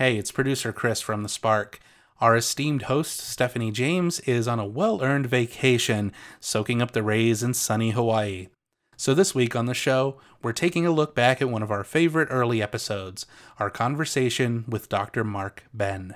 Hey, 0.00 0.16
it's 0.16 0.32
producer 0.32 0.72
Chris 0.72 1.02
from 1.02 1.22
The 1.22 1.28
Spark. 1.28 1.78
Our 2.22 2.34
esteemed 2.34 2.84
host, 2.84 3.18
Stephanie 3.18 3.70
James, 3.70 4.18
is 4.20 4.48
on 4.48 4.58
a 4.58 4.64
well 4.64 5.02
earned 5.02 5.26
vacation, 5.26 6.12
soaking 6.40 6.80
up 6.80 6.92
the 6.92 7.02
rays 7.02 7.42
in 7.42 7.52
sunny 7.52 7.90
Hawaii. 7.90 8.48
So, 8.96 9.12
this 9.12 9.34
week 9.34 9.54
on 9.54 9.66
the 9.66 9.74
show, 9.74 10.18
we're 10.42 10.54
taking 10.54 10.86
a 10.86 10.90
look 10.90 11.14
back 11.14 11.42
at 11.42 11.50
one 11.50 11.62
of 11.62 11.70
our 11.70 11.84
favorite 11.84 12.28
early 12.30 12.62
episodes 12.62 13.26
our 13.58 13.68
conversation 13.68 14.64
with 14.66 14.88
Dr. 14.88 15.22
Mark 15.22 15.64
Benn. 15.74 16.14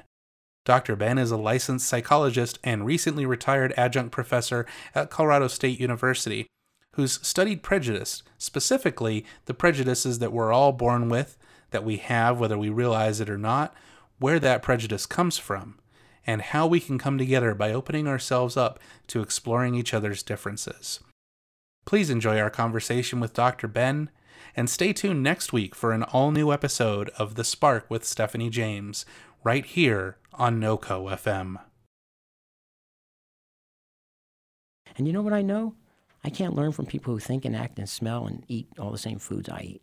Dr. 0.65 0.97
Benn 0.97 1.19
is 1.19 1.31
a 1.31 1.37
licensed 1.37 1.87
psychologist 1.87 2.59
and 2.65 2.87
recently 2.87 3.27
retired 3.27 3.75
adjunct 3.77 4.13
professor 4.13 4.65
at 4.95 5.11
Colorado 5.11 5.47
State 5.47 5.79
University 5.79 6.47
who's 6.95 7.21
studied 7.27 7.63
prejudice, 7.63 8.23
specifically 8.39 9.25
the 9.47 9.55
prejudices 9.55 10.21
that 10.21 10.33
we're 10.33 10.53
all 10.53 10.73
born 10.73 11.09
with, 11.09 11.37
that 11.75 11.85
we 11.85 11.97
have 11.97 12.39
whether 12.39 12.57
we 12.57 12.71
realize 12.71 13.21
it 13.21 13.29
or 13.29 13.37
not, 13.37 13.75
where 14.21 14.39
that 14.39 14.63
prejudice 14.63 15.07
comes 15.07 15.39
from, 15.39 15.77
and 16.25 16.41
how 16.41 16.69
we 16.69 16.79
can 16.79 16.99
come 16.99 17.19
together 17.19 17.53
by 17.53 17.73
opening 17.73 18.07
ourselves 18.07 18.57
up 18.57 18.79
to 19.09 19.21
exploring 19.21 19.75
each 19.75 19.93
other's 19.93 20.23
differences. 20.23 21.01
Please 21.85 22.11
enjoy 22.11 22.39
our 22.39 22.49
conversation 22.49 23.19
with 23.19 23.35
Dr. 23.35 23.67
Benn, 23.67 24.09
and 24.57 24.71
stay 24.71 24.93
tuned 24.93 25.25
next 25.25 25.53
week 25.53 25.75
for 25.75 25.91
an 25.91 26.05
all 26.05 26.31
new 26.31 26.53
episode 26.53 27.11
of 27.19 27.35
The 27.35 27.43
Spark 27.43 27.91
with 27.91 28.05
Stephanie 28.05 28.51
James, 28.51 29.05
right 29.43 29.67
here 29.67 30.17
on 30.33 30.61
NoCo 30.61 31.11
FM. 31.11 31.57
And 34.97 35.09
you 35.09 35.13
know 35.13 35.23
what 35.23 35.33
I 35.33 35.43
know? 35.43 35.75
I 36.23 36.31
can't 36.31 36.55
learn 36.55 36.71
from 36.71 36.87
people 36.87 37.13
who 37.13 37.19
think 37.19 37.45
and 37.45 37.57
act 37.57 37.81
and 37.81 37.89
smell 37.89 38.29
and 38.29 38.45
eat 38.47 38.69
all 38.79 38.93
the 38.93 38.97
same 38.97 39.19
foods 39.19 39.49
I 39.49 39.61
eat. 39.61 39.83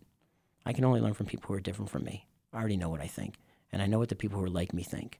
I 0.63 0.73
can 0.73 0.85
only 0.85 1.01
learn 1.01 1.15
from 1.15 1.25
people 1.25 1.47
who 1.47 1.55
are 1.55 1.59
different 1.59 1.89
from 1.89 2.03
me. 2.03 2.27
I 2.53 2.59
already 2.59 2.77
know 2.77 2.89
what 2.89 3.01
I 3.01 3.07
think, 3.07 3.39
and 3.71 3.81
I 3.81 3.87
know 3.87 3.97
what 3.97 4.09
the 4.09 4.15
people 4.15 4.37
who 4.37 4.45
are 4.45 4.49
like 4.49 4.75
me 4.75 4.83
think. 4.83 5.19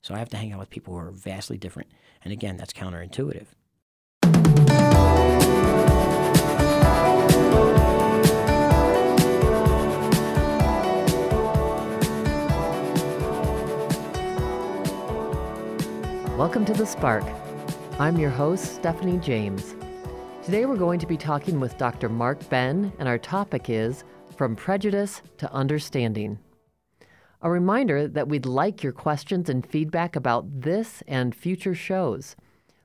So 0.00 0.14
I 0.14 0.18
have 0.18 0.30
to 0.30 0.38
hang 0.38 0.52
out 0.52 0.58
with 0.58 0.70
people 0.70 0.94
who 0.94 1.00
are 1.00 1.10
vastly 1.10 1.58
different. 1.58 1.90
And 2.24 2.32
again, 2.32 2.56
that's 2.56 2.72
counterintuitive. 2.72 3.44
Welcome 16.38 16.64
to 16.64 16.72
The 16.72 16.86
Spark. 16.86 17.24
I'm 17.98 18.16
your 18.16 18.30
host, 18.30 18.76
Stephanie 18.76 19.18
James. 19.18 19.74
Today 20.42 20.64
we're 20.64 20.76
going 20.76 21.00
to 21.00 21.06
be 21.06 21.18
talking 21.18 21.60
with 21.60 21.76
Dr. 21.76 22.08
Mark 22.08 22.48
Benn, 22.48 22.90
and 22.98 23.06
our 23.06 23.18
topic 23.18 23.68
is 23.68 24.04
From 24.40 24.56
Prejudice 24.56 25.20
to 25.36 25.52
Understanding. 25.52 26.38
A 27.42 27.50
reminder 27.50 28.08
that 28.08 28.26
we'd 28.26 28.46
like 28.46 28.82
your 28.82 28.94
questions 28.94 29.50
and 29.50 29.66
feedback 29.66 30.16
about 30.16 30.62
this 30.62 31.02
and 31.06 31.34
future 31.34 31.74
shows. 31.74 32.36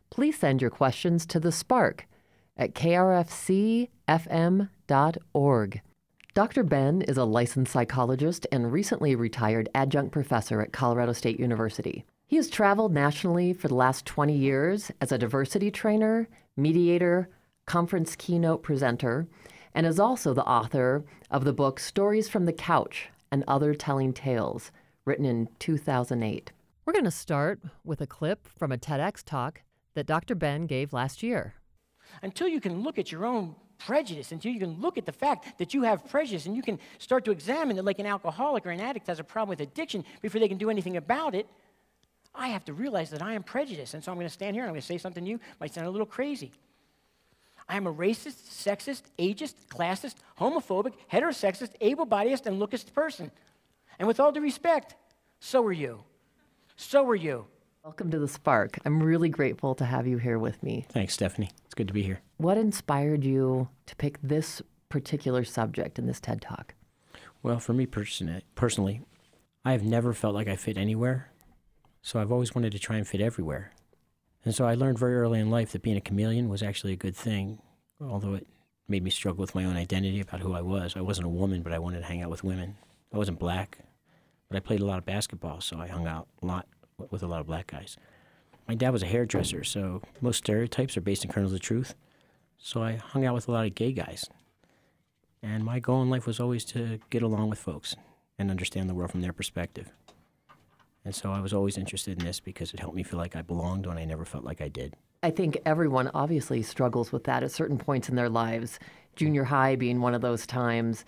Please 0.09 0.37
send 0.37 0.61
your 0.61 0.69
questions 0.69 1.25
to 1.27 1.39
The 1.39 1.53
Spark 1.53 2.07
at 2.57 2.73
krfcfm.org. 2.73 3.87
Dr. 6.33 6.63
Benn 6.65 7.01
is 7.03 7.17
a 7.17 7.23
licensed 7.23 7.71
psychologist 7.71 8.45
and 8.51 8.73
recently 8.73 9.15
retired 9.15 9.69
adjunct 9.73 10.11
professor 10.11 10.59
at 10.59 10.73
Colorado 10.73 11.13
State 11.13 11.39
University. 11.39 12.03
He 12.27 12.35
has 12.35 12.49
traveled 12.49 12.93
nationally 12.93 13.53
for 13.53 13.69
the 13.69 13.75
last 13.75 14.05
20 14.05 14.35
years 14.35 14.91
as 14.99 15.13
a 15.13 15.17
diversity 15.17 15.71
trainer, 15.71 16.27
mediator, 16.57 17.29
conference 17.65 18.17
keynote 18.17 18.61
presenter, 18.61 19.25
and 19.75 19.85
is 19.85 19.99
also 19.99 20.33
the 20.33 20.45
author 20.45 21.03
of 21.29 21.43
the 21.43 21.53
book 21.53 21.79
Stories 21.79 22.29
from 22.29 22.45
the 22.45 22.53
Couch 22.53 23.09
and 23.29 23.43
Other 23.45 23.75
Telling 23.75 24.13
Tales, 24.13 24.71
written 25.03 25.25
in 25.25 25.49
2008. 25.59 26.53
We're 26.85 26.93
going 26.93 27.03
to 27.05 27.11
start 27.11 27.59
with 27.83 27.99
a 27.99 28.07
clip 28.07 28.47
from 28.47 28.71
a 28.71 28.77
TEDx 28.77 29.21
talk 29.23 29.61
that 29.93 30.05
Dr. 30.05 30.33
Benn 30.33 30.65
gave 30.65 30.93
last 30.93 31.21
year. 31.21 31.55
Until 32.23 32.47
you 32.47 32.61
can 32.61 32.83
look 32.83 32.97
at 32.97 33.11
your 33.11 33.25
own 33.25 33.55
prejudice, 33.77 34.31
until 34.31 34.53
you 34.53 34.59
can 34.59 34.79
look 34.79 34.97
at 34.97 35.05
the 35.05 35.11
fact 35.11 35.57
that 35.57 35.73
you 35.73 35.83
have 35.83 36.07
prejudice 36.07 36.45
and 36.45 36.55
you 36.55 36.61
can 36.61 36.79
start 36.97 37.25
to 37.25 37.31
examine 37.31 37.77
it 37.77 37.83
like 37.83 37.99
an 37.99 38.05
alcoholic 38.05 38.65
or 38.65 38.69
an 38.69 38.79
addict 38.79 39.07
has 39.07 39.19
a 39.19 39.23
problem 39.23 39.49
with 39.49 39.59
addiction 39.59 40.05
before 40.21 40.39
they 40.39 40.47
can 40.47 40.57
do 40.57 40.69
anything 40.69 40.95
about 40.95 41.35
it, 41.35 41.47
I 42.33 42.47
have 42.49 42.63
to 42.65 42.73
realize 42.73 43.09
that 43.09 43.21
I 43.21 43.33
am 43.33 43.43
prejudiced. 43.43 43.93
And 43.93 44.03
so 44.03 44.11
I'm 44.11 44.17
going 44.17 44.27
to 44.27 44.33
stand 44.33 44.55
here 44.55 44.63
and 44.63 44.69
I'm 44.69 44.73
going 44.73 44.81
to 44.81 44.87
say 44.87 44.97
something 44.97 45.25
to 45.25 45.29
you. 45.29 45.39
Might 45.59 45.73
sound 45.73 45.87
a 45.87 45.89
little 45.89 46.05
crazy. 46.05 46.53
I 47.67 47.77
am 47.77 47.87
a 47.87 47.93
racist, 47.93 48.47
sexist, 48.51 49.03
ageist, 49.17 49.55
classist, 49.69 50.15
homophobic, 50.39 50.93
heterosexist, 51.11 51.71
able 51.81 52.05
bodied, 52.05 52.45
and 52.45 52.61
lookist 52.61 52.93
person. 52.93 53.31
And 53.97 54.07
with 54.07 54.19
all 54.19 54.31
due 54.31 54.41
respect, 54.41 54.95
so 55.39 55.63
are 55.63 55.71
you. 55.71 56.03
So 56.75 57.07
are 57.09 57.15
you. 57.15 57.47
Welcome 57.83 58.11
to 58.11 58.19
the 58.19 58.27
Spark. 58.27 58.77
I'm 58.85 59.01
really 59.01 59.29
grateful 59.29 59.73
to 59.75 59.85
have 59.85 60.05
you 60.05 60.17
here 60.17 60.37
with 60.37 60.61
me. 60.61 60.85
Thanks, 60.89 61.15
Stephanie. 61.15 61.49
It's 61.65 61.73
good 61.73 61.87
to 61.87 61.93
be 61.93 62.03
here. 62.03 62.21
What 62.37 62.57
inspired 62.57 63.23
you 63.23 63.69
to 63.87 63.95
pick 63.95 64.19
this 64.21 64.61
particular 64.89 65.43
subject 65.43 65.97
in 65.97 66.05
this 66.05 66.19
TED 66.19 66.41
Talk? 66.41 66.75
Well, 67.41 67.59
for 67.59 67.73
me 67.73 67.87
person- 67.87 68.41
personally, 68.53 69.01
I 69.63 69.71
have 69.71 69.83
never 69.83 70.13
felt 70.13 70.35
like 70.35 70.47
I 70.47 70.55
fit 70.55 70.77
anywhere, 70.77 71.31
so 72.03 72.19
I've 72.19 72.31
always 72.31 72.53
wanted 72.53 72.73
to 72.73 72.79
try 72.79 72.97
and 72.97 73.07
fit 73.07 73.21
everywhere. 73.21 73.71
And 74.45 74.53
so 74.53 74.65
I 74.65 74.75
learned 74.75 74.99
very 74.99 75.15
early 75.15 75.39
in 75.39 75.49
life 75.49 75.71
that 75.71 75.81
being 75.81 75.97
a 75.97 76.01
chameleon 76.01 76.49
was 76.49 76.61
actually 76.61 76.93
a 76.93 76.97
good 76.97 77.15
thing, 77.15 77.59
although 77.99 78.35
it 78.35 78.47
made 78.87 79.03
me 79.03 79.09
struggle 79.09 79.41
with 79.41 79.55
my 79.55 79.65
own 79.65 79.75
identity 79.75 80.21
about 80.21 80.41
who 80.41 80.53
I 80.53 80.61
was. 80.61 80.95
I 80.95 81.01
wasn't 81.01 81.25
a 81.25 81.29
woman, 81.29 81.63
but 81.63 81.73
I 81.73 81.79
wanted 81.79 81.99
to 81.99 82.05
hang 82.05 82.21
out 82.21 82.29
with 82.29 82.43
women. 82.43 82.77
I 83.11 83.17
wasn't 83.17 83.39
black, 83.39 83.79
but 84.47 84.55
I 84.55 84.59
played 84.59 84.81
a 84.81 84.85
lot 84.85 84.99
of 84.99 85.05
basketball, 85.05 85.61
so 85.61 85.79
I 85.79 85.87
hung 85.87 86.05
out 86.05 86.27
a 86.43 86.45
lot 86.45 86.67
with 87.09 87.23
a 87.23 87.27
lot 87.27 87.41
of 87.41 87.47
black 87.47 87.67
guys. 87.67 87.97
My 88.67 88.75
dad 88.75 88.91
was 88.91 89.03
a 89.03 89.07
hairdresser, 89.07 89.63
so 89.63 90.01
most 90.21 90.37
stereotypes 90.37 90.95
are 90.95 91.01
based 91.01 91.25
in 91.25 91.31
kernels 91.31 91.53
of 91.53 91.59
truth. 91.59 91.95
So 92.57 92.83
I 92.83 92.95
hung 92.95 93.25
out 93.25 93.33
with 93.33 93.47
a 93.47 93.51
lot 93.51 93.65
of 93.65 93.75
gay 93.75 93.91
guys. 93.91 94.29
And 95.41 95.63
my 95.63 95.79
goal 95.79 96.01
in 96.01 96.09
life 96.09 96.25
was 96.25 96.39
always 96.39 96.65
to 96.65 96.99
get 97.09 97.21
along 97.21 97.49
with 97.49 97.59
folks 97.59 97.95
and 98.37 98.49
understand 98.49 98.89
the 98.89 98.93
world 98.93 99.11
from 99.11 99.21
their 99.21 99.33
perspective. 99.33 99.91
And 101.05 101.13
so 101.15 101.31
I 101.31 101.39
was 101.39 101.53
always 101.53 101.77
interested 101.77 102.19
in 102.19 102.25
this 102.25 102.39
because 102.39 102.73
it 102.73 102.79
helped 102.79 102.95
me 102.95 103.03
feel 103.03 103.19
like 103.19 103.35
I 103.35 103.43
belonged 103.43 103.85
when 103.85 103.97
I 103.97 104.05
never 104.05 104.25
felt 104.25 104.43
like 104.43 104.59
I 104.59 104.67
did. 104.67 104.95
I 105.21 105.29
think 105.29 105.57
everyone 105.65 106.09
obviously 106.13 106.63
struggles 106.63 107.11
with 107.11 107.23
that 107.25 107.43
at 107.43 107.51
certain 107.51 107.77
points 107.77 108.09
in 108.09 108.15
their 108.15 108.29
lives. 108.29 108.79
Junior 109.15 109.43
high 109.43 109.75
being 109.75 110.01
one 110.01 110.13
of 110.15 110.21
those 110.21 110.45
times, 110.45 111.05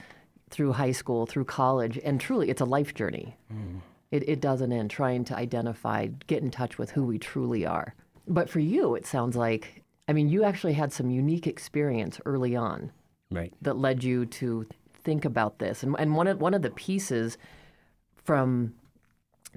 through 0.49 0.73
high 0.73 0.91
school, 0.91 1.25
through 1.25 1.45
college, 1.45 1.99
and 2.03 2.21
truly 2.21 2.49
it's 2.49 2.61
a 2.61 2.65
life 2.65 2.93
journey. 2.93 3.35
Mm. 3.53 3.81
It, 4.11 4.29
it 4.29 4.39
doesn't 4.39 4.71
end 4.71 4.89
trying 4.89 5.25
to 5.25 5.35
identify, 5.35 6.07
get 6.27 6.41
in 6.41 6.51
touch 6.51 6.77
with 6.77 6.91
who 6.91 7.03
we 7.03 7.17
truly 7.17 7.65
are. 7.65 7.93
But 8.27 8.49
for 8.49 8.59
you, 8.59 8.95
it 8.95 9.05
sounds 9.05 9.35
like, 9.35 9.83
I 10.07 10.13
mean, 10.13 10.29
you 10.29 10.43
actually 10.43 10.73
had 10.73 10.93
some 10.93 11.09
unique 11.09 11.47
experience 11.47 12.19
early 12.25 12.55
on. 12.55 12.91
Right. 13.29 13.53
That 13.61 13.77
led 13.77 14.03
you 14.03 14.25
to 14.25 14.65
think 15.03 15.25
about 15.25 15.59
this. 15.59 15.83
And, 15.83 15.95
and 15.99 16.15
one, 16.15 16.27
of, 16.27 16.39
one 16.39 16.53
of 16.53 16.61
the 16.61 16.71
pieces 16.71 17.37
from 18.23 18.73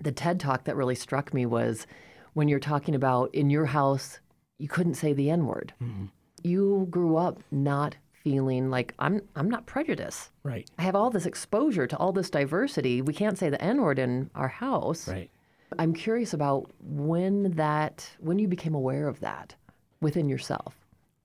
the 0.01 0.13
TED 0.13 0.41
talk 0.41 0.65
that 0.65 0.77
really 0.77 0.95
struck 0.95 1.35
me 1.35 1.47
was 1.47 1.87
when 2.35 2.49
you're 2.49 2.59
talking 2.59 2.95
about 2.95 3.35
in 3.35 3.51
your 3.51 3.67
house, 3.67 4.21
you 4.59 4.69
couldn't 4.69 4.95
say 4.95 5.13
the 5.13 5.31
N 5.31 5.47
word. 5.47 5.73
Mm-hmm. 5.83 6.07
You 6.43 6.87
grew 6.91 7.17
up 7.17 7.43
not 7.51 7.97
feeling 8.13 8.71
like 8.71 8.95
I'm 8.99 9.23
I'm 9.37 9.49
not 9.51 9.67
prejudiced. 9.67 10.31
Right. 10.43 10.69
I 10.79 10.83
have 10.83 10.95
all 10.95 11.11
this 11.11 11.27
exposure 11.27 11.87
to 11.87 11.97
all 11.97 12.13
this 12.13 12.31
diversity. 12.31 13.03
We 13.03 13.15
can't 13.15 13.39
say 13.39 13.51
the 13.51 13.63
N 13.63 13.81
word 13.81 13.99
in 13.99 14.31
our 14.35 14.49
house. 14.49 15.09
Right. 15.09 15.31
I'm 15.79 15.95
curious 15.95 16.35
about 16.35 16.71
when 16.81 17.53
that 17.53 18.09
when 18.19 18.39
you 18.39 18.49
became 18.49 18.75
aware 18.75 19.09
of 19.09 19.21
that 19.21 19.55
within 20.01 20.29
yourself. 20.29 20.75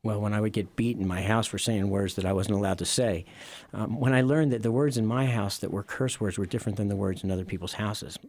Well, 0.03 0.21
when 0.21 0.33
I 0.33 0.41
would 0.41 0.53
get 0.53 0.75
beat 0.75 0.97
in 0.97 1.07
my 1.07 1.23
house 1.23 1.47
for 1.47 1.57
saying 1.57 1.89
words 1.89 2.13
that 2.15 2.25
I 2.25 2.33
wasn't 2.33 2.59
allowed 2.59 2.77
to 2.77 2.85
say, 2.85 3.25
um, 3.73 3.99
when 3.99 4.13
I 4.13 4.21
learned 4.21 4.53
that 4.53 4.61
the 4.61 4.71
words 4.71 4.97
in 4.97 5.05
my 5.07 5.25
house 5.25 5.57
that 5.57 5.71
were 5.71 5.81
curse 5.81 6.21
words 6.21 6.37
were 6.37 6.45
different 6.45 6.77
than 6.77 6.89
the 6.89 6.95
words 6.95 7.23
in 7.23 7.31
other 7.31 7.43
people's 7.43 7.73
houses, 7.73 8.19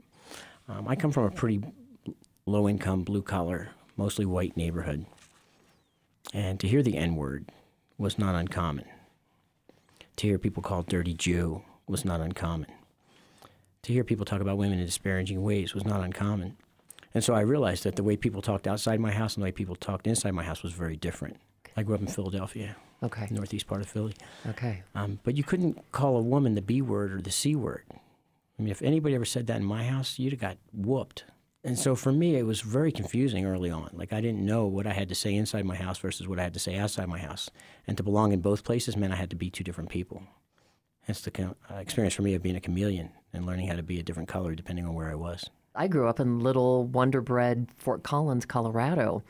um, 0.69 0.89
I 0.89 0.97
come 0.97 1.13
from 1.13 1.25
a 1.25 1.31
pretty 1.31 1.63
low 2.47 2.69
income, 2.69 3.03
blue 3.03 3.23
collar, 3.23 3.71
mostly 3.97 4.25
white 4.25 4.57
neighborhood. 4.57 5.07
And 6.33 6.59
to 6.61 6.69
hear 6.69 6.83
the 6.83 6.97
N 6.97 7.17
word 7.17 7.51
was 7.99 8.19
not 8.19 8.35
uncommon. 8.35 8.85
To 10.17 10.27
hear 10.27 10.39
people 10.39 10.63
called 10.63 10.87
dirty 10.87 11.15
Jew 11.15 11.63
was 11.87 12.05
not 12.05 12.21
uncommon. 12.21 12.71
To 13.83 13.93
hear 13.93 14.03
people 14.03 14.25
talk 14.25 14.41
about 14.41 14.59
women 14.59 14.79
in 14.79 14.87
disparaging 14.87 15.43
ways 15.43 15.75
was 15.75 15.85
not 15.85 16.01
uncommon. 16.01 16.57
And 17.15 17.23
so 17.23 17.35
I 17.35 17.41
realized 17.41 17.85
that 17.85 17.97
the 17.97 18.03
way 18.03 18.17
people 18.17 18.43
talked 18.43 18.67
outside 18.67 19.01
my 19.01 19.13
house 19.13 19.35
and 19.35 19.43
the 19.43 19.47
way 19.47 19.53
people 19.53 19.77
talked 19.77 20.07
inside 20.07 20.33
my 20.33 20.43
house 20.43 20.63
was 20.63 20.73
very 20.73 20.97
different. 20.97 21.37
I 21.77 21.83
grew 21.83 21.95
up 21.95 22.01
in 22.01 22.07
Philadelphia, 22.09 22.77
okay, 23.03 23.29
northeast 23.31 23.67
part 23.67 23.81
of 23.81 23.87
Philly. 23.89 24.15
Okay. 24.49 24.83
Um, 24.95 25.21
but 25.23 25.37
you 25.37 25.45
couldn't 25.45 25.93
call 25.93 26.17
a 26.17 26.23
woman 26.23 26.55
the 26.55 26.63
B 26.63 26.83
word 26.83 27.13
or 27.13 27.21
the 27.21 27.31
C 27.31 27.55
word. 27.55 27.85
I 28.59 28.63
mean, 28.63 28.71
if 28.71 28.83
anybody 28.83 29.15
ever 29.15 29.25
said 29.25 29.47
that 29.49 29.59
in 29.59 29.65
my 29.65 29.85
house, 29.85 30.19
you'd 30.19 30.33
have 30.33 30.41
got 30.41 30.59
whooped. 30.73 31.25
And 31.63 31.79
so 31.79 31.97
for 31.97 32.13
me, 32.13 32.37
it 32.37 32.47
was 32.47 32.61
very 32.61 32.93
confusing 32.93 33.45
early 33.45 33.71
on. 33.71 33.91
Like 33.93 34.13
I 34.13 34.21
didn't 34.21 34.45
know 34.45 34.67
what 34.67 34.87
I 34.87 34.93
had 34.93 35.09
to 35.09 35.15
say 35.15 35.35
inside 35.35 35.65
my 35.65 35.75
house 35.75 35.99
versus 35.99 36.29
what 36.29 36.39
I 36.39 36.45
had 36.45 36.55
to 36.55 36.61
say 36.61 36.77
outside 36.77 37.09
my 37.09 37.19
house. 37.19 37.51
And 37.87 37.97
to 37.97 38.05
belong 38.05 38.33
in 38.33 38.41
both 38.41 38.63
places 38.63 38.97
meant 38.97 39.13
I 39.13 39.17
had 39.17 39.31
to 39.31 39.37
be 39.37 39.51
two 39.51 39.65
different 39.65 39.91
people. 39.91 40.23
It's 41.09 41.23
the 41.23 41.55
uh, 41.71 41.75
experience 41.75 42.15
for 42.15 42.23
me 42.23 42.35
of 42.35 42.43
being 42.43 42.57
a 42.57 42.61
chameleon 42.61 43.11
and 43.33 43.47
learning 43.47 43.67
how 43.67 43.77
to 43.77 43.83
be 43.83 43.99
a 43.99 44.03
different 44.03 44.29
color 44.29 44.55
depending 44.55 44.87
on 44.87 44.95
where 44.95 45.11
I 45.11 45.17
was. 45.17 45.51
I 45.75 45.89
grew 45.89 46.09
up 46.09 46.21
in 46.21 46.41
little 46.41 46.85
Wonder 46.85 47.21
Bread, 47.21 47.69
Fort 47.77 48.03
Collins, 48.03 48.47
Colorado. 48.47 49.23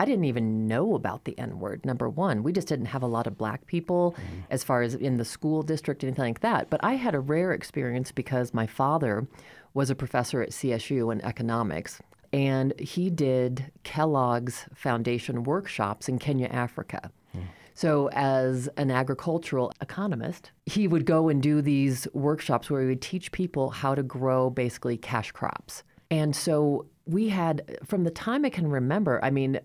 I 0.00 0.06
didn't 0.06 0.24
even 0.24 0.66
know 0.66 0.94
about 0.94 1.26
the 1.26 1.38
N 1.38 1.58
word, 1.58 1.84
number 1.84 2.08
one. 2.08 2.42
We 2.42 2.54
just 2.54 2.68
didn't 2.68 2.86
have 2.86 3.02
a 3.02 3.06
lot 3.06 3.26
of 3.26 3.36
black 3.36 3.66
people 3.66 4.12
mm-hmm. 4.12 4.40
as 4.48 4.64
far 4.64 4.80
as 4.80 4.94
in 4.94 5.18
the 5.18 5.26
school 5.26 5.62
district, 5.62 6.02
anything 6.02 6.24
like 6.24 6.40
that. 6.40 6.70
But 6.70 6.82
I 6.82 6.94
had 6.94 7.14
a 7.14 7.20
rare 7.20 7.52
experience 7.52 8.10
because 8.10 8.54
my 8.54 8.66
father 8.66 9.28
was 9.74 9.90
a 9.90 9.94
professor 9.94 10.40
at 10.40 10.52
CSU 10.52 11.12
in 11.12 11.22
economics, 11.22 12.00
and 12.32 12.72
he 12.80 13.10
did 13.10 13.70
Kellogg's 13.82 14.64
Foundation 14.74 15.44
workshops 15.44 16.08
in 16.08 16.18
Kenya, 16.18 16.46
Africa. 16.46 17.10
Hmm. 17.32 17.40
So, 17.74 18.08
as 18.14 18.70
an 18.78 18.90
agricultural 18.90 19.70
economist, 19.82 20.50
he 20.64 20.88
would 20.88 21.04
go 21.04 21.28
and 21.28 21.42
do 21.42 21.60
these 21.60 22.08
workshops 22.14 22.70
where 22.70 22.80
he 22.80 22.88
would 22.88 23.02
teach 23.02 23.32
people 23.32 23.68
how 23.68 23.94
to 23.94 24.02
grow 24.02 24.48
basically 24.48 24.96
cash 24.96 25.30
crops. 25.32 25.84
And 26.10 26.34
so 26.34 26.86
we 27.06 27.28
had, 27.28 27.78
from 27.84 28.04
the 28.04 28.10
time 28.10 28.44
I 28.46 28.50
can 28.50 28.66
remember, 28.66 29.22
I 29.22 29.30
mean, 29.30 29.60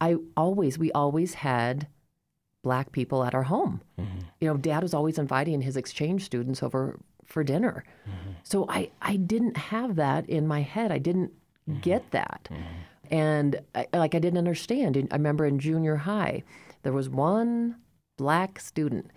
I 0.00 0.16
always, 0.36 0.78
we 0.78 0.92
always 0.92 1.34
had 1.34 1.88
black 2.62 2.92
people 2.92 3.24
at 3.24 3.34
our 3.34 3.44
home. 3.44 3.80
Mm-hmm. 3.98 4.18
You 4.40 4.48
know, 4.48 4.56
dad 4.56 4.82
was 4.82 4.94
always 4.94 5.18
inviting 5.18 5.60
his 5.62 5.76
exchange 5.76 6.24
students 6.24 6.62
over 6.62 6.98
for 7.24 7.42
dinner. 7.44 7.84
Mm-hmm. 8.08 8.32
So 8.42 8.66
I, 8.68 8.90
I 9.02 9.16
didn't 9.16 9.56
have 9.56 9.96
that 9.96 10.28
in 10.28 10.46
my 10.46 10.62
head. 10.62 10.92
I 10.92 10.98
didn't 10.98 11.32
mm-hmm. 11.68 11.80
get 11.80 12.10
that. 12.10 12.48
And 13.10 13.60
I, 13.74 13.86
like 13.92 14.14
I 14.14 14.18
didn't 14.18 14.38
understand. 14.38 15.08
I 15.10 15.14
remember 15.14 15.46
in 15.46 15.58
junior 15.58 15.96
high, 15.96 16.42
there 16.82 16.92
was 16.92 17.08
one 17.08 17.76
black 18.16 18.58
student, 18.58 19.10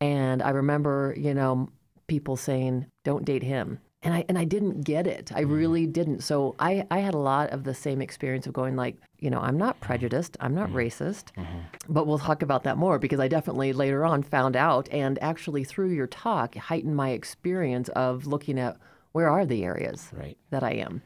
and 0.00 0.42
I 0.42 0.50
remember, 0.50 1.14
you 1.16 1.32
know, 1.32 1.70
people 2.06 2.36
saying, 2.36 2.86
"Don't 3.04 3.24
date 3.24 3.42
him," 3.42 3.78
and 4.02 4.12
I 4.12 4.24
and 4.28 4.38
I 4.38 4.44
didn't 4.44 4.82
get 4.82 5.06
it. 5.06 5.32
I 5.34 5.40
really 5.40 5.86
didn't. 5.86 6.20
So 6.20 6.54
I 6.58 6.86
I 6.90 6.98
had 6.98 7.14
a 7.14 7.18
lot 7.18 7.50
of 7.50 7.64
the 7.64 7.74
same 7.74 8.02
experience 8.02 8.46
of 8.46 8.52
going 8.52 8.76
like, 8.76 8.96
you 9.20 9.30
know, 9.30 9.40
I'm 9.40 9.58
not 9.58 9.76
mm-hmm. 9.76 9.86
prejudiced, 9.86 10.36
I'm 10.40 10.54
not 10.54 10.68
mm-hmm. 10.68 10.78
racist, 10.78 11.32
mm-hmm. 11.36 11.58
but 11.88 12.06
we'll 12.06 12.18
talk 12.18 12.42
about 12.42 12.64
that 12.64 12.76
more 12.76 12.98
because 12.98 13.20
I 13.20 13.28
definitely 13.28 13.72
later 13.72 14.04
on 14.04 14.22
found 14.22 14.56
out, 14.56 14.88
and 14.90 15.18
actually 15.22 15.64
through 15.64 15.90
your 15.90 16.06
talk 16.06 16.54
heightened 16.56 16.96
my 16.96 17.10
experience 17.10 17.88
of 17.90 18.26
looking 18.26 18.58
at 18.58 18.76
where 19.12 19.28
are 19.28 19.44
the 19.44 19.64
areas 19.64 20.08
Right. 20.12 20.38
that 20.50 20.62
I 20.62 20.72
am. 20.72 21.02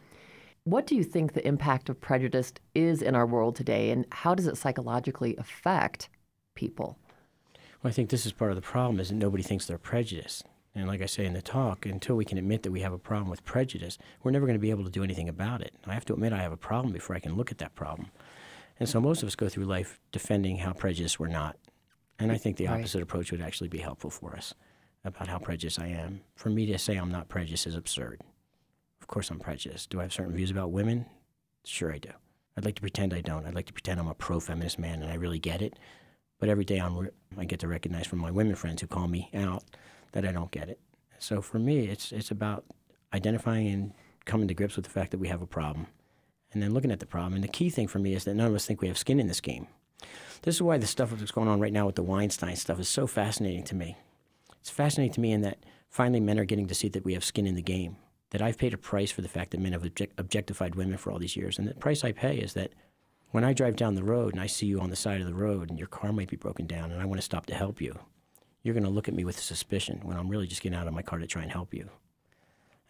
What 0.64 0.86
do 0.86 0.94
you 0.96 1.04
think 1.04 1.32
the 1.32 1.46
impact 1.46 1.88
of 1.88 2.00
prejudice 2.00 2.52
is 2.74 3.02
in 3.02 3.14
our 3.14 3.26
world 3.26 3.56
today, 3.56 3.90
and 3.90 4.06
how 4.10 4.34
does 4.34 4.46
it 4.46 4.56
psychologically 4.56 5.36
affect 5.36 6.08
people? 6.54 6.98
Well, 7.82 7.90
I 7.90 7.92
think 7.92 8.08
this 8.08 8.24
is 8.24 8.32
part 8.32 8.50
of 8.50 8.56
the 8.56 8.62
problem 8.62 8.98
is 8.98 9.10
that 9.10 9.16
nobody 9.16 9.42
thinks 9.42 9.66
they're 9.66 9.76
prejudiced. 9.76 10.46
And 10.74 10.88
like 10.88 11.02
I 11.02 11.06
say 11.06 11.24
in 11.24 11.34
the 11.34 11.42
talk, 11.42 11.86
until 11.86 12.16
we 12.16 12.24
can 12.24 12.36
admit 12.36 12.62
that 12.64 12.72
we 12.72 12.80
have 12.80 12.92
a 12.92 12.98
problem 12.98 13.30
with 13.30 13.44
prejudice, 13.44 13.96
we're 14.22 14.32
never 14.32 14.46
going 14.46 14.58
to 14.58 14.62
be 14.62 14.70
able 14.70 14.84
to 14.84 14.90
do 14.90 15.04
anything 15.04 15.28
about 15.28 15.60
it. 15.60 15.72
I 15.86 15.94
have 15.94 16.04
to 16.06 16.14
admit 16.14 16.32
I 16.32 16.42
have 16.42 16.52
a 16.52 16.56
problem 16.56 16.92
before 16.92 17.14
I 17.14 17.20
can 17.20 17.36
look 17.36 17.52
at 17.52 17.58
that 17.58 17.74
problem. 17.76 18.10
And 18.80 18.88
so 18.88 19.00
most 19.00 19.22
of 19.22 19.28
us 19.28 19.36
go 19.36 19.48
through 19.48 19.66
life 19.66 20.00
defending 20.10 20.58
how 20.58 20.72
prejudiced 20.72 21.20
we're 21.20 21.28
not. 21.28 21.56
And 22.18 22.32
I 22.32 22.38
think 22.38 22.56
the 22.56 22.66
Right. 22.66 22.80
opposite 22.80 23.02
approach 23.02 23.30
would 23.30 23.40
actually 23.40 23.68
be 23.68 23.78
helpful 23.78 24.10
for 24.10 24.34
us 24.36 24.54
about 25.04 25.28
how 25.28 25.38
prejudiced 25.38 25.78
I 25.78 25.88
am. 25.88 26.22
For 26.34 26.48
me 26.50 26.66
to 26.66 26.78
say 26.78 26.96
I'm 26.96 27.10
not 27.10 27.28
prejudiced 27.28 27.68
is 27.68 27.76
absurd. 27.76 28.22
Of 29.00 29.06
course 29.06 29.30
I'm 29.30 29.38
prejudiced. 29.38 29.90
Do 29.90 30.00
I 30.00 30.04
have 30.04 30.12
certain 30.12 30.34
views 30.34 30.50
about 30.50 30.72
women? 30.72 31.06
Sure 31.64 31.92
I 31.92 31.98
do. 31.98 32.10
I'd 32.56 32.64
like 32.64 32.76
to 32.76 32.80
pretend 32.80 33.14
I 33.14 33.20
don't. 33.20 33.46
I'd 33.46 33.54
like 33.54 33.66
to 33.66 33.72
pretend 33.72 34.00
I'm 34.00 34.08
a 34.08 34.14
pro-feminist 34.14 34.78
man 34.78 35.02
and 35.02 35.10
I 35.10 35.14
really 35.16 35.38
get 35.38 35.62
it. 35.62 35.78
But 36.38 36.48
every 36.48 36.64
day 36.64 36.78
I'm 36.78 36.96
re- 36.98 37.10
I 37.36 37.44
get 37.44 37.60
to 37.60 37.68
recognize 37.68 38.06
from 38.06 38.18
my 38.20 38.30
women 38.30 38.54
friends 38.56 38.80
who 38.80 38.86
call 38.88 39.06
me 39.08 39.30
out 39.34 39.62
that 40.14 40.24
I 40.24 40.32
don't 40.32 40.50
get 40.50 40.68
it. 40.68 40.80
So 41.18 41.42
for 41.42 41.58
me, 41.58 41.86
it's 41.86 42.12
it's 42.12 42.30
about 42.30 42.64
identifying 43.12 43.68
and 43.68 43.92
coming 44.24 44.48
to 44.48 44.54
grips 44.54 44.76
with 44.76 44.84
the 44.84 44.90
fact 44.90 45.10
that 45.10 45.18
we 45.18 45.28
have 45.28 45.42
a 45.42 45.46
problem, 45.46 45.86
and 46.52 46.62
then 46.62 46.72
looking 46.72 46.90
at 46.90 47.00
the 47.00 47.06
problem. 47.06 47.34
And 47.34 47.44
the 47.44 47.48
key 47.48 47.68
thing 47.68 47.88
for 47.88 47.98
me 47.98 48.14
is 48.14 48.24
that 48.24 48.34
none 48.34 48.46
of 48.46 48.54
us 48.54 48.64
think 48.64 48.80
we 48.80 48.88
have 48.88 48.98
skin 48.98 49.20
in 49.20 49.28
this 49.28 49.40
game. 49.40 49.66
This 50.42 50.56
is 50.56 50.62
why 50.62 50.78
the 50.78 50.86
stuff 50.86 51.10
that's 51.10 51.30
going 51.30 51.48
on 51.48 51.60
right 51.60 51.72
now 51.72 51.86
with 51.86 51.94
the 51.94 52.02
Weinstein 52.02 52.56
stuff 52.56 52.80
is 52.80 52.88
so 52.88 53.06
fascinating 53.06 53.64
to 53.64 53.74
me. 53.74 53.96
It's 54.60 54.70
fascinating 54.70 55.14
to 55.14 55.20
me 55.20 55.32
in 55.32 55.42
that 55.42 55.64
finally 55.90 56.20
men 56.20 56.38
are 56.38 56.44
getting 56.44 56.66
to 56.68 56.74
see 56.74 56.88
that 56.88 57.04
we 57.04 57.14
have 57.14 57.24
skin 57.24 57.46
in 57.46 57.54
the 57.54 57.62
game. 57.62 57.96
That 58.30 58.42
I've 58.42 58.58
paid 58.58 58.74
a 58.74 58.78
price 58.78 59.10
for 59.10 59.22
the 59.22 59.28
fact 59.28 59.52
that 59.52 59.60
men 59.60 59.72
have 59.72 59.84
object- 59.84 60.18
objectified 60.18 60.74
women 60.74 60.98
for 60.98 61.12
all 61.12 61.18
these 61.18 61.36
years, 61.36 61.58
and 61.58 61.68
the 61.68 61.74
price 61.74 62.02
I 62.02 62.12
pay 62.12 62.36
is 62.38 62.54
that 62.54 62.72
when 63.30 63.44
I 63.44 63.52
drive 63.52 63.76
down 63.76 63.94
the 63.94 64.04
road 64.04 64.32
and 64.32 64.40
I 64.40 64.46
see 64.46 64.66
you 64.66 64.80
on 64.80 64.90
the 64.90 64.96
side 64.96 65.20
of 65.20 65.26
the 65.26 65.34
road 65.34 65.70
and 65.70 65.78
your 65.78 65.88
car 65.88 66.12
might 66.12 66.30
be 66.30 66.36
broken 66.36 66.66
down 66.66 66.92
and 66.92 67.00
I 67.00 67.04
want 67.04 67.18
to 67.18 67.24
stop 67.24 67.46
to 67.46 67.54
help 67.54 67.80
you, 67.80 67.98
you're 68.64 68.74
going 68.74 68.84
to 68.84 68.90
look 68.90 69.08
at 69.08 69.14
me 69.14 69.24
with 69.24 69.38
suspicion 69.38 70.00
when 70.02 70.16
I'm 70.16 70.28
really 70.28 70.46
just 70.46 70.62
getting 70.62 70.76
out 70.76 70.88
of 70.88 70.94
my 70.94 71.02
car 71.02 71.18
to 71.18 71.26
try 71.26 71.42
and 71.42 71.52
help 71.52 71.72
you. 71.72 71.90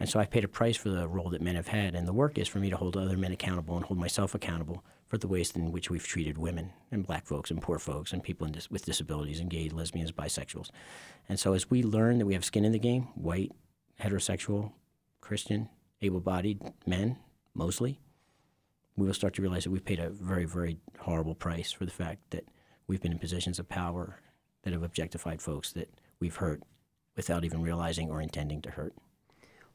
And 0.01 0.09
so 0.09 0.19
I've 0.19 0.31
paid 0.31 0.45
a 0.45 0.49
price 0.49 0.77
for 0.77 0.89
the 0.89 1.07
role 1.07 1.31
that 1.31 1.43
men 1.43 1.57
have 1.57 1.69
had, 1.69 1.95
and 1.95 2.07
the 2.07 2.13
work 2.13 2.39
is 2.39 2.49
for 2.49 2.59
me 2.59 2.71
to 2.71 2.77
hold 2.77 2.97
other 2.97 3.17
men 3.17 3.33
accountable 3.33 3.77
and 3.77 3.85
hold 3.85 3.99
myself 3.99 4.35
accountable 4.35 4.85
for 5.09 5.19
the 5.19 5.29
ways 5.29 5.53
in 5.55 5.73
which 5.73 5.91
we've 5.91 6.07
treated 6.07 6.39
women 6.39 6.73
and 6.91 7.07
black 7.07 7.27
folks 7.27 7.51
and 7.51 7.61
poor 7.61 7.79
folks 7.79 8.13
and 8.13 8.23
people 8.23 8.47
dis- 8.49 8.71
with 8.71 8.85
disabilities 8.85 9.41
and 9.41 9.51
gay, 9.51 9.69
lesbians, 9.69 10.13
bisexuals. 10.13 10.71
And 11.29 11.39
so 11.39 11.53
as 11.55 11.71
we 11.71 11.83
learn 11.83 12.19
that 12.19 12.27
we 12.27 12.35
have 12.35 12.45
skin 12.45 12.65
in 12.65 12.73
the 12.73 12.79
game, 12.79 13.09
white, 13.15 13.53
heterosexual, 14.01 14.73
Christian, 15.21 15.69
able 16.03 16.21
bodied 16.21 16.61
men, 16.87 17.19
mostly, 17.53 18.01
we 18.97 19.07
will 19.07 19.15
start 19.15 19.35
to 19.35 19.43
realize 19.43 19.65
that 19.65 19.71
we've 19.71 19.85
paid 19.85 20.01
a 20.01 20.11
very, 20.11 20.45
very 20.45 20.79
horrible 21.01 21.35
price 21.35 21.73
for 21.73 21.85
the 21.85 21.93
fact 21.93 22.31
that 22.31 22.45
we've 22.87 23.03
been 23.03 23.13
in 23.13 23.19
positions 23.19 23.59
of 23.59 23.69
power 23.69 24.21
that 24.65 24.73
have 24.73 24.83
objectified 24.83 25.41
folks 25.41 25.73
that 25.73 25.89
we've 26.21 26.37
hurt 26.37 26.63
without 27.17 27.45
even 27.45 27.63
realizing 27.63 28.11
or 28.11 28.21
intending 28.21 28.61
to 28.63 28.71
hurt. 28.71 28.95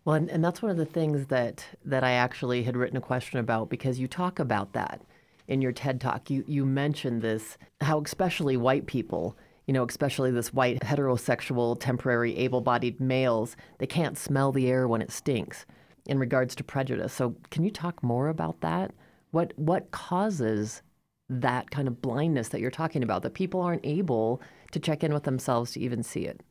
Well, 0.05 0.15
and, 0.15 0.29
and 0.29 0.43
that's 0.43 0.61
one 0.61 0.71
of 0.71 0.77
the 0.77 0.85
things 0.85 1.27
that 1.27 1.65
that 1.85 2.03
I 2.03 2.11
actually 2.11 2.63
had 2.63 2.77
written 2.77 2.97
a 2.97 3.01
question 3.01 3.39
about 3.39 3.69
because 3.69 3.99
you 3.99 4.07
talk 4.07 4.39
about 4.39 4.73
that 4.73 5.01
in 5.47 5.61
your 5.61 5.71
TED 5.71 6.01
talk. 6.01 6.29
You 6.29 6.43
you 6.47 6.65
mentioned 6.65 7.21
this 7.21 7.57
how 7.81 8.01
especially 8.01 8.57
white 8.57 8.85
people, 8.87 9.37
you 9.67 9.73
know, 9.73 9.85
especially 9.85 10.31
this 10.31 10.53
white 10.53 10.79
heterosexual 10.81 11.79
temporary 11.79 12.35
able-bodied 12.37 12.99
males, 12.99 13.55
they 13.77 13.87
can't 13.87 14.17
smell 14.17 14.51
the 14.51 14.69
air 14.69 14.87
when 14.87 15.01
it 15.01 15.11
stinks 15.11 15.65
in 16.05 16.17
regards 16.17 16.55
to 16.55 16.63
prejudice. 16.63 17.13
So, 17.13 17.35
can 17.51 17.63
you 17.63 17.71
talk 17.71 18.01
more 18.01 18.29
about 18.29 18.61
that? 18.61 18.91
What 19.31 19.53
what 19.57 19.91
causes 19.91 20.81
that 21.29 21.69
kind 21.69 21.87
of 21.87 22.01
blindness 22.01 22.49
that 22.49 22.61
you're 22.61 22.71
talking 22.71 23.03
about 23.03 23.21
that 23.21 23.35
people 23.35 23.61
aren't 23.61 23.85
able 23.85 24.41
to 24.71 24.79
check 24.79 25.03
in 25.03 25.13
with 25.13 25.23
themselves 25.23 25.71
to 25.73 25.79
even 25.79 26.03
see 26.03 26.25
it? 26.25 26.41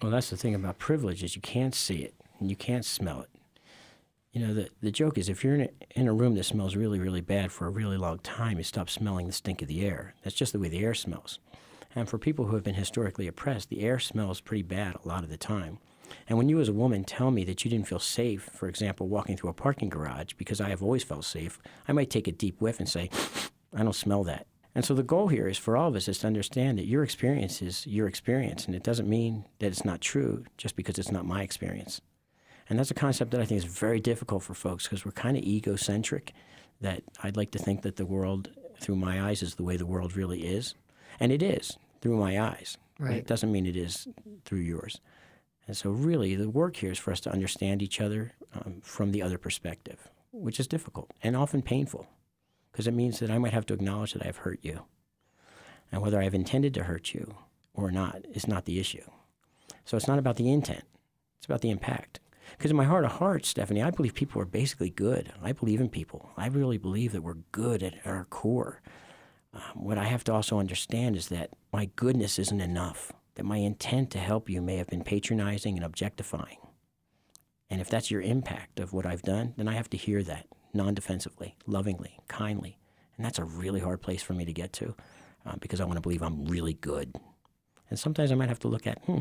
Well, 0.00 0.10
that's 0.10 0.30
the 0.30 0.36
thing 0.36 0.54
about 0.54 0.78
privilege 0.78 1.22
is 1.22 1.36
you 1.36 1.42
can't 1.42 1.74
see 1.74 1.98
it 1.98 2.14
and 2.40 2.50
you 2.50 2.56
can't 2.56 2.84
smell 2.84 3.20
it. 3.20 3.30
You 4.32 4.46
know, 4.46 4.54
the, 4.54 4.68
the 4.80 4.90
joke 4.90 5.18
is 5.18 5.28
if 5.28 5.44
you're 5.44 5.54
in 5.54 5.60
a, 5.60 5.68
in 5.90 6.08
a 6.08 6.12
room 6.12 6.34
that 6.36 6.44
smells 6.44 6.74
really, 6.74 6.98
really 6.98 7.20
bad 7.20 7.52
for 7.52 7.66
a 7.66 7.70
really 7.70 7.98
long 7.98 8.18
time, 8.20 8.58
you 8.58 8.64
stop 8.64 8.88
smelling 8.88 9.26
the 9.26 9.32
stink 9.32 9.60
of 9.62 9.68
the 9.68 9.84
air. 9.84 10.14
That's 10.22 10.34
just 10.34 10.52
the 10.52 10.58
way 10.58 10.68
the 10.68 10.82
air 10.82 10.94
smells. 10.94 11.38
And 11.94 12.08
for 12.08 12.18
people 12.18 12.46
who 12.46 12.54
have 12.54 12.64
been 12.64 12.74
historically 12.74 13.26
oppressed, 13.26 13.68
the 13.68 13.82
air 13.82 13.98
smells 13.98 14.40
pretty 14.40 14.62
bad 14.62 14.96
a 14.96 15.06
lot 15.06 15.22
of 15.22 15.30
the 15.30 15.36
time. 15.36 15.78
And 16.28 16.38
when 16.38 16.48
you 16.48 16.60
as 16.60 16.68
a 16.68 16.72
woman 16.72 17.04
tell 17.04 17.30
me 17.30 17.44
that 17.44 17.64
you 17.64 17.70
didn't 17.70 17.88
feel 17.88 17.98
safe, 17.98 18.48
for 18.54 18.68
example, 18.68 19.08
walking 19.08 19.36
through 19.36 19.50
a 19.50 19.54
parking 19.54 19.88
garage, 19.88 20.32
because 20.36 20.60
I 20.60 20.70
have 20.70 20.82
always 20.82 21.04
felt 21.04 21.24
safe, 21.24 21.58
I 21.86 21.92
might 21.92 22.10
take 22.10 22.26
a 22.26 22.32
deep 22.32 22.60
whiff 22.60 22.78
and 22.78 22.88
say, 22.88 23.10
I 23.74 23.82
don't 23.82 23.94
smell 23.94 24.24
that. 24.24 24.46
And 24.74 24.84
so 24.84 24.94
the 24.94 25.02
goal 25.02 25.28
here 25.28 25.48
is 25.48 25.58
for 25.58 25.76
all 25.76 25.88
of 25.88 25.96
us 25.96 26.08
is 26.08 26.18
to 26.18 26.26
understand 26.26 26.78
that 26.78 26.86
your 26.86 27.02
experience 27.02 27.60
is 27.60 27.86
your 27.86 28.08
experience, 28.08 28.66
and 28.66 28.74
it 28.74 28.82
doesn't 28.82 29.08
mean 29.08 29.44
that 29.58 29.66
it's 29.66 29.84
not 29.84 30.00
true 30.00 30.44
just 30.56 30.76
because 30.76 30.98
it's 30.98 31.12
not 31.12 31.26
my 31.26 31.42
experience. 31.42 32.00
And 32.68 32.78
that's 32.78 32.90
a 32.90 32.94
concept 32.94 33.32
that 33.32 33.40
I 33.40 33.44
think 33.44 33.58
is 33.58 33.64
very 33.64 34.00
difficult 34.00 34.42
for 34.42 34.54
folks 34.54 34.84
because 34.84 35.04
we're 35.04 35.12
kind 35.12 35.36
of 35.36 35.42
egocentric. 35.42 36.32
That 36.80 37.02
I'd 37.22 37.36
like 37.36 37.50
to 37.52 37.58
think 37.58 37.82
that 37.82 37.96
the 37.96 38.06
world 38.06 38.50
through 38.80 38.96
my 38.96 39.28
eyes 39.28 39.42
is 39.42 39.54
the 39.54 39.62
way 39.62 39.76
the 39.76 39.86
world 39.86 40.16
really 40.16 40.40
is, 40.40 40.74
and 41.20 41.30
it 41.30 41.42
is 41.42 41.76
through 42.00 42.16
my 42.16 42.40
eyes. 42.40 42.78
Right. 42.98 43.18
It 43.18 43.26
doesn't 43.26 43.52
mean 43.52 43.66
it 43.66 43.76
is 43.76 44.08
through 44.44 44.60
yours. 44.60 45.00
And 45.66 45.76
so, 45.76 45.90
really, 45.90 46.34
the 46.34 46.48
work 46.48 46.76
here 46.76 46.90
is 46.90 46.98
for 46.98 47.12
us 47.12 47.20
to 47.20 47.30
understand 47.30 47.82
each 47.82 48.00
other 48.00 48.32
um, 48.54 48.80
from 48.82 49.12
the 49.12 49.22
other 49.22 49.38
perspective, 49.38 50.08
which 50.32 50.58
is 50.58 50.66
difficult 50.66 51.12
and 51.22 51.36
often 51.36 51.62
painful 51.62 52.06
because 52.72 52.86
it 52.86 52.94
means 52.94 53.20
that 53.20 53.30
I 53.30 53.38
might 53.38 53.52
have 53.52 53.66
to 53.66 53.74
acknowledge 53.74 54.14
that 54.14 54.26
I've 54.26 54.38
hurt 54.38 54.60
you. 54.62 54.84
And 55.92 56.00
whether 56.00 56.20
I've 56.20 56.34
intended 56.34 56.72
to 56.74 56.84
hurt 56.84 57.12
you 57.12 57.34
or 57.74 57.90
not 57.90 58.24
is 58.32 58.48
not 58.48 58.64
the 58.64 58.80
issue. 58.80 59.04
So 59.84 59.96
it's 59.96 60.08
not 60.08 60.18
about 60.18 60.36
the 60.36 60.50
intent, 60.50 60.84
it's 61.38 61.46
about 61.46 61.60
the 61.60 61.70
impact. 61.70 62.20
Because 62.56 62.70
in 62.70 62.76
my 62.76 62.84
heart 62.84 63.04
of 63.04 63.12
hearts, 63.12 63.48
Stephanie, 63.48 63.82
I 63.82 63.90
believe 63.90 64.14
people 64.14 64.40
are 64.42 64.46
basically 64.46 64.90
good. 64.90 65.32
I 65.42 65.52
believe 65.52 65.80
in 65.80 65.88
people. 65.88 66.30
I 66.36 66.48
really 66.48 66.76
believe 66.76 67.12
that 67.12 67.22
we're 67.22 67.38
good 67.52 67.82
at 67.82 67.94
our 68.04 68.24
core. 68.24 68.82
Um, 69.54 69.84
what 69.84 69.96
I 69.96 70.04
have 70.04 70.24
to 70.24 70.32
also 70.32 70.58
understand 70.58 71.16
is 71.16 71.28
that 71.28 71.50
my 71.72 71.90
goodness 71.96 72.38
isn't 72.38 72.60
enough, 72.60 73.12
that 73.36 73.44
my 73.44 73.58
intent 73.58 74.10
to 74.10 74.18
help 74.18 74.50
you 74.50 74.60
may 74.60 74.76
have 74.76 74.88
been 74.88 75.04
patronizing 75.04 75.76
and 75.76 75.84
objectifying. 75.84 76.58
And 77.70 77.80
if 77.80 77.88
that's 77.88 78.10
your 78.10 78.20
impact 78.20 78.80
of 78.80 78.92
what 78.92 79.06
I've 79.06 79.22
done, 79.22 79.54
then 79.56 79.68
I 79.68 79.74
have 79.74 79.88
to 79.90 79.96
hear 79.96 80.22
that 80.24 80.46
non 80.74 80.94
defensively, 80.94 81.56
lovingly, 81.66 82.18
kindly. 82.28 82.78
And 83.16 83.26
that's 83.26 83.38
a 83.38 83.44
really 83.44 83.80
hard 83.80 84.00
place 84.02 84.22
for 84.22 84.32
me 84.32 84.44
to 84.44 84.52
get 84.52 84.72
to 84.74 84.94
uh, 85.46 85.56
because 85.60 85.80
I 85.80 85.84
want 85.84 85.96
to 85.96 86.00
believe 86.00 86.22
I'm 86.22 86.44
really 86.46 86.74
good. 86.74 87.14
And 87.90 87.98
sometimes 87.98 88.32
I 88.32 88.34
might 88.36 88.48
have 88.48 88.58
to 88.60 88.68
look 88.68 88.86
at, 88.86 88.98
hmm, 89.04 89.18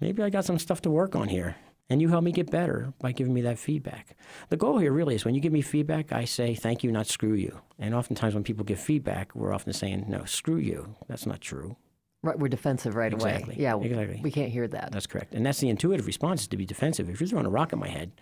maybe 0.00 0.22
I 0.22 0.30
got 0.30 0.44
some 0.44 0.58
stuff 0.58 0.80
to 0.82 0.90
work 0.90 1.14
on 1.14 1.28
here. 1.28 1.56
And 1.90 2.00
you 2.00 2.08
help 2.08 2.24
me 2.24 2.32
get 2.32 2.50
better 2.50 2.94
by 3.00 3.12
giving 3.12 3.34
me 3.34 3.42
that 3.42 3.58
feedback. 3.58 4.16
The 4.48 4.56
goal 4.56 4.78
here 4.78 4.92
really 4.92 5.14
is 5.14 5.26
when 5.26 5.34
you 5.34 5.42
give 5.42 5.52
me 5.52 5.60
feedback, 5.60 6.10
I 6.10 6.24
say 6.24 6.54
thank 6.54 6.82
you, 6.82 6.90
not 6.90 7.06
screw 7.06 7.34
you. 7.34 7.60
And 7.78 7.94
oftentimes 7.94 8.32
when 8.34 8.44
people 8.44 8.64
give 8.64 8.80
feedback, 8.80 9.34
we're 9.34 9.52
often 9.52 9.74
saying, 9.74 10.06
no, 10.08 10.24
screw 10.24 10.56
you. 10.56 10.94
That's 11.06 11.26
not 11.26 11.42
true. 11.42 11.76
Right, 12.22 12.38
we're 12.38 12.48
defensive 12.48 12.94
right 12.94 13.12
Exactly. 13.12 13.56
away. 13.56 13.62
Yeah, 13.62 13.76
Exactly. 13.78 14.20
we 14.22 14.30
can't 14.30 14.50
hear 14.50 14.66
that. 14.68 14.90
That's 14.92 15.08
correct. 15.08 15.34
And 15.34 15.44
that's 15.44 15.58
the 15.58 15.68
intuitive 15.68 16.06
response 16.06 16.42
is 16.42 16.48
to 16.48 16.56
be 16.56 16.64
defensive. 16.64 17.10
If 17.10 17.20
you're 17.20 17.28
throwing 17.28 17.46
a 17.46 17.50
rock 17.50 17.72
at 17.74 17.78
my 17.78 17.88
head, 17.88 18.12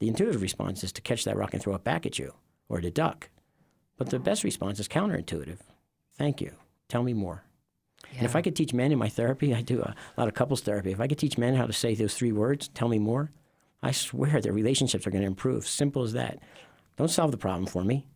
the 0.00 0.08
intuitive 0.08 0.42
response 0.42 0.82
is 0.82 0.92
to 0.92 1.02
catch 1.02 1.24
that 1.24 1.36
rock 1.36 1.54
and 1.54 1.62
throw 1.62 1.74
it 1.74 1.84
back 1.84 2.04
at 2.06 2.18
you 2.18 2.34
or 2.68 2.80
to 2.80 2.90
duck. 2.90 3.28
But 3.96 4.10
the 4.10 4.18
best 4.18 4.44
response 4.44 4.80
is 4.80 4.88
counterintuitive. 4.88 5.58
Thank 6.16 6.40
you. 6.40 6.52
Tell 6.88 7.02
me 7.02 7.12
more. 7.12 7.44
And 8.16 8.24
if 8.24 8.34
I 8.34 8.42
could 8.42 8.56
teach 8.56 8.72
men 8.72 8.92
in 8.92 8.98
my 8.98 9.08
therapy, 9.08 9.54
I 9.54 9.60
do 9.60 9.80
a 9.80 9.94
lot 10.16 10.26
of 10.26 10.34
couples 10.34 10.62
therapy. 10.62 10.90
If 10.90 11.00
I 11.00 11.06
could 11.06 11.18
teach 11.18 11.38
men 11.38 11.54
how 11.54 11.66
to 11.66 11.72
say 11.72 11.94
those 11.94 12.14
three 12.14 12.32
words, 12.32 12.68
tell 12.68 12.88
me 12.88 12.98
more, 12.98 13.30
I 13.82 13.92
swear 13.92 14.40
their 14.40 14.52
relationships 14.52 15.06
are 15.06 15.10
going 15.10 15.22
to 15.22 15.26
improve. 15.26 15.68
Simple 15.68 16.02
as 16.02 16.14
that. 16.14 16.38
Don't 16.96 17.08
solve 17.08 17.30
the 17.30 17.36
problem 17.36 17.66
for 17.66 17.84
me. 17.84 18.06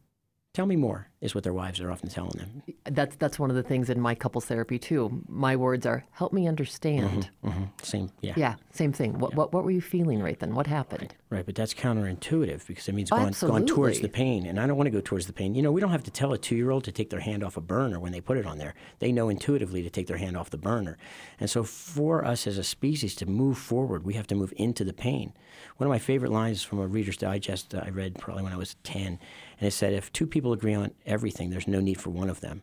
Tell 0.53 0.67
me 0.67 0.76
more, 0.76 1.09
is 1.21 1.35
what 1.35 1.42
their 1.44 1.54
wives 1.54 1.80
are 1.80 1.90
often 1.90 2.09
telling 2.11 2.33
them. 2.38 2.62
That's 2.85 3.16
that's 3.16 3.38
one 3.38 3.49
of 3.50 3.56
the 3.56 3.62
things 3.62 3.88
in 3.88 4.00
my 4.00 4.14
couples 4.14 4.44
therapy 4.44 4.78
too. 4.78 5.23
My 5.28 5.56
words 5.56 5.87
are 5.87 6.04
help 6.12 6.33
me 6.33 6.47
understand. 6.47 7.30
hmm 7.42 7.64
Same, 7.83 8.11
yeah. 8.21 8.35
Yeah, 8.37 8.54
same 8.73 8.92
thing. 8.92 9.18
What, 9.18 9.35
what 9.35 9.52
what 9.52 9.64
were 9.64 9.71
you 9.71 9.80
feeling 9.80 10.21
right 10.23 10.38
then? 10.38 10.54
What 10.54 10.66
happened? 10.66 11.14
Right, 11.30 11.44
but 11.47 11.54
that's 11.54 11.75
counterintuitive 11.75 12.66
because 12.66 12.88
it 12.88 12.94
means 12.94 13.11
Oh, 13.11 13.16
going, 13.16 13.33
going 13.49 13.66
towards 13.66 14.00
the 14.00 14.09
pain. 14.09 14.47
And 14.47 14.61
I 14.61 14.66
don't 14.66 14.76
want 14.76 14.87
to 14.87 14.90
go 14.92 15.00
towards 15.00 15.26
the 15.26 15.33
pain. 15.33 15.54
You 15.54 15.62
know, 15.62 15.73
we 15.73 15.80
don't 15.80 15.90
have 15.90 16.04
to 16.04 16.11
tell 16.11 16.33
a 16.33 16.38
two 16.38 16.56
year 16.56 16.71
old 16.71 16.85
to 16.85 16.92
take 16.92 17.11
their 17.11 17.21
hand 17.21 17.42
off 17.42 17.56
a 17.56 17.61
burner 17.61 17.99
when 17.99 18.12
they 18.12 18.21
put 18.21 18.37
it 18.37 18.47
on 18.47 18.59
there. 18.59 18.75
They 18.99 19.11
know 19.11 19.28
intuitively 19.28 19.83
to 19.83 19.90
take 19.90 20.06
their 20.06 20.18
hand 20.18 20.37
off 20.37 20.50
the 20.50 20.59
burner. 20.59 20.97
And 21.40 21.49
so, 21.50 21.64
for 21.64 22.25
us 22.25 22.47
as 22.47 22.59
a 22.59 22.64
species 22.64 23.14
to 23.16 23.26
move 23.26 23.59
forward, 23.59 24.04
we 24.04 24.14
have 24.14 24.26
to 24.28 24.35
move 24.35 24.52
into 24.56 24.85
the 24.85 24.92
pain. 24.92 25.33
One 25.78 25.87
of 25.87 25.90
my 25.90 25.99
favorite 25.99 26.30
lines 26.33 26.62
from 26.62 26.78
a 26.80 26.87
Reader's 26.87 27.16
Digest 27.16 27.71
that 27.71 27.85
I 27.85 27.90
read 27.90 28.16
probably 28.18 28.42
when 28.44 28.52
I 28.52 28.56
was 28.56 28.76
10, 28.85 29.18
and 29.59 29.68
it 29.68 29.73
said, 29.73 29.92
If 29.92 30.12
two 30.12 30.26
people 30.26 30.52
agree 30.52 30.75
on 30.75 30.92
everything, 31.14 31.49
there's 31.49 31.68
no 31.68 31.80
need 31.80 32.00
for 32.00 32.11
one 32.11 32.28
of 32.28 32.40
them. 32.40 32.62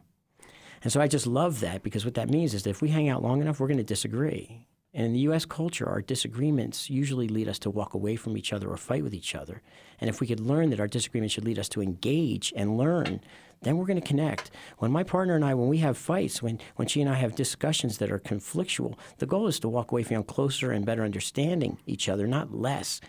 And 0.84 0.92
so 0.92 1.02
I 1.02 1.08
just 1.08 1.28
love 1.28 1.60
that 1.62 1.84
because 1.84 2.06
what 2.06 2.16
that 2.16 2.30
means 2.30 2.54
is 2.54 2.64
that 2.64 2.70
if 2.72 2.82
we 2.82 2.90
hang 2.90 3.10
out 3.10 3.24
long 3.24 3.42
enough, 3.42 3.60
we're 3.60 3.68
going 3.68 3.78
to 3.78 3.84
disagree. 3.84 4.68
And 4.94 5.06
in 5.06 5.14
the 5.14 5.20
U.S. 5.20 5.46
culture, 5.46 5.88
our 5.88 6.02
disagreements 6.02 6.90
usually 6.90 7.30
lead 7.30 7.48
us 7.48 7.60
to 7.60 7.70
walk 7.70 7.94
away 7.94 8.18
from 8.18 8.38
each 8.38 8.52
other 8.52 8.70
or 8.70 8.76
fight 8.76 9.04
with 9.04 9.14
each 9.14 9.36
other. 9.36 9.62
And 10.00 10.10
if 10.10 10.20
we 10.20 10.28
could 10.28 10.42
learn 10.42 10.70
that 10.70 10.82
our 10.82 10.88
disagreements 10.88 11.34
should 11.34 11.46
lead 11.46 11.60
us 11.60 11.70
to 11.70 11.82
engage 11.82 12.52
and 12.58 12.78
learn, 12.78 13.22
then 13.62 13.78
we're 13.78 13.86
going 13.86 14.02
to 14.02 14.08
connect. 14.08 14.52
When 14.80 14.92
my 14.92 15.04
partner 15.04 15.36
and 15.36 15.46
I, 15.46 15.54
when 15.54 15.70
we 15.70 15.78
have 15.78 15.98
fights, 15.98 16.42
when, 16.42 16.60
when 16.76 16.90
she 16.90 17.00
and 17.00 17.10
I 17.10 17.14
have 17.14 17.36
discussions 17.36 18.00
that 18.00 18.12
are 18.12 18.20
conflictual, 18.20 18.98
the 19.20 19.26
goal 19.26 19.48
is 19.48 19.60
to 19.62 19.70
walk 19.70 19.92
away 19.92 20.04
feeling 20.04 20.26
closer 20.26 20.72
and 20.72 20.86
better 20.86 21.04
understanding 21.04 21.78
each 21.86 22.10
other, 22.10 22.28
not 22.28 22.54
less. 22.54 23.00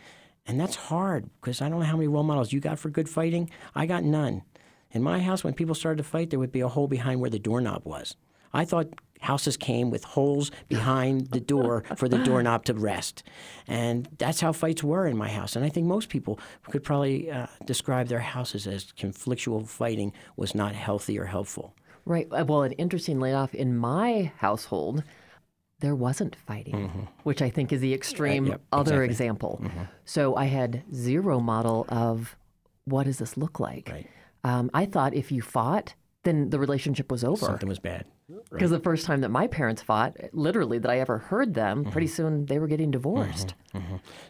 And 0.47 0.61
that's 0.61 0.77
hard 0.77 1.31
because 1.41 1.61
I 1.61 1.69
don't 1.69 1.81
know 1.81 1.87
how 1.87 1.97
many 1.97 2.09
role 2.09 2.23
models 2.23 2.53
you 2.53 2.61
got 2.61 2.79
for 2.79 2.91
good 2.91 3.09
fighting. 3.09 3.51
I 3.75 3.87
got 3.87 4.05
none. 4.05 4.43
In 4.93 5.03
my 5.03 5.21
house, 5.21 5.43
when 5.43 5.55
people 5.55 5.75
started 5.75 5.99
to 5.99 6.09
fight, 6.09 6.31
there 6.31 6.39
would 6.39 6.53
be 6.53 6.61
a 6.61 6.69
hole 6.69 6.87
behind 6.87 7.21
where 7.21 7.31
the 7.31 7.39
doorknob 7.39 7.83
was. 7.85 8.17
I 8.53 8.65
thought 8.65 8.89
houses 9.21 9.57
came 9.57 9.91
with 9.91 10.05
holes 10.05 10.51
behind 10.69 11.29
the 11.29 11.41
door 11.41 11.85
for 11.97 12.09
the 12.09 12.19
doorknob 12.19 12.65
to 12.65 12.75
rest. 12.75 13.23
And 13.67 14.09
that's 14.19 14.41
how 14.41 14.53
fights 14.53 14.83
were 14.83 15.07
in 15.07 15.17
my 15.17 15.29
house. 15.29 15.57
And 15.57 15.65
I 15.65 15.69
think 15.69 15.87
most 15.87 16.09
people 16.09 16.39
could 16.71 16.83
probably 16.83 17.31
uh, 17.31 17.47
describe 17.65 18.09
their 18.09 18.21
houses 18.21 18.67
as 18.67 18.93
conflictual 18.99 19.67
fighting 19.67 20.13
was 20.37 20.55
not 20.55 20.75
healthy 20.75 21.19
or 21.19 21.27
helpful. 21.27 21.75
Right. 22.05 22.27
uh, 22.33 22.45
Well, 22.47 22.63
and 22.63 22.75
interestingly 22.79 23.31
enough, 23.31 23.55
in 23.55 23.77
my 23.77 24.33
household, 24.39 25.05
there 25.79 25.95
wasn't 25.95 26.37
fighting, 26.37 27.09
which 27.23 27.43
I 27.43 27.49
think 27.49 27.73
is 27.73 27.81
the 27.81 27.95
extreme 27.95 28.47
yep, 28.47 28.61
other 28.71 29.03
exactly. 29.03 29.05
example. 29.07 29.65
So 30.05 30.37
I 30.37 30.45
had 30.45 30.83
zero 30.95 31.41
model 31.41 31.87
of 31.89 32.37
what 32.85 33.05
does 33.05 33.19
this 33.19 33.37
look 33.37 33.59
like. 33.61 33.89
Right. 33.91 34.09
Um, 34.45 34.71
I 34.75 34.87
thought 34.87 35.15
if 35.15 35.31
you 35.33 35.43
fought, 35.43 35.95
then 36.25 36.51
the 36.51 36.59
relationship 36.59 37.11
was 37.11 37.25
over. 37.25 37.47
Something 37.47 37.69
was 37.69 37.79
bad. 37.79 38.07
Because 38.51 38.71
the 38.71 38.81
first 38.81 39.05
time 39.05 39.21
that 39.21 39.29
my 39.31 39.47
parents 39.47 39.83
fought, 39.83 40.17
literally 40.33 40.79
that 40.79 40.91
I 40.91 40.99
ever 41.01 41.19
heard 41.19 41.55
them, 41.55 41.85
pretty 41.85 42.07
Mm-hmm. 42.07 42.15
soon 42.15 42.47
they 42.47 42.59
were 42.59 42.67
getting 42.67 42.91
divorced. 42.91 43.55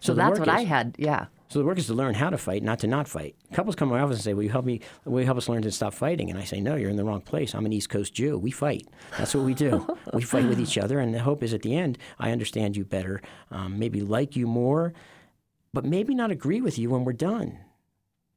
So, 0.00 0.12
the 0.12 0.14
that's 0.23 0.38
what 0.40 0.49
I 0.49 0.62
had. 0.64 0.97
Yeah. 0.99 1.26
So 1.49 1.59
the 1.59 1.64
work 1.66 1.78
is 1.78 1.87
to 1.88 1.95
learn 1.95 2.14
how 2.14 2.31
to 2.31 2.38
fight, 2.38 2.62
not 2.62 2.78
to 2.81 2.87
not 2.87 3.07
fight. 3.07 3.37
Couples 3.52 3.76
come 3.76 3.90
to 3.90 3.95
my 3.95 4.00
office 4.00 4.16
and 4.16 4.25
say, 4.25 4.33
"Will 4.33 4.42
you 4.45 4.49
help 4.49 4.64
me? 4.64 4.81
Will 5.04 5.21
you 5.21 5.26
help 5.26 5.37
us 5.37 5.49
learn 5.50 5.61
to 5.62 5.71
stop 5.71 5.92
fighting?" 5.92 6.31
And 6.31 6.38
I 6.38 6.45
say, 6.45 6.61
"No, 6.62 6.76
you're 6.76 6.88
in 6.88 6.97
the 6.97 7.04
wrong 7.04 7.21
place. 7.21 7.54
I'm 7.54 7.66
an 7.66 7.73
East 7.75 7.90
Coast 7.90 8.14
Jew. 8.14 8.38
We 8.38 8.50
fight. 8.50 8.88
That's 9.19 9.35
what 9.35 9.45
we 9.45 9.52
do. 9.54 9.87
we 10.14 10.23
fight 10.23 10.47
with 10.49 10.59
each 10.59 10.78
other, 10.78 10.99
and 10.99 11.12
the 11.14 11.21
hope 11.21 11.42
is 11.42 11.52
at 11.52 11.61
the 11.62 11.76
end, 11.76 11.99
I 12.19 12.31
understand 12.33 12.76
you 12.76 12.85
better, 12.87 13.21
um, 13.50 13.78
maybe 13.78 14.00
like 14.00 14.35
you 14.35 14.47
more, 14.47 14.95
but 15.75 15.85
maybe 15.85 16.14
not 16.14 16.31
agree 16.31 16.62
with 16.62 16.78
you 16.78 16.88
when 16.90 17.04
we're 17.04 17.12
done, 17.12 17.59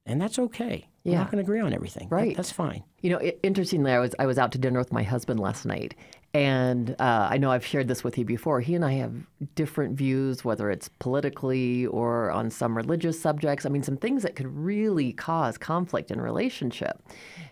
and 0.05 0.21
that's 0.21 0.37
okay. 0.37 0.89
We're 1.05 1.11
Yeah. 1.11 1.17
not 1.19 1.31
going 1.31 1.37
to 1.37 1.43
agree 1.43 1.59
on 1.59 1.71
everything. 1.71 2.09
That- 2.09 2.15
Right. 2.15 2.35
that's 2.35 2.51
fine. 2.51 2.83
You 3.01 3.11
know, 3.11 3.19
i- 3.19 3.35
interestingly, 3.43 3.91
I 3.91 3.99
was 3.99 4.15
I 4.17 4.25
was 4.25 4.39
out 4.39 4.51
to 4.53 4.57
dinner 4.57 4.79
with 4.79 4.91
my 4.91 5.03
husband 5.03 5.39
last 5.39 5.63
night, 5.65 5.93
and 6.33 6.95
uh, 6.99 7.27
I 7.29 7.37
know 7.37 7.51
I've 7.51 7.65
shared 7.65 7.87
this 7.87 8.03
with 8.03 8.17
you 8.17 8.25
before. 8.25 8.59
He 8.59 8.73
and 8.73 8.83
I 8.83 8.93
have 8.93 9.13
different 9.53 9.95
views, 9.95 10.43
whether 10.43 10.71
it's 10.71 10.89
politically 10.89 11.85
or 11.85 12.31
on 12.31 12.49
some 12.49 12.75
religious 12.75 13.19
subjects. 13.19 13.67
I 13.67 13.69
mean, 13.69 13.83
some 13.83 13.97
things 13.97 14.23
that 14.23 14.35
could 14.35 14.47
really 14.47 15.13
cause 15.13 15.59
conflict 15.59 16.09
in 16.09 16.19
relationship. 16.19 17.01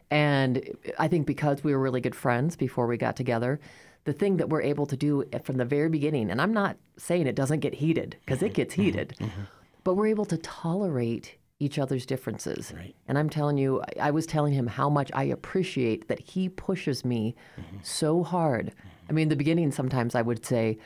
And 0.10 0.68
I 0.98 1.08
think 1.08 1.28
because 1.28 1.64
we 1.64 1.74
were 1.74 1.80
really 1.80 2.02
good 2.02 2.16
friends 2.16 2.56
before 2.56 2.88
we 2.88 2.98
got 2.98 3.16
together, 3.16 3.60
the 4.06 4.14
thing 4.14 4.38
that 4.38 4.50
we're 4.50 4.62
able 4.64 4.86
to 4.88 4.98
do 4.98 5.24
eh, 5.32 5.40
from 5.40 5.58
the 5.58 5.66
very 5.66 5.90
beginning, 5.90 6.30
and 6.32 6.42
I'm 6.42 6.54
not 6.54 6.78
saying 6.98 7.28
it 7.28 7.36
doesn't 7.36 7.60
get 7.60 7.76
heated 7.76 8.18
because 8.26 8.42
it 8.42 8.54
gets 8.56 8.74
mm-hmm. 8.74 8.82
heated, 8.84 9.16
mm-hmm. 9.20 9.42
but 9.84 9.94
we're 9.94 10.08
able 10.08 10.26
to 10.26 10.38
tolerate 10.38 11.36
each 11.64 11.80
other's 11.80 12.06
differences. 12.06 12.74
Right. 12.76 12.96
And 13.08 13.18
I'm 13.18 13.30
telling 13.30 13.58
you, 13.58 13.82
I- 13.82 14.08
I 14.08 14.12
was 14.12 14.26
telling 14.26 14.54
him 14.54 14.68
how 14.68 14.90
much 14.90 15.10
I 15.14 15.24
appreciate 15.24 16.08
that 16.08 16.20
he 16.20 16.50
pushes 16.50 17.04
me 17.06 17.36
mm-hmm. 17.60 17.78
so 17.82 18.24
hard. 18.24 18.74
I 19.10 19.14
mean, 19.14 19.24
in 19.24 19.30
the 19.30 19.36
beginning, 19.36 19.72
sometimes 19.72 20.16
I 20.16 20.22
would 20.22 20.46
say, 20.46 20.78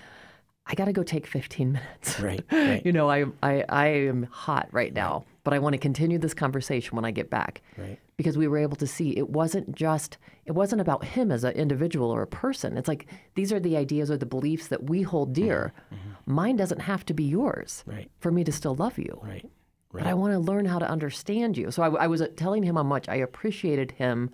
I 0.70 0.76
got 0.76 0.86
to 0.86 0.94
go 0.94 1.04
take 1.04 1.26
15 1.26 1.72
minutes. 1.72 2.20
Right, 2.20 2.44
right. 2.52 2.86
you 2.86 2.92
know, 2.92 3.10
I, 3.10 3.26
I, 3.42 3.64
I 3.70 3.88
am 3.88 4.24
hot 4.24 4.68
right 4.72 4.94
now, 4.94 5.24
but 5.46 5.54
I 5.54 5.60
want 5.60 5.74
to 5.74 5.78
continue 5.78 6.18
this 6.20 6.34
conversation 6.34 6.96
when 6.96 7.06
I 7.06 7.12
get 7.12 7.30
back. 7.30 7.62
Right. 7.78 7.98
Because 8.18 8.38
we 8.38 8.48
were 8.48 8.58
able 8.58 8.76
to 8.78 8.88
see 8.88 9.12
it 9.16 9.30
wasn't 9.30 9.74
just, 9.76 10.18
it 10.46 10.52
wasn't 10.52 10.82
about 10.82 11.06
him 11.06 11.32
as 11.32 11.44
an 11.46 11.54
individual 11.54 12.10
or 12.10 12.22
a 12.22 12.28
person. 12.28 12.78
It's 12.78 12.88
like 12.88 13.08
these 13.36 13.54
are 13.54 13.60
the 13.60 13.78
ideas 13.78 14.12
or 14.12 14.18
the 14.18 14.26
beliefs 14.26 14.68
that 14.68 14.90
we 14.90 15.04
hold 15.04 15.34
dear. 15.34 15.72
Mm-hmm. 15.94 15.96
Mm-hmm. 15.96 16.34
Mine 16.34 16.56
doesn't 16.58 16.82
have 16.82 17.06
to 17.06 17.14
be 17.14 17.24
yours 17.24 17.84
Right. 17.86 18.12
for 18.20 18.32
me 18.32 18.44
to 18.44 18.52
still 18.52 18.76
love 18.76 18.98
you 18.98 19.20
Right. 19.24 19.50
But 19.92 20.08
I 20.08 20.14
want 20.14 20.34
to 20.34 20.40
learn 20.40 20.66
how 20.66 20.80
to 20.80 20.90
understand 20.90 21.58
you. 21.58 21.72
So 21.72 21.84
I, 21.84 22.04
I 22.04 22.08
was 22.08 22.22
uh, 22.22 22.28
telling 22.36 22.64
him 22.64 22.76
how 22.76 22.84
much 22.84 23.08
I 23.08 23.16
appreciated 23.16 23.92
him, 23.92 24.32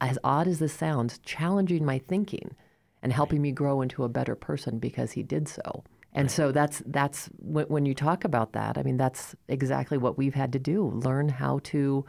as 0.00 0.18
odd 0.24 0.48
as 0.48 0.58
this 0.58 0.72
sounds, 0.72 1.18
challenging 1.18 1.84
my 1.84 1.98
thinking 1.98 2.54
and 3.02 3.12
helping 3.12 3.40
me 3.40 3.52
grow 3.52 3.82
into 3.82 4.04
a 4.04 4.08
better 4.08 4.34
person 4.34 4.78
because 4.78 5.12
he 5.12 5.22
did 5.22 5.48
so. 5.48 5.84
And 6.12 6.30
so 6.30 6.52
that's 6.52 6.82
that's 6.86 7.26
when, 7.38 7.66
when 7.66 7.86
you 7.86 7.94
talk 7.94 8.24
about 8.24 8.52
that. 8.52 8.78
I 8.78 8.82
mean, 8.82 8.96
that's 8.96 9.34
exactly 9.48 9.98
what 9.98 10.16
we've 10.16 10.34
had 10.34 10.52
to 10.52 10.58
do: 10.58 10.86
learn 10.86 11.28
how 11.28 11.60
to 11.64 12.04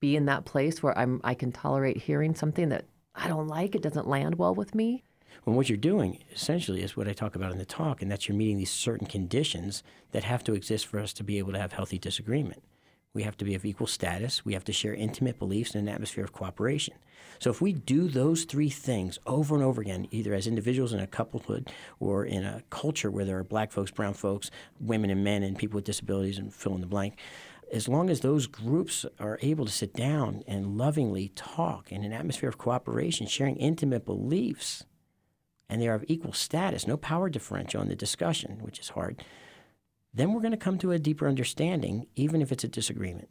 be 0.00 0.16
in 0.16 0.24
that 0.26 0.46
place 0.46 0.82
where 0.82 0.96
I'm 0.96 1.20
I 1.24 1.34
can 1.34 1.52
tolerate 1.52 1.98
hearing 1.98 2.34
something 2.34 2.70
that 2.70 2.86
I 3.14 3.28
don't 3.28 3.48
like. 3.48 3.74
It 3.74 3.82
doesn't 3.82 4.08
land 4.08 4.36
well 4.36 4.54
with 4.54 4.74
me. 4.74 5.04
Well, 5.44 5.56
what 5.56 5.68
you're 5.68 5.76
doing 5.76 6.24
essentially 6.32 6.82
is 6.82 6.96
what 6.96 7.08
I 7.08 7.12
talk 7.12 7.34
about 7.34 7.52
in 7.52 7.58
the 7.58 7.64
talk, 7.64 8.00
and 8.00 8.10
that's 8.10 8.28
you're 8.28 8.36
meeting 8.36 8.56
these 8.56 8.70
certain 8.70 9.06
conditions 9.06 9.82
that 10.12 10.24
have 10.24 10.44
to 10.44 10.54
exist 10.54 10.86
for 10.86 10.98
us 10.98 11.12
to 11.14 11.24
be 11.24 11.38
able 11.38 11.52
to 11.52 11.60
have 11.60 11.72
healthy 11.72 11.98
disagreement. 11.98 12.62
We 13.14 13.22
have 13.22 13.36
to 13.36 13.44
be 13.44 13.54
of 13.54 13.64
equal 13.64 13.86
status. 13.86 14.44
We 14.44 14.54
have 14.54 14.64
to 14.64 14.72
share 14.72 14.92
intimate 14.92 15.38
beliefs 15.38 15.74
in 15.74 15.80
an 15.80 15.88
atmosphere 15.88 16.24
of 16.24 16.32
cooperation. 16.32 16.94
So 17.38 17.50
if 17.50 17.60
we 17.60 17.72
do 17.72 18.08
those 18.08 18.44
three 18.44 18.70
things 18.70 19.18
over 19.26 19.54
and 19.54 19.62
over 19.62 19.80
again, 19.80 20.08
either 20.10 20.34
as 20.34 20.46
individuals 20.46 20.92
in 20.92 21.00
a 21.00 21.06
couplehood 21.06 21.70
or 22.00 22.24
in 22.24 22.44
a 22.44 22.62
culture 22.70 23.10
where 23.10 23.24
there 23.24 23.38
are 23.38 23.44
black 23.44 23.70
folks, 23.70 23.90
brown 23.90 24.14
folks, 24.14 24.50
women 24.80 25.10
and 25.10 25.22
men, 25.22 25.42
and 25.42 25.56
people 25.56 25.76
with 25.76 25.84
disabilities, 25.84 26.38
and 26.38 26.52
fill 26.52 26.74
in 26.74 26.80
the 26.80 26.86
blank, 26.86 27.18
as 27.72 27.88
long 27.88 28.10
as 28.10 28.20
those 28.20 28.46
groups 28.46 29.06
are 29.18 29.38
able 29.42 29.64
to 29.64 29.72
sit 29.72 29.94
down 29.94 30.42
and 30.46 30.76
lovingly 30.76 31.28
talk 31.34 31.90
in 31.90 32.04
an 32.04 32.12
atmosphere 32.12 32.48
of 32.48 32.58
cooperation, 32.58 33.26
sharing 33.26 33.56
intimate 33.56 34.04
beliefs, 34.04 34.84
and 35.68 35.80
they 35.80 35.88
are 35.88 35.94
of 35.94 36.04
equal 36.08 36.32
status, 36.32 36.86
no 36.86 36.96
power 36.96 37.28
differential 37.28 37.82
in 37.82 37.88
the 37.88 37.96
discussion, 37.96 38.58
which 38.62 38.78
is 38.78 38.90
hard, 38.90 39.22
then 40.12 40.32
we're 40.32 40.40
going 40.40 40.52
to 40.52 40.56
come 40.56 40.78
to 40.78 40.92
a 40.92 40.98
deeper 40.98 41.26
understanding, 41.26 42.06
even 42.16 42.40
if 42.42 42.52
it's 42.52 42.64
a 42.64 42.68
disagreement. 42.68 43.28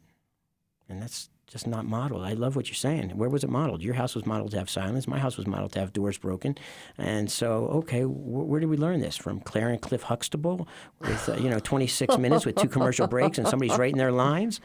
And 0.88 1.00
that's 1.00 1.30
just 1.46 1.66
not 1.66 1.84
modeled. 1.86 2.22
I 2.24 2.32
love 2.32 2.56
what 2.56 2.68
you're 2.68 2.74
saying. 2.74 3.10
Where 3.16 3.28
was 3.28 3.44
it 3.44 3.50
modeled? 3.50 3.82
Your 3.82 3.94
house 3.94 4.14
was 4.14 4.26
modeled 4.26 4.50
to 4.52 4.58
have 4.58 4.68
silence. 4.68 5.06
My 5.06 5.18
house 5.18 5.36
was 5.36 5.46
modeled 5.46 5.72
to 5.72 5.78
have 5.80 5.92
doors 5.92 6.18
broken. 6.18 6.56
And 6.98 7.30
so, 7.30 7.66
okay, 7.68 8.02
wh- 8.02 8.48
where 8.48 8.60
did 8.60 8.68
we 8.68 8.76
learn 8.76 9.00
this 9.00 9.16
from? 9.16 9.40
Claire 9.40 9.68
and 9.70 9.80
Cliff 9.80 10.02
Huxtable 10.02 10.66
with 11.00 11.28
uh, 11.28 11.36
you 11.36 11.48
know 11.48 11.58
26 11.58 12.18
minutes 12.18 12.44
with 12.44 12.56
two 12.56 12.68
commercial 12.68 13.06
breaks 13.06 13.38
and 13.38 13.46
somebody's 13.46 13.78
writing 13.78 13.98
their 13.98 14.12
lines. 14.12 14.60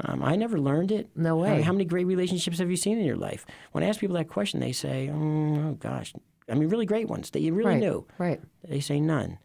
Um, 0.00 0.22
I 0.22 0.36
never 0.36 0.58
learned 0.58 0.90
it. 0.90 1.08
No 1.14 1.36
way. 1.36 1.62
how 1.62 1.72
many 1.72 1.84
great 1.84 2.06
relationships 2.06 2.58
have 2.58 2.70
you 2.70 2.76
seen 2.76 2.98
in 2.98 3.04
your 3.04 3.16
life? 3.16 3.46
When 3.72 3.84
I 3.84 3.88
ask 3.88 4.00
people 4.00 4.16
that 4.16 4.28
question, 4.28 4.60
they 4.60 4.72
say, 4.72 5.10
"Mm, 5.12 5.70
"Oh 5.70 5.72
gosh." 5.74 6.12
I 6.52 6.54
mean, 6.54 6.68
really 6.68 6.86
great 6.86 7.08
ones 7.08 7.30
that 7.30 7.40
you 7.40 7.54
really 7.54 7.70
right. 7.70 7.80
knew. 7.80 8.06
Right. 8.18 8.40
They 8.62 8.80
say 8.80 9.00
none. 9.00 9.38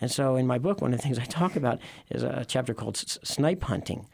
And 0.00 0.10
so 0.10 0.36
in 0.36 0.46
my 0.46 0.58
book, 0.58 0.82
one 0.82 0.92
of 0.92 0.98
the 0.98 1.02
things 1.06 1.18
I 1.18 1.24
talk 1.24 1.56
about 1.56 1.80
is 2.10 2.22
a 2.22 2.44
chapter 2.46 2.74
called 2.74 2.96
Snipe 2.96 3.62
Hunting. 3.62 4.06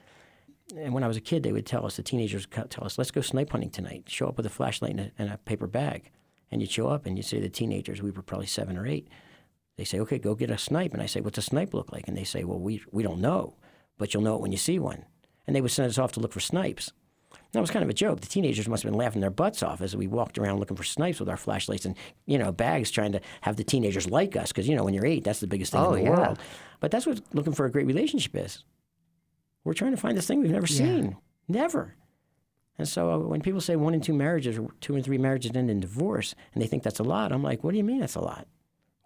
And 0.76 0.94
when 0.94 1.02
I 1.02 1.08
was 1.08 1.16
a 1.16 1.20
kid, 1.20 1.42
they 1.42 1.50
would 1.50 1.66
tell 1.66 1.84
us, 1.84 1.96
the 1.96 2.02
teenagers 2.04 2.46
would 2.56 2.70
tell 2.70 2.84
us, 2.84 2.96
let's 2.96 3.10
go 3.10 3.20
snipe 3.20 3.50
hunting 3.50 3.70
tonight. 3.70 4.04
Show 4.06 4.28
up 4.28 4.36
with 4.36 4.46
a 4.46 4.50
flashlight 4.50 4.92
and 4.92 5.00
a, 5.00 5.10
and 5.18 5.30
a 5.32 5.38
paper 5.38 5.66
bag. 5.66 6.12
And 6.52 6.60
you'd 6.60 6.70
show 6.70 6.88
up 6.88 7.06
and 7.06 7.16
you'd 7.16 7.26
say 7.26 7.38
to 7.38 7.42
the 7.42 7.48
teenagers, 7.48 8.00
we 8.00 8.12
were 8.12 8.22
probably 8.22 8.46
seven 8.46 8.76
or 8.76 8.86
eight, 8.86 9.08
they 9.76 9.84
say, 9.84 9.98
okay, 10.00 10.18
go 10.18 10.36
get 10.36 10.50
a 10.50 10.58
snipe. 10.58 10.92
And 10.92 11.02
I 11.02 11.06
say, 11.06 11.20
what's 11.20 11.38
a 11.38 11.42
snipe 11.42 11.74
look 11.74 11.90
like? 11.90 12.06
And 12.06 12.16
they 12.16 12.24
say, 12.24 12.44
well, 12.44 12.60
we, 12.60 12.82
we 12.92 13.02
don't 13.02 13.20
know, 13.20 13.56
but 13.98 14.14
you'll 14.14 14.22
know 14.22 14.36
it 14.36 14.40
when 14.40 14.52
you 14.52 14.58
see 14.58 14.78
one. 14.78 15.06
And 15.46 15.56
they 15.56 15.60
would 15.60 15.70
send 15.70 15.88
us 15.88 15.98
off 15.98 16.12
to 16.12 16.20
look 16.20 16.32
for 16.32 16.40
snipes. 16.40 16.92
That 17.52 17.60
was 17.60 17.70
kind 17.70 17.82
of 17.82 17.88
a 17.88 17.94
joke. 17.94 18.20
The 18.20 18.28
teenagers 18.28 18.68
must 18.68 18.84
have 18.84 18.92
been 18.92 18.98
laughing 18.98 19.20
their 19.20 19.30
butts 19.30 19.62
off 19.62 19.80
as 19.80 19.96
we 19.96 20.06
walked 20.06 20.38
around 20.38 20.60
looking 20.60 20.76
for 20.76 20.84
snipes 20.84 21.18
with 21.18 21.28
our 21.28 21.36
flashlights 21.36 21.84
and, 21.84 21.96
you 22.26 22.38
know, 22.38 22.52
bags 22.52 22.90
trying 22.92 23.10
to 23.12 23.20
have 23.40 23.56
the 23.56 23.64
teenagers 23.64 24.08
like 24.08 24.36
us 24.36 24.52
because, 24.52 24.68
you 24.68 24.76
know, 24.76 24.84
when 24.84 24.94
you're 24.94 25.06
eight, 25.06 25.24
that's 25.24 25.40
the 25.40 25.48
biggest 25.48 25.72
thing 25.72 25.80
oh, 25.80 25.94
in 25.94 26.04
the 26.04 26.10
yeah. 26.10 26.16
world. 26.16 26.38
But 26.78 26.92
that's 26.92 27.06
what 27.06 27.20
looking 27.32 27.52
for 27.52 27.66
a 27.66 27.70
great 27.70 27.86
relationship 27.86 28.36
is. 28.36 28.64
We're 29.64 29.74
trying 29.74 29.90
to 29.90 29.96
find 29.96 30.16
this 30.16 30.26
thing 30.28 30.40
we've 30.40 30.50
never 30.50 30.66
Yeah. 30.68 30.78
seen. 30.78 31.16
Never. 31.48 31.96
And 32.78 32.88
so 32.88 33.10
uh, 33.12 33.18
when 33.18 33.42
people 33.42 33.60
say 33.60 33.76
one 33.76 33.94
in 33.94 34.00
two 34.00 34.14
marriages 34.14 34.56
or 34.56 34.68
two 34.80 34.94
and 34.94 35.04
three 35.04 35.18
marriages 35.18 35.50
end 35.54 35.70
in 35.70 35.80
divorce 35.80 36.34
and 36.54 36.62
they 36.62 36.66
think 36.66 36.82
that's 36.82 37.00
a 37.00 37.04
lot, 37.04 37.32
I'm 37.32 37.42
like, 37.42 37.62
what 37.64 37.72
do 37.72 37.76
you 37.78 37.84
mean 37.84 38.00
that's 38.00 38.14
a 38.14 38.20
lot? 38.20 38.46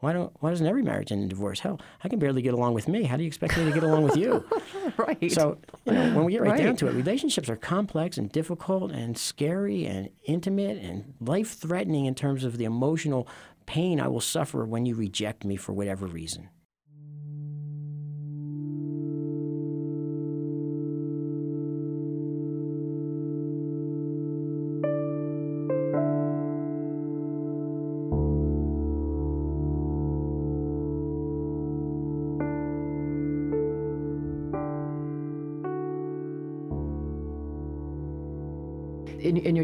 Why 0.04 0.12
don't 0.12 0.30
why 0.40 0.50
doesn't 0.50 0.66
every 0.66 0.82
marriage 0.82 1.12
end 1.12 1.22
in 1.22 1.28
divorce? 1.28 1.60
Hell, 1.60 1.80
I 2.04 2.10
can 2.10 2.18
barely 2.18 2.42
get 2.42 2.52
along 2.52 2.74
with 2.74 2.88
me. 2.88 3.04
How 3.04 3.16
do 3.16 3.22
you 3.22 3.26
expect 3.26 3.56
me 3.56 3.64
to 3.64 3.72
get 3.72 3.82
along 3.82 4.02
with 4.02 4.18
you? 4.18 4.44
right. 4.98 5.32
So, 5.32 5.56
you 5.86 5.94
know, 5.94 6.14
when 6.14 6.26
we 6.26 6.32
get 6.32 6.42
right, 6.42 6.62
down 6.62 6.76
to 6.76 6.88
it, 6.88 6.92
relationships 6.92 7.48
are 7.48 7.56
complex 7.56 8.18
and 8.18 8.30
difficult 8.30 8.92
and 8.92 9.16
scary 9.16 9.86
and 9.86 10.10
intimate 10.26 10.76
and 10.76 11.14
life 11.20 11.56
threatening 11.56 12.04
in 12.04 12.14
terms 12.14 12.44
of 12.44 12.58
the 12.58 12.66
emotional 12.66 13.26
pain 13.64 13.98
I 13.98 14.08
will 14.08 14.20
suffer 14.20 14.66
when 14.66 14.84
you 14.84 14.94
reject 14.94 15.42
me 15.42 15.56
for 15.56 15.72
whatever 15.72 16.04
reason. 16.06 16.50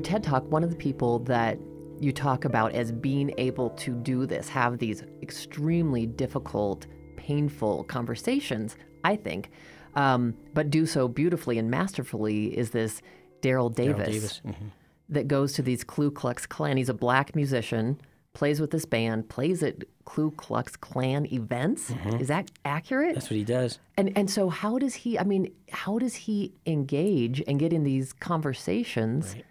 Your 0.01 0.07
TED 0.07 0.23
talk, 0.23 0.51
one 0.51 0.65
of 0.65 0.71
the 0.71 0.77
people 0.77 1.19
that 1.21 1.59
you 2.01 2.13
talk 2.13 2.47
about 2.47 2.73
as 2.73 2.91
being 2.91 3.35
able 3.37 3.71
to 3.71 3.95
do 3.95 4.25
this, 4.25 4.49
have 4.49 4.79
these 4.79 5.05
extremely 5.21 6.07
difficult, 6.07 6.87
painful 7.17 7.85
conversations, 7.85 8.77
I 9.05 9.17
think, 9.17 9.51
um, 9.97 10.35
but 10.55 10.71
do 10.71 10.87
so 10.87 11.07
beautifully 11.09 11.59
and 11.59 11.71
masterfully, 11.71 12.57
is 12.57 12.71
this 12.71 13.03
Daryl 13.43 13.75
Davis, 13.75 14.07
Davis. 14.07 14.41
mhm. 14.47 14.71
that 15.11 15.29
goes 15.29 15.53
to 15.55 15.63
these 15.63 15.85
Ku 15.85 16.11
Klux 16.11 16.47
Klan. 16.47 16.79
He's 16.79 16.89
a 16.89 16.95
black 16.95 17.37
musician, 17.37 18.01
plays 18.33 18.61
with 18.61 18.71
this 18.71 18.87
band, 18.87 19.29
plays 19.29 19.63
at 19.63 19.85
Ku 20.07 20.31
Klux 20.31 20.77
Klan 20.77 21.27
events. 21.31 21.93
Is 22.19 22.29
that 22.29 22.51
accurate? 22.65 23.15
That's 23.15 23.29
what 23.29 23.37
he 23.37 23.45
does. 23.45 23.79
And 23.99 24.17
and 24.17 24.31
so 24.31 24.49
how 24.49 24.79
does 24.79 24.95
he? 24.95 25.19
I 25.19 25.25
mean, 25.25 25.53
how 25.71 25.99
does 25.99 26.15
he 26.15 26.55
engage 26.65 27.43
and 27.47 27.59
get 27.59 27.73
in 27.73 27.85
these 27.85 28.13
conversations 28.15 29.35
Right. 29.35 29.45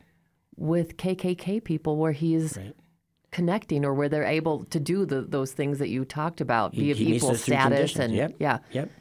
With 0.60 0.98
KKK 0.98 1.64
people 1.64 1.96
where 1.98 2.12
he's 2.12 2.58
Right. 2.58 2.76
connecting 3.32 3.86
or 3.86 3.94
where 3.94 4.10
they're 4.10 4.24
able 4.24 4.66
to 4.66 4.80
do 4.80 5.06
the, 5.06 5.22
those 5.22 5.52
things 5.54 5.80
that 5.80 5.90
you 5.90 6.06
talked 6.06 6.42
about, 6.42 6.74
He- 6.74 6.82
be 6.82 6.92
of 6.92 6.98
he 6.98 7.16
equal 7.16 7.36
status 7.36 7.96
and 7.98 8.14
Yep. 8.14 8.36
yeah, 8.40 8.60
Yep. 8.72 8.92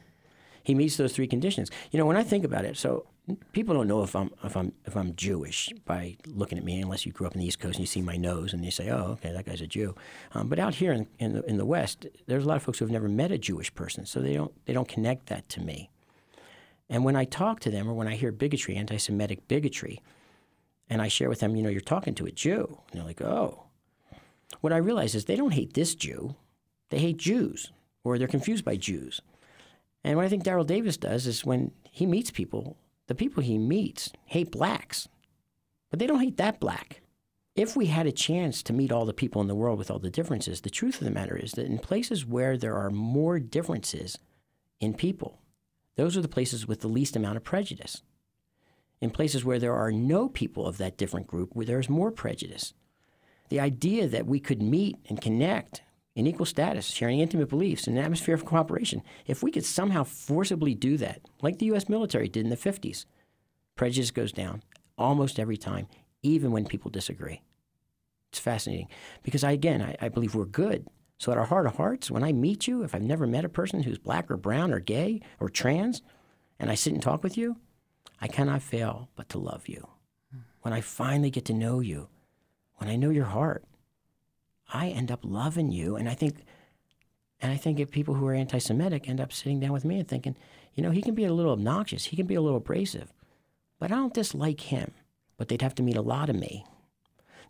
He 0.63 0.75
meets 0.75 0.97
those 0.97 1.13
three 1.13 1.25
conditions. 1.27 1.71
You 1.91 1.97
know, 1.97 2.05
when 2.05 2.15
I 2.17 2.21
think 2.23 2.43
about 2.45 2.63
it, 2.63 2.77
so 2.77 3.07
people 3.53 3.73
don't 3.73 3.87
know 3.87 4.03
if 4.03 4.15
I'm 4.15 4.29
if 4.43 4.55
I'm 4.55 4.71
if 4.85 4.95
I'm 4.95 5.15
Jewish 5.15 5.69
by 5.85 6.15
looking 6.27 6.57
at 6.59 6.63
me 6.63 6.79
unless 6.81 7.05
you 7.07 7.11
grew 7.11 7.25
up 7.25 7.33
in 7.33 7.39
the 7.41 7.47
East 7.47 7.59
Coast 7.59 7.75
and 7.75 7.81
you 7.81 7.87
see 7.87 8.01
my 8.03 8.17
nose 8.17 8.53
and 8.53 8.63
you 8.63 8.69
say, 8.69 8.89
oh, 8.89 9.13
okay, 9.13 9.31
that 9.31 9.45
guy's 9.45 9.61
a 9.61 9.67
Jew. 9.67 9.95
Um, 10.33 10.47
but 10.47 10.59
out 10.59 10.75
here 10.75 10.91
in, 10.93 11.07
in 11.17 11.33
the 11.33 11.43
in 11.45 11.57
the 11.57 11.65
West, 11.65 12.05
there's 12.27 12.43
a 12.43 12.47
lot 12.47 12.57
of 12.57 12.61
folks 12.63 12.77
who 12.79 12.85
have 12.85 12.91
never 12.91 13.09
met 13.09 13.31
a 13.31 13.37
Jewish 13.39 13.73
person, 13.73 14.05
so 14.05 14.19
they 14.21 14.33
don't 14.33 14.53
they 14.65 14.73
don't 14.73 14.87
connect 14.87 15.25
that 15.27 15.49
to 15.49 15.61
me. 15.61 15.89
And 16.87 17.03
when 17.03 17.15
I 17.15 17.25
talk 17.25 17.59
to 17.61 17.71
them 17.71 17.87
or 17.89 17.93
when 17.93 18.07
I 18.07 18.15
hear 18.15 18.31
bigotry, 18.31 18.75
anti-Semitic 18.75 19.47
bigotry, 19.47 20.01
and 20.89 21.01
I 21.01 21.07
share 21.07 21.29
with 21.29 21.39
them, 21.39 21.55
you 21.55 21.63
know, 21.63 21.69
you're 21.69 21.81
talking 21.81 22.15
to 22.15 22.25
a 22.25 22.31
Jew, 22.31 22.79
and 22.91 22.99
they're 22.99 23.07
like, 23.07 23.21
oh. 23.21 23.63
What 24.61 24.73
I 24.73 24.77
realize 24.77 25.13
is 25.15 25.25
they 25.25 25.35
don't 25.35 25.53
hate 25.53 25.73
this 25.73 25.95
Jew, 25.95 26.35
they 26.89 26.99
hate 26.99 27.17
Jews, 27.17 27.71
or 28.03 28.17
they're 28.17 28.27
confused 28.27 28.65
by 28.65 28.75
Jews. 28.75 29.21
And 30.03 30.15
what 30.15 30.25
I 30.25 30.29
think 30.29 30.43
Daryl 30.43 30.65
Davis 30.65 30.97
does 30.97 31.27
is 31.27 31.45
when 31.45 31.71
he 31.91 32.05
meets 32.05 32.31
people, 32.31 32.77
the 33.07 33.15
people 33.15 33.43
he 33.43 33.57
meets 33.57 34.11
hate 34.25 34.51
blacks, 34.51 35.07
but 35.89 35.99
they 35.99 36.07
don't 36.07 36.21
hate 36.21 36.37
that 36.37 36.59
black. 36.59 37.01
If 37.55 37.75
we 37.75 37.87
had 37.87 38.07
a 38.07 38.11
chance 38.11 38.63
to 38.63 38.73
meet 38.73 38.91
all 38.91 39.05
the 39.05 39.13
people 39.13 39.41
in 39.41 39.47
the 39.47 39.55
world 39.55 39.77
with 39.77 39.91
all 39.91 39.99
the 39.99 40.09
differences, 40.09 40.61
the 40.61 40.69
truth 40.69 41.01
of 41.01 41.05
the 41.05 41.11
matter 41.11 41.35
is 41.35 41.51
that 41.53 41.65
in 41.65 41.77
places 41.77 42.25
where 42.25 42.57
there 42.57 42.75
are 42.75 42.89
more 42.89 43.39
differences 43.39 44.17
in 44.79 44.93
people, 44.93 45.39
those 45.95 46.15
are 46.15 46.21
the 46.21 46.29
places 46.29 46.67
with 46.67 46.79
the 46.79 46.87
least 46.87 47.15
amount 47.15 47.35
of 47.35 47.43
prejudice. 47.43 48.01
In 49.01 49.11
places 49.11 49.45
where 49.45 49.59
there 49.59 49.75
are 49.75 49.91
no 49.91 50.27
people 50.27 50.67
of 50.67 50.77
that 50.77 50.97
different 50.97 51.27
group, 51.27 51.55
where 51.55 51.65
there's 51.65 51.89
more 51.89 52.11
prejudice. 52.11 52.73
The 53.49 53.59
idea 53.59 54.07
that 54.07 54.25
we 54.25 54.39
could 54.39 54.61
meet 54.61 54.97
and 55.07 55.21
connect 55.21 55.81
in 56.15 56.27
equal 56.27 56.45
status, 56.45 56.87
sharing 56.87 57.19
intimate 57.19 57.49
beliefs 57.49 57.87
in 57.87 57.97
an 57.97 58.03
atmosphere 58.03 58.35
of 58.35 58.43
cooperation, 58.43 59.01
if 59.25 59.41
we 59.41 59.51
could 59.51 59.63
somehow 59.63 60.03
forcibly 60.03 60.75
do 60.75 60.97
that, 60.97 61.21
like 61.41 61.59
the 61.59 61.67
U.S. 61.67 61.87
military 61.87 62.27
did 62.27 62.43
in 62.43 62.49
the 62.49 62.57
50s, 62.57 63.05
prejudice 63.75 64.11
goes 64.11 64.33
down 64.33 64.61
almost 64.97 65.39
every 65.39 65.55
time, 65.55 65.87
even 66.21 66.51
when 66.51 66.65
people 66.65 66.91
disagree. 66.91 67.41
It's 68.31 68.39
fascinating 68.39 68.89
because, 69.23 69.43
I, 69.43 69.51
again, 69.51 69.81
I, 69.81 69.95
I 70.01 70.09
believe 70.09 70.35
we're 70.35 70.45
good. 70.45 70.87
So, 71.17 71.31
at 71.31 71.37
our 71.37 71.45
heart 71.45 71.65
of 71.65 71.75
hearts, 71.75 72.11
when 72.11 72.23
I 72.23 72.31
meet 72.31 72.67
you, 72.67 72.83
if 72.83 72.93
I've 72.93 73.01
never 73.01 73.25
met 73.25 73.45
a 73.45 73.49
person 73.49 73.83
who's 73.83 73.97
black 73.97 74.29
or 74.29 74.37
brown 74.37 74.71
or 74.71 74.79
gay 74.79 75.21
or 75.39 75.49
trans, 75.49 76.01
and 76.59 76.69
I 76.69 76.75
sit 76.75 76.93
and 76.93 77.01
talk 77.01 77.23
with 77.23 77.37
you, 77.37 77.57
I 78.21 78.27
cannot 78.27 78.61
fail 78.61 79.09
but 79.15 79.29
to 79.29 79.37
love 79.37 79.67
you. 79.67 79.87
When 80.61 80.73
I 80.73 80.81
finally 80.81 81.29
get 81.29 81.45
to 81.45 81.53
know 81.53 81.79
you, 81.79 82.09
when 82.77 82.89
I 82.89 82.95
know 82.95 83.09
your 83.09 83.25
heart, 83.25 83.63
I 84.71 84.89
end 84.89 85.11
up 85.11 85.21
loving 85.23 85.71
you. 85.71 85.95
And 85.95 86.09
I 86.09 86.13
think, 86.13 86.43
and 87.41 87.51
I 87.51 87.57
think 87.57 87.79
if 87.79 87.91
people 87.91 88.15
who 88.15 88.27
are 88.27 88.33
anti-Semitic 88.33 89.07
end 89.07 89.21
up 89.21 89.31
sitting 89.31 89.59
down 89.59 89.71
with 89.71 89.85
me 89.85 89.99
and 89.99 90.07
thinking, 90.07 90.35
you 90.73 90.83
know, 90.83 90.91
he 90.91 91.01
can 91.01 91.15
be 91.15 91.25
a 91.25 91.33
little 91.33 91.53
obnoxious, 91.53 92.05
he 92.05 92.15
can 92.15 92.27
be 92.27 92.35
a 92.35 92.41
little 92.41 92.57
abrasive, 92.57 93.13
but 93.79 93.91
I 93.91 93.95
don't 93.95 94.13
dislike 94.13 94.61
him. 94.61 94.91
But 95.37 95.47
they'd 95.47 95.61
have 95.61 95.75
to 95.75 95.83
meet 95.83 95.95
a 95.95 96.01
lot 96.01 96.29
of 96.29 96.35
me. 96.35 96.65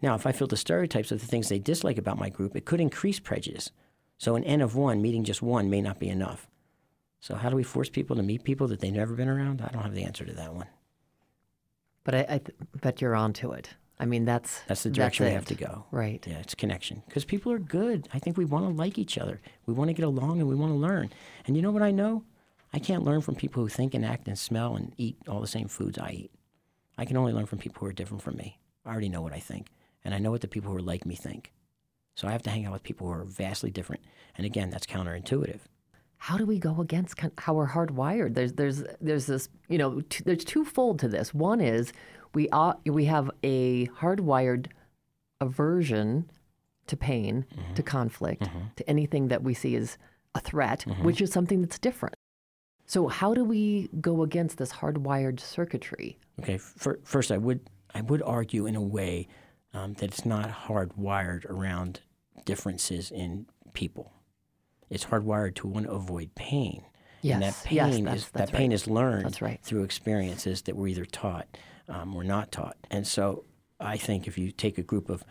Now, 0.02 0.16
if 0.16 0.28
I 0.28 0.32
feel 0.32 0.48
the 0.48 0.58
stereotypes 0.58 1.12
of 1.12 1.20
the 1.20 1.26
things 1.26 1.50
they 1.50 1.60
dislike 1.60 1.98
about 1.98 2.20
my 2.20 2.30
group, 2.30 2.56
it 2.56 2.66
could 2.66 2.80
increase 2.80 3.20
prejudice. 3.20 3.72
So 4.18 4.36
an 4.36 4.44
N 4.44 4.62
of 4.62 4.76
one, 4.76 5.02
meeting 5.02 5.24
just 5.24 5.42
one, 5.42 5.70
may 5.70 5.82
not 5.82 6.00
be 6.00 6.10
enough. 6.10 6.49
So 7.20 7.36
how 7.36 7.50
do 7.50 7.56
we 7.56 7.64
force 7.64 7.90
people 7.90 8.16
to 8.16 8.24
meet 8.24 8.44
people 8.44 8.68
that 8.70 8.80
they've 8.80 8.94
never 8.94 9.14
been 9.14 9.28
around? 9.30 9.62
I 9.62 9.70
don't 9.72 9.84
have 9.84 9.94
the 9.96 10.04
answer 10.04 10.26
to 10.26 10.34
that 10.34 10.54
one. 10.54 10.68
but 12.04 12.16
I, 12.16 12.20
I 12.30 12.38
th- 12.40 12.58
bet 12.82 13.02
you're 13.02 13.16
onto 13.16 13.52
it. 13.52 13.70
I 14.00 14.06
mean, 14.06 14.24
that's 14.24 14.62
That's 14.68 14.84
the 14.84 14.90
direction 14.90 15.26
we 15.26 15.34
have 15.34 15.46
to 15.46 15.56
go. 15.56 15.86
Right. 15.92 16.26
Yeah, 16.26 16.38
it's 16.38 16.56
connection. 16.56 17.04
Because 17.06 17.26
people 17.26 17.52
are 17.52 17.60
good. 17.60 18.08
I 18.14 18.20
think 18.20 18.38
we 18.38 18.46
want 18.46 18.66
to 18.66 18.70
like 18.72 18.98
each 18.98 19.18
other. 19.18 19.42
We 19.66 19.74
want 19.74 19.90
to 19.90 19.94
get 19.94 20.06
along 20.06 20.40
and 20.40 20.48
we 20.48 20.56
want 20.56 20.72
to 20.72 20.78
learn. 20.78 21.10
And 21.46 21.58
you 21.58 21.62
know 21.62 21.72
what 21.72 21.84
I 21.84 21.92
know? 21.92 22.24
I 22.72 22.80
can't 22.80 23.04
learn 23.04 23.20
from 23.20 23.36
people 23.36 23.62
who 23.62 23.68
think 23.68 23.94
and 23.94 24.06
act 24.06 24.28
and 24.30 24.40
smell 24.40 24.76
and 24.78 24.94
eat 24.98 25.18
all 25.28 25.42
the 25.42 25.48
same 25.48 25.68
foods 25.68 25.98
I 25.98 26.12
eat. 26.12 26.32
I 26.98 27.04
can 27.04 27.18
only 27.18 27.34
learn 27.34 27.46
from 27.48 27.60
people 27.60 27.82
who 27.82 27.88
are 27.88 27.94
different 27.94 28.24
from 28.24 28.38
me. 28.38 28.60
I 28.86 28.92
already 28.92 29.10
know 29.10 29.22
what 29.22 29.34
I 29.34 29.40
think. 29.40 29.68
And 30.06 30.14
I 30.16 30.20
know 30.20 30.32
what 30.32 30.42
the 30.42 30.48
people 30.48 30.72
who 30.72 30.78
are 30.78 30.82
like 30.82 31.06
me 31.06 31.16
think. 31.16 31.52
So 32.16 32.28
I 32.28 32.32
have 32.32 32.44
to 32.44 32.50
hang 32.50 32.66
out 32.66 32.72
with 32.74 32.84
people 32.84 33.08
who 33.08 33.14
are 33.14 33.26
vastly 33.26 33.70
different. 33.72 34.04
And 34.38 34.46
again, 34.46 34.70
that's 34.70 34.86
counterintuitive. 34.86 35.60
How 36.22 36.38
do 36.38 36.46
we 36.46 36.60
go 36.60 36.80
against 36.82 37.18
kind 37.18 37.32
how 37.38 37.54
we're 37.56 37.68
hardwired? 37.70 38.34
There's 38.36 38.54
there's 38.54 38.84
there's 39.02 39.26
this 39.26 39.50
you 39.68 39.78
know 39.78 40.02
t- 40.10 40.24
there's 40.26 40.44
twofold 40.44 41.00
to 41.00 41.08
this. 41.08 41.34
One 41.34 41.60
is 41.62 41.92
we 42.34 42.48
uh, 42.50 42.74
we 42.86 43.06
have 43.06 43.32
a 43.44 43.88
hardwired 43.88 44.68
aversion 45.42 46.30
to 46.88 46.98
pain, 46.98 47.46
to 47.76 47.84
conflict, 47.84 48.50
to 48.76 48.90
anything 48.90 49.28
that 49.28 49.44
we 49.44 49.54
see 49.54 49.76
as 49.76 49.98
a 50.36 50.40
threat, 50.40 50.84
which 51.04 51.22
is 51.22 51.32
something 51.32 51.62
that's 51.62 51.80
different. 51.80 52.16
So 52.86 53.08
how 53.08 53.34
do 53.36 53.44
we 53.44 53.90
go 54.02 54.24
against 54.24 54.58
this 54.58 54.72
hardwired 54.74 55.40
circuitry? 55.40 56.18
Okay, 56.42 56.58
fir- 56.58 57.00
first 57.04 57.32
I 57.32 57.38
would 57.38 57.62
I 57.94 58.02
would 58.02 58.22
argue 58.24 58.66
in 58.66 58.76
a 58.76 58.82
way 58.82 59.28
um, 59.74 59.94
that 59.96 60.06
it's 60.06 60.26
not 60.26 60.50
hardwired 60.50 61.46
around 61.46 62.02
differences 62.46 63.12
in 63.12 63.46
people. 63.74 64.12
It's 64.90 65.06
hardwired 65.06 65.56
to 65.56 65.68
want 65.68 65.86
to 65.86 65.92
avoid 65.92 66.34
pain. 66.36 66.84
and 67.24 67.42
that 67.44 67.62
pain 67.66 67.76
yes, 67.78 67.94
is 67.96 68.02
that's- 68.04 68.30
that 68.30 68.52
pain 68.52 68.70
right. 68.70 68.76
is 68.76 68.88
learned 68.88 69.42
right. 69.42 69.60
through 69.62 69.84
experiences 69.84 70.62
that 70.64 70.76
we're 70.76 70.88
either 70.88 71.06
taught 71.06 71.48
um, 71.88 72.16
or 72.16 72.24
not 72.24 72.52
taught. 72.52 72.78
And 72.90 73.06
so 73.06 73.44
I 73.80 73.98
think 73.98 74.28
if 74.28 74.38
you 74.38 74.52
take 74.52 74.78
a 74.78 74.84
group 74.84 75.10
of 75.10 75.24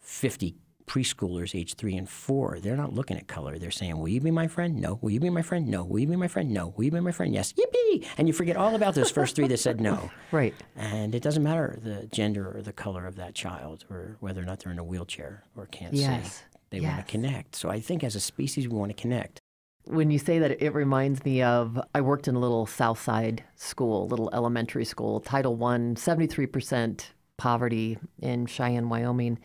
50 0.00 0.54
preschoolers 0.86 1.58
age 1.58 1.74
three 1.74 1.96
and 1.96 2.08
four, 2.08 2.58
they're 2.60 2.76
not 2.76 2.92
looking 2.92 3.16
at 3.16 3.26
color. 3.28 3.58
They're 3.58 3.70
saying, 3.70 3.98
Will 3.98 4.08
you 4.08 4.20
be 4.20 4.30
my 4.30 4.46
friend? 4.48 4.80
No. 4.80 4.98
Will 5.00 5.10
you 5.10 5.20
be 5.20 5.30
my 5.30 5.42
friend? 5.42 5.68
No. 5.68 5.84
Will 5.84 6.00
you 6.00 6.06
be 6.08 6.16
my 6.16 6.28
friend? 6.28 6.50
No. 6.52 6.74
Will 6.76 6.84
you 6.84 6.90
be 6.90 7.00
my 7.00 7.12
friend? 7.12 7.32
Yes. 7.32 7.52
Yippee! 7.54 8.04
And 8.18 8.26
you 8.28 8.34
forget 8.34 8.56
all 8.56 8.74
about 8.74 8.94
those 8.94 9.10
first 9.10 9.36
three 9.36 9.46
that 9.48 9.58
said 9.58 9.80
no. 9.80 10.10
Right. 10.32 10.54
And 10.76 11.14
it 11.14 11.22
doesn't 11.22 11.42
matter 11.42 11.78
the 11.82 12.06
gender 12.06 12.56
or 12.56 12.62
the 12.62 12.72
color 12.72 13.06
of 13.06 13.16
that 13.16 13.34
child 13.34 13.84
or 13.90 14.16
whether 14.20 14.40
or 14.42 14.44
not 14.44 14.60
they're 14.60 14.72
in 14.72 14.78
a 14.78 14.84
wheelchair 14.84 15.44
or 15.56 15.66
can't 15.66 15.94
Yes. 15.94 16.36
see. 16.36 16.51
They 16.72 16.80
want 16.80 16.96
to 16.96 17.04
connect. 17.04 17.54
So 17.54 17.68
I 17.68 17.80
think 17.80 18.02
as 18.02 18.16
a 18.16 18.20
species, 18.20 18.66
we 18.66 18.76
want 18.76 18.96
to 18.96 19.00
connect. 19.00 19.38
When 19.84 20.10
you 20.10 20.18
say 20.18 20.38
that, 20.38 20.62
it 20.62 20.74
reminds 20.74 21.24
me 21.24 21.42
of 21.42 21.78
I 21.94 22.00
worked 22.00 22.28
in 22.28 22.34
a 22.34 22.38
little 22.38 22.66
South 22.66 23.00
Side 23.00 23.44
school, 23.56 24.08
little 24.08 24.30
elementary 24.32 24.84
school, 24.86 25.20
Title 25.20 25.54
One, 25.54 25.96
73% 25.96 27.04
poverty 27.36 27.98
in 28.20 28.46
Cheyenne, 28.46 28.88
Wyoming. 28.88 29.38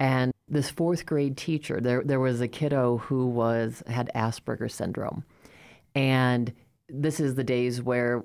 And 0.00 0.32
this 0.48 0.68
fourth 0.68 1.06
grade 1.06 1.36
teacher, 1.36 1.80
there, 1.80 2.02
there 2.02 2.20
was 2.20 2.40
a 2.40 2.48
kiddo 2.48 2.98
who 2.98 3.26
was 3.28 3.82
had 3.86 4.10
Asperger's 4.14 4.74
syndrome. 4.74 5.24
And 5.94 6.52
this 6.88 7.20
is 7.20 7.36
the 7.36 7.44
days 7.44 7.80
where, 7.80 8.24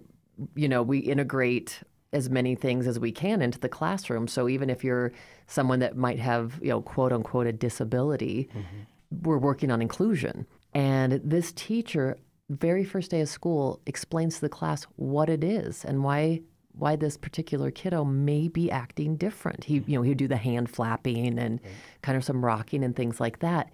you 0.55 0.67
know, 0.67 0.81
we 0.81 0.99
integrate 0.99 1.81
as 2.11 2.29
many 2.29 2.55
things 2.55 2.87
as 2.87 2.99
we 2.99 3.11
can 3.11 3.41
into 3.41 3.59
the 3.59 3.69
classroom. 3.69 4.27
So 4.27 4.49
even 4.49 4.69
if 4.69 4.83
you're 4.83 5.11
someone 5.49 5.79
that 5.79 5.97
might 5.97 6.19
have, 6.19 6.59
you 6.61 6.69
know, 6.69 6.81
quote 6.81 7.11
unquote, 7.11 7.47
a 7.47 7.51
disability, 7.51 8.47
mm-hmm. 8.51 9.23
we're 9.27 9.39
working 9.39 9.71
on 9.71 9.81
inclusion. 9.81 10.45
And 10.73 11.19
this 11.23 11.51
teacher, 11.53 12.17
very 12.49 12.85
first 12.85 13.09
day 13.11 13.21
of 13.21 13.29
school, 13.29 13.81
explains 13.87 14.35
to 14.35 14.41
the 14.41 14.49
class 14.49 14.83
what 14.95 15.29
it 15.29 15.43
is 15.43 15.83
and 15.83 16.03
why 16.03 16.41
why 16.73 16.95
this 16.95 17.17
particular 17.17 17.71
kiddo 17.71 18.05
may 18.05 18.47
be 18.47 18.71
acting 18.71 19.17
different. 19.17 19.65
He, 19.65 19.83
you 19.85 19.97
know, 19.97 20.01
he'd 20.01 20.15
do 20.15 20.29
the 20.29 20.37
hand 20.37 20.69
flapping 20.69 21.37
and 21.37 21.59
kind 22.03 22.15
of 22.15 22.23
some 22.23 22.45
rocking 22.45 22.85
and 22.85 22.95
things 22.95 23.19
like 23.19 23.39
that. 23.39 23.69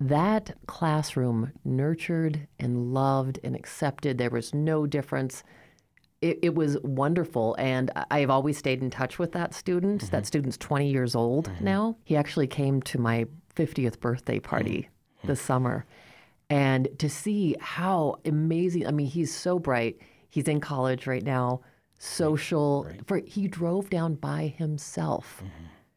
That 0.00 0.56
classroom 0.66 1.52
nurtured 1.64 2.46
and 2.58 2.92
loved 2.92 3.38
and 3.42 3.56
accepted. 3.56 4.18
There 4.18 4.28
was 4.28 4.52
no 4.52 4.86
difference. 4.86 5.44
It, 6.22 6.38
it 6.42 6.54
was 6.54 6.78
wonderful. 6.82 7.56
And 7.58 7.90
I- 7.96 8.06
I've 8.10 8.30
always 8.30 8.58
stayed 8.58 8.82
in 8.82 8.90
touch 8.90 9.18
with 9.18 9.32
that 9.32 9.54
student. 9.54 10.02
Mm-hmm. 10.02 10.10
That 10.10 10.26
student's 10.26 10.56
20 10.58 10.90
years 10.90 11.14
old 11.14 11.48
mm-hmm. 11.48 11.64
now. 11.64 11.96
He 12.04 12.16
actually 12.16 12.46
came 12.46 12.82
to 12.82 12.98
my 12.98 13.26
50th 13.56 14.00
birthday 14.00 14.38
party 14.38 14.88
mm-hmm. 15.18 15.28
this 15.28 15.40
summer. 15.40 15.86
And 16.48 16.88
to 16.98 17.08
see 17.08 17.56
how 17.60 18.16
amazing, 18.24 18.86
I 18.86 18.90
mean, 18.90 19.06
he's 19.06 19.34
so 19.34 19.58
bright. 19.58 19.98
He's 20.28 20.48
in 20.48 20.60
college 20.60 21.06
right 21.06 21.22
now, 21.22 21.60
social. 21.98 22.88
For, 23.06 23.18
he 23.18 23.46
drove 23.46 23.88
down 23.88 24.16
by 24.16 24.54
himself 24.58 25.44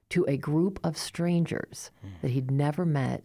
to 0.09 0.25
a 0.27 0.37
group 0.37 0.79
of 0.83 0.95
strangers 0.95 1.89
that 2.21 2.29
he'd 2.29 2.51
never 2.51 2.85
met 2.85 3.23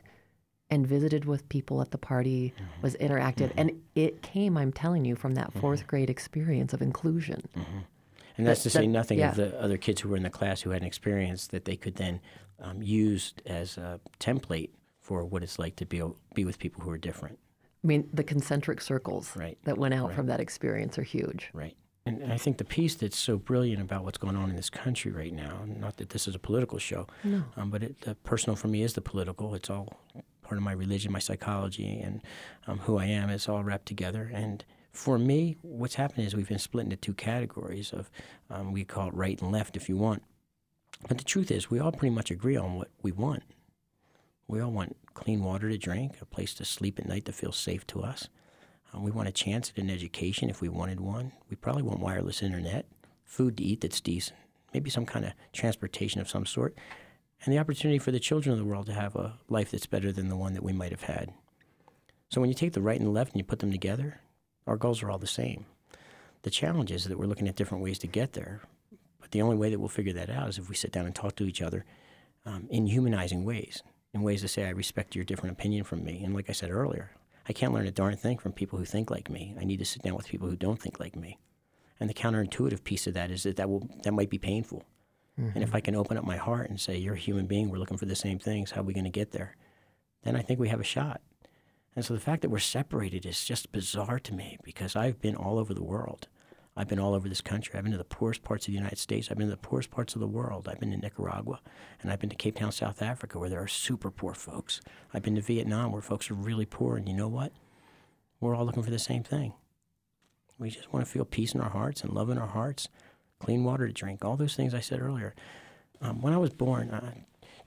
and 0.71 0.87
visited 0.87 1.25
with 1.25 1.49
people 1.49 1.81
at 1.81 1.91
the 1.91 1.99
party, 1.99 2.53
was 2.83 2.95
interactive. 2.97 3.53
And 3.57 3.73
it 3.95 4.23
came, 4.23 4.57
I'm 4.59 4.73
telling 4.73 5.05
you, 5.05 5.17
from 5.17 5.35
that 5.35 5.53
fourth 5.55 5.87
grade 5.87 6.11
experience 6.11 6.73
of 6.73 6.83
inclusion. 6.83 7.43
And 8.37 8.47
that's 8.47 8.63
That- 8.63 8.71
to 8.71 8.79
say 8.79 8.81
that- 8.83 8.87
nothing 8.89 9.19
yeah. 9.19 9.31
of 9.31 9.37
the 9.37 9.61
other 9.61 9.79
kids 9.79 10.03
who 10.03 10.11
were 10.11 10.17
in 10.17 10.23
the 10.23 10.31
class 10.31 10.61
who 10.63 10.71
had 10.71 10.83
an 10.83 10.87
experience 10.87 11.47
that 11.49 11.65
they 11.65 11.77
could 11.77 11.97
then 11.97 12.21
um, 12.61 12.83
use 12.83 13.35
as 13.47 13.79
a 13.79 14.01
template 14.21 14.71
for 15.01 15.25
what 15.25 15.43
it's 15.43 15.59
like 15.59 15.77
to 15.77 15.87
be 15.87 16.03
be 16.35 16.45
with 16.45 16.59
people 16.59 16.83
who 16.83 16.91
are 16.91 16.99
different. 16.99 17.39
I 17.83 17.87
mean, 17.87 18.09
the 18.13 18.25
concentric 18.25 18.81
circles 18.81 19.35
Right, 19.37 19.57
that 19.65 19.79
went 19.79 19.95
out 19.95 20.13
from 20.13 20.27
that 20.27 20.41
experience 20.41 20.99
are 20.99 21.05
huge. 21.05 21.51
Right. 21.53 21.77
And 22.05 22.33
I 22.33 22.37
think 22.39 22.57
the 22.59 22.65
piece 22.65 22.95
that's 22.97 23.19
so 23.19 23.37
brilliant 23.39 23.81
about 23.83 24.03
what's 24.03 24.19
going 24.19 24.35
on 24.35 24.51
in 24.51 24.57
this 24.57 24.71
country 24.71 25.13
right 25.13 25.33
now, 25.33 25.65
not 25.67 25.99
that 25.99 26.09
this 26.11 26.27
is 26.27 26.35
a 26.35 26.39
political 26.39 26.79
show, 26.79 27.07
um, 27.57 27.71
but 27.71 27.83
it, 27.83 28.01
the 28.01 28.15
personal 28.17 28.57
for 28.57 28.67
me 28.69 28.83
is 28.83 28.95
the 28.95 29.01
political. 29.03 29.55
It's 29.55 29.69
all 29.71 30.01
part 30.49 30.59
of 30.59 30.65
my 30.65 30.73
religion, 30.73 31.13
my 31.13 31.19
psychology, 31.19 32.01
and 32.01 32.23
um, 32.67 32.79
who 32.81 32.97
I 32.97 33.05
am. 33.05 33.29
It's 33.29 33.49
all 33.49 33.63
wrapped 33.63 33.87
together. 33.87 34.31
And 34.33 34.65
for 34.91 35.19
me, 35.19 35.59
what's 35.61 35.97
happened 35.97 36.27
is 36.27 36.35
we've 36.35 36.49
been 36.49 36.59
split 36.59 36.85
into 36.85 36.97
two 36.97 37.13
categories 37.13 37.93
of, 37.93 38.11
um, 38.49 38.73
we 38.73 38.85
call 38.85 39.09
it 39.09 39.15
right 39.15 39.41
and 39.41 39.53
left 39.53 39.77
if 39.77 39.89
you 39.89 39.97
want. 39.97 40.23
But 41.07 41.19
the 41.19 41.25
truth 41.25 41.51
is, 41.51 41.71
we 41.71 41.79
all 41.79 41.93
pretty 41.93 42.15
much 42.15 42.31
agree 42.31 42.57
on 42.57 42.77
what 42.77 42.89
we 43.03 43.13
want. 43.13 43.43
We 44.49 44.61
all 44.61 44.73
want 44.73 44.97
clean 45.13 45.45
water 45.45 45.69
to 45.69 45.77
drink, 45.77 46.17
a 46.23 46.25
place 46.25 46.55
to 46.55 46.65
sleep 46.65 46.99
at 46.99 47.07
night 47.07 47.27
that 47.27 47.35
feels 47.35 47.57
safe 47.57 47.87
to 47.89 48.03
us. 48.03 48.29
Um, 48.93 49.03
we 49.03 49.11
want 49.11 49.29
a 49.29 49.33
chance 49.33 49.71
at 49.71 49.83
an 49.83 49.91
education 49.91 50.49
if 50.49 50.63
we 50.63 50.71
wanted 50.71 50.99
one. 50.99 51.33
We 51.51 51.57
probably 51.57 51.83
want 51.83 52.01
wireless 52.01 52.43
internet, 52.43 52.87
food 53.25 53.59
to 53.59 53.63
eat 53.63 53.83
that's 53.83 54.01
decent, 54.01 54.39
maybe 54.73 54.89
some 54.89 55.05
kind 55.05 55.27
of 55.27 55.33
transportation 55.53 56.23
of 56.23 56.31
some 56.31 56.47
sort, 56.47 56.75
and 57.45 57.53
the 57.53 57.59
opportunity 57.59 57.99
for 57.99 58.11
the 58.11 58.21
children 58.21 58.53
of 58.53 58.59
the 58.59 58.65
world 58.65 58.87
to 58.87 58.95
have 58.95 59.15
a 59.17 59.39
life 59.49 59.71
that's 59.71 59.87
better 59.87 60.13
than 60.13 60.29
the 60.29 60.37
one 60.37 60.55
that 60.55 60.63
we 60.63 60.73
might 60.73 60.91
have 60.91 61.03
had. 61.03 61.33
So 62.31 62.41
when 62.41 62.51
you 62.51 62.55
take 62.55 62.73
the 62.73 62.83
right 62.83 62.99
and 62.99 63.07
the 63.07 63.13
left 63.13 63.33
and 63.33 63.39
you 63.39 63.45
put 63.45 63.61
them 63.61 63.73
together, 63.73 64.21
our 64.67 64.77
goals 64.77 65.03
are 65.03 65.11
all 65.11 65.19
the 65.19 65.27
same. 65.27 65.67
The 66.43 66.51
challenge 66.51 66.93
is 66.93 67.05
that 67.05 67.19
we're 67.19 67.27
looking 67.27 67.49
at 67.49 67.57
different 67.57 67.83
ways 67.83 67.99
to 68.01 68.07
get 68.07 68.35
there, 68.35 68.63
but 69.21 69.31
the 69.31 69.43
only 69.43 69.57
way 69.57 69.71
that 69.71 69.79
we'll 69.79 69.89
figure 69.89 70.13
that 70.13 70.31
out 70.31 70.49
is 70.49 70.59
if 70.59 70.69
we 70.69 70.75
sit 70.75 70.93
down 70.93 71.07
and 71.07 71.15
talk 71.15 71.37
to 71.37 71.47
each 71.47 71.63
other 71.63 71.85
um, 72.45 72.67
in 72.71 72.87
humanizing 72.87 73.45
ways, 73.45 73.83
in 74.15 74.23
ways 74.23 74.43
to 74.43 74.49
say, 74.49 74.65
I 74.67 74.71
respect 74.71 75.15
your 75.15 75.25
different 75.25 75.53
opinion 75.53 75.85
from 75.85 76.05
me. 76.05 76.23
And 76.25 76.35
like 76.35 76.49
I 76.49 76.53
said 76.53 76.71
earlier, 76.71 77.13
I 77.49 77.53
can't 77.53 77.73
learn 77.73 77.87
a 77.87 77.91
darn 77.91 78.17
thing 78.17 78.39
from 78.39 78.53
people 78.53 78.79
who 78.79 78.85
think 78.85 79.11
like 79.11 79.31
me. 79.31 79.55
I 79.59 79.65
need 79.65 79.79
to 79.79 79.85
sit 79.85 80.03
down 80.03 80.17
with 80.17 80.29
people 80.29 80.49
who 80.49 80.57
don't 80.57 80.81
think 80.81 81.01
like 81.01 81.17
me. 81.17 81.39
And 81.99 82.09
the 82.09 82.15
counterintuitive 82.15 82.85
piece 82.85 83.07
of 83.07 83.15
that 83.15 83.31
is 83.31 83.43
that 83.43 83.57
that, 83.57 83.69
will, 83.69 83.89
that 84.05 84.13
might 84.13 84.31
be 84.31 84.39
painful. 84.39 84.85
And 85.39 85.63
if 85.63 85.69
mm-hmm. 85.69 85.77
I 85.77 85.81
can 85.81 85.95
open 85.95 86.17
up 86.17 86.25
my 86.25 86.37
heart 86.37 86.69
and 86.69 86.81
say, 86.81 86.97
You're 86.97 87.15
a 87.15 87.19
human 87.19 87.47
being, 87.47 87.71
we're 87.71 87.79
looking 87.79 87.97
for 87.97 88.07
the 88.07 88.17
same 88.17 88.39
things, 88.39 88.73
how 88.73 88.81
are 88.81 88.85
we 88.85 88.95
going 88.95 89.05
to 89.05 89.11
get 89.11 89.33
there? 89.33 89.57
Then 90.25 90.37
I 90.37 90.43
think 90.43 90.59
we 90.59 90.69
have 90.69 90.81
a 90.81 90.85
shot. 90.85 91.21
And 91.95 92.05
so 92.05 92.15
the 92.15 92.21
fact 92.21 92.43
that 92.43 92.51
we're 92.51 92.59
separated 92.59 93.27
is 93.27 93.45
just 93.45 93.73
bizarre 93.73 94.21
to 94.21 94.35
me 94.35 94.59
because 94.63 94.95
I've 94.95 95.21
been 95.21 95.35
all 95.35 95.59
over 95.59 95.75
the 95.75 95.83
world. 95.83 96.29
I've 96.77 96.87
been 96.87 97.01
all 97.01 97.15
over 97.15 97.29
this 97.29 97.41
country. 97.41 97.75
I've 97.77 97.83
been 97.83 97.93
to 97.93 97.99
the 97.99 98.05
poorest 98.05 98.45
parts 98.45 98.67
of 98.67 98.73
the 98.73 98.79
United 98.79 98.99
States. 98.99 99.29
I've 99.31 99.37
been 99.37 99.49
to 99.49 99.55
the 99.55 99.57
poorest 99.57 99.91
parts 99.91 100.15
of 100.15 100.21
the 100.21 100.29
world. 100.29 100.69
I've 100.69 100.79
been 100.79 100.93
to 100.93 100.97
Nicaragua 100.97 101.61
and 102.01 102.13
I've 102.13 102.21
been 102.21 102.31
to 102.31 102.37
Cape 102.37 102.57
Town, 102.57 102.71
South 102.71 103.03
Africa, 103.03 103.39
where 103.39 103.49
there 103.49 103.61
are 103.61 103.67
super 103.67 104.13
poor 104.13 104.33
folks. 104.33 104.81
I've 105.13 105.23
been 105.23 105.35
to 105.35 105.41
Vietnam, 105.41 105.91
where 105.91 106.03
folks 106.03 106.31
are 106.31 106.35
really 106.35 106.67
poor. 106.67 106.97
And 106.97 107.09
you 107.09 107.15
know 107.15 107.27
what? 107.27 107.53
We're 108.41 108.55
all 108.55 108.65
looking 108.65 108.85
for 108.85 108.93
the 108.93 108.99
same 109.01 109.25
thing. 109.25 109.55
We 110.57 110.71
just 110.71 110.93
want 110.93 111.05
to 111.05 111.11
feel 111.11 111.25
peace 111.25 111.53
in 111.53 111.61
our 111.61 111.71
hearts 111.71 112.03
and 112.03 112.13
love 112.13 112.31
in 112.31 112.39
our 112.39 112.47
hearts, 112.47 112.89
clean 113.39 113.65
water 113.65 113.87
to 113.87 113.93
drink, 113.93 114.25
all 114.25 114.37
those 114.37 114.57
things 114.57 114.75
I 114.75 114.81
said 114.81 115.01
earlier. 115.01 115.35
Um, 116.01 116.23
when 116.23 116.33
I 116.33 116.39
was 116.39 116.51
born, 116.51 116.91
uh, 116.91 117.15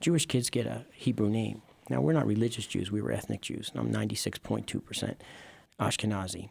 Jewish 0.00 0.26
kids 0.26 0.50
get 0.50 0.66
a 0.66 0.84
Hebrew 0.92 1.28
name. 1.28 1.62
Now, 1.88 2.00
we're 2.00 2.12
not 2.12 2.26
religious 2.26 2.66
Jews, 2.66 2.90
we 2.90 3.02
were 3.02 3.12
ethnic 3.12 3.42
Jews. 3.42 3.70
and 3.74 3.80
I'm 3.80 4.08
96.2% 4.08 5.16
Ashkenazi. 5.80 6.48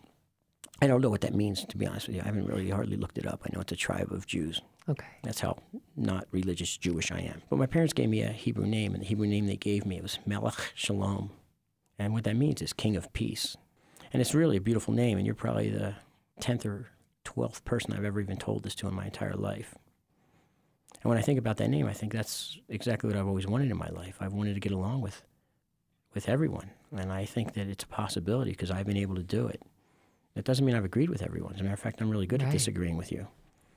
I 0.82 0.88
don't 0.88 1.02
know 1.02 1.10
what 1.10 1.22
that 1.22 1.36
means, 1.36 1.64
to 1.66 1.78
be 1.78 1.86
honest 1.86 2.08
with 2.08 2.16
you. 2.16 2.24
I 2.24 2.26
haven't 2.26 2.48
really 2.48 2.70
hardly 2.70 2.98
looked 2.98 3.20
it 3.20 3.28
up. 3.28 3.42
I 3.46 3.50
know 3.54 3.62
it's 3.62 3.72
a 3.72 3.76
tribe 3.76 4.12
of 4.12 4.26
Jews. 4.26 4.62
Okay. 4.90 5.08
That's 5.24 5.40
how 5.40 5.58
not 5.96 6.28
religious 6.32 6.76
Jewish 6.76 7.12
I 7.12 7.20
am. 7.20 7.44
But 7.50 7.60
my 7.60 7.68
parents 7.68 7.94
gave 7.94 8.10
me 8.10 8.22
a 8.22 8.32
Hebrew 8.32 8.66
name, 8.66 8.94
and 8.94 9.04
the 9.04 9.08
Hebrew 9.08 9.28
name 9.28 9.46
they 9.46 9.58
gave 9.58 9.86
me 9.86 9.98
it 9.98 10.04
was 10.04 10.18
Melech 10.26 10.56
Shalom. 10.74 11.32
And 12.00 12.14
what 12.14 12.24
that 12.24 12.36
means 12.36 12.64
is 12.64 12.74
King 12.74 12.96
of 12.96 13.14
Peace. 13.14 13.56
And 14.12 14.22
it's 14.22 14.34
really 14.34 14.58
a 14.58 14.62
beautiful 14.62 14.94
name, 14.94 15.18
and 15.18 15.26
you're 15.26 15.36
probably 15.36 15.70
the 15.70 15.96
10th 16.42 16.66
or 16.66 16.88
12th 17.26 17.64
person 17.64 17.94
I've 17.94 18.06
ever 18.06 18.20
even 18.22 18.38
told 18.38 18.64
this 18.64 18.76
to 18.76 18.88
in 18.88 18.94
my 18.94 19.06
entire 19.06 19.34
life. 19.36 19.76
And 21.02 21.10
when 21.10 21.18
I 21.18 21.22
think 21.22 21.40
about 21.40 21.58
that 21.58 21.70
name, 21.70 21.88
I 21.88 21.94
think 21.94 22.14
that's 22.14 22.60
exactly 22.70 23.10
what 23.10 23.18
I've 23.18 23.28
always 23.28 23.48
wanted 23.48 23.72
in 23.72 23.78
my 23.78 23.90
life. 23.90 24.18
I've 24.20 24.34
wanted 24.34 24.54
to 24.54 24.60
get 24.60 24.72
along 24.72 25.02
with, 25.02 25.24
with 26.14 26.30
everyone. 26.30 26.72
And 26.96 27.12
I 27.12 27.26
think 27.26 27.54
that 27.54 27.68
it's 27.68 27.84
a 27.84 27.88
possibility 27.88 28.52
because 28.52 28.70
I've 28.72 28.86
been 28.86 28.98
able 28.98 29.16
to 29.16 29.24
do 29.24 29.48
it. 29.48 29.62
That 30.36 30.46
doesn't 30.46 30.66
mean 30.66 30.76
I've 30.76 30.86
agreed 30.86 31.10
with 31.10 31.24
everyone. 31.24 31.54
As 31.54 31.60
a 31.60 31.64
matter 31.64 31.74
of 31.74 31.80
fact, 31.80 32.02
I'm 32.02 32.10
really 32.10 32.28
good 32.28 32.42
Right. 32.42 32.50
at 32.50 32.54
disagreeing 32.54 32.98
with 32.98 33.12
you. 33.12 33.28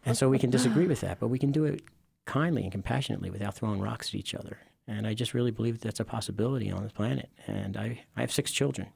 And 0.04 0.16
so 0.16 0.28
we 0.28 0.38
can 0.38 0.50
disagree 0.50 0.86
with 0.86 1.00
that, 1.00 1.18
but 1.18 1.28
we 1.28 1.38
can 1.38 1.50
do 1.50 1.64
it 1.64 1.82
kindly 2.26 2.62
and 2.62 2.72
compassionately 2.72 3.30
without 3.30 3.54
throwing 3.54 3.80
rocks 3.80 4.08
at 4.08 4.14
each 4.16 4.34
other. 4.34 4.58
And 4.86 5.06
I 5.06 5.14
just 5.14 5.32
really 5.32 5.50
believe 5.50 5.74
that 5.78 5.82
that's 5.82 6.00
a 6.00 6.04
possibility 6.04 6.70
on 6.70 6.82
this 6.82 6.92
planet. 6.92 7.30
And 7.46 7.76
I, 7.76 8.02
I 8.16 8.20
have 8.20 8.30
six 8.32 8.50
children. 8.50 8.88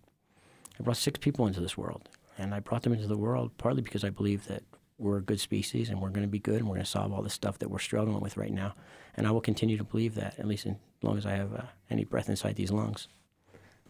I 0.78 0.82
brought 0.82 0.98
six 0.98 1.18
people 1.18 1.46
into 1.46 1.60
this 1.60 1.78
world. 1.78 2.08
And 2.38 2.54
I 2.54 2.60
brought 2.60 2.82
them 2.82 2.92
into 2.92 3.08
the 3.08 3.18
world 3.18 3.50
partly 3.58 3.82
because 3.82 4.04
I 4.04 4.10
believe 4.10 4.46
that 4.46 4.62
we're 4.98 5.18
a 5.18 5.22
good 5.22 5.40
species 5.40 5.90
and 5.90 6.00
we're 6.00 6.10
going 6.10 6.22
to 6.22 6.28
be 6.28 6.38
good 6.38 6.56
and 6.56 6.66
we're 6.66 6.74
going 6.74 6.84
to 6.84 6.90
solve 6.90 7.12
all 7.12 7.22
the 7.22 7.30
stuff 7.30 7.58
that 7.58 7.70
we're 7.70 7.78
struggling 7.78 8.20
with 8.20 8.36
right 8.36 8.52
now. 8.52 8.74
And 9.16 9.26
I 9.26 9.30
will 9.30 9.40
continue 9.40 9.76
to 9.76 9.84
believe 9.84 10.14
that, 10.14 10.38
at 10.38 10.46
least 10.46 10.66
as 10.66 10.74
long 11.02 11.18
as 11.18 11.26
I 11.26 11.32
have 11.32 11.52
uh, 11.54 11.62
any 11.90 12.04
breath 12.04 12.28
inside 12.28 12.56
these 12.56 12.70
lungs. 12.70 13.08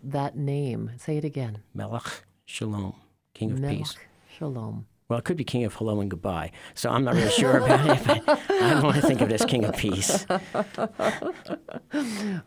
That 0.02 0.36
name, 0.36 0.92
say 0.96 1.16
it 1.16 1.24
again. 1.24 1.62
Melech 1.74 2.24
Shalom, 2.46 2.94
King 3.34 3.52
of 3.52 3.60
Melech 3.60 3.78
Peace. 3.78 3.96
Shalom. 4.38 4.86
Well, 5.08 5.18
it 5.18 5.24
could 5.24 5.38
be 5.38 5.44
King 5.44 5.64
of 5.64 5.74
Hello 5.74 6.00
and 6.00 6.10
Goodbye. 6.10 6.52
So 6.74 6.90
I'm 6.90 7.02
not 7.02 7.14
really 7.14 7.30
sure 7.30 7.56
about 7.56 7.98
it, 7.98 8.06
but 8.06 8.40
I 8.50 8.70
don't 8.74 8.82
want 8.82 8.96
to 8.96 9.02
think 9.02 9.22
of 9.22 9.30
it 9.30 9.40
as 9.40 9.44
King 9.46 9.64
of 9.64 9.76
Peace. 9.76 10.26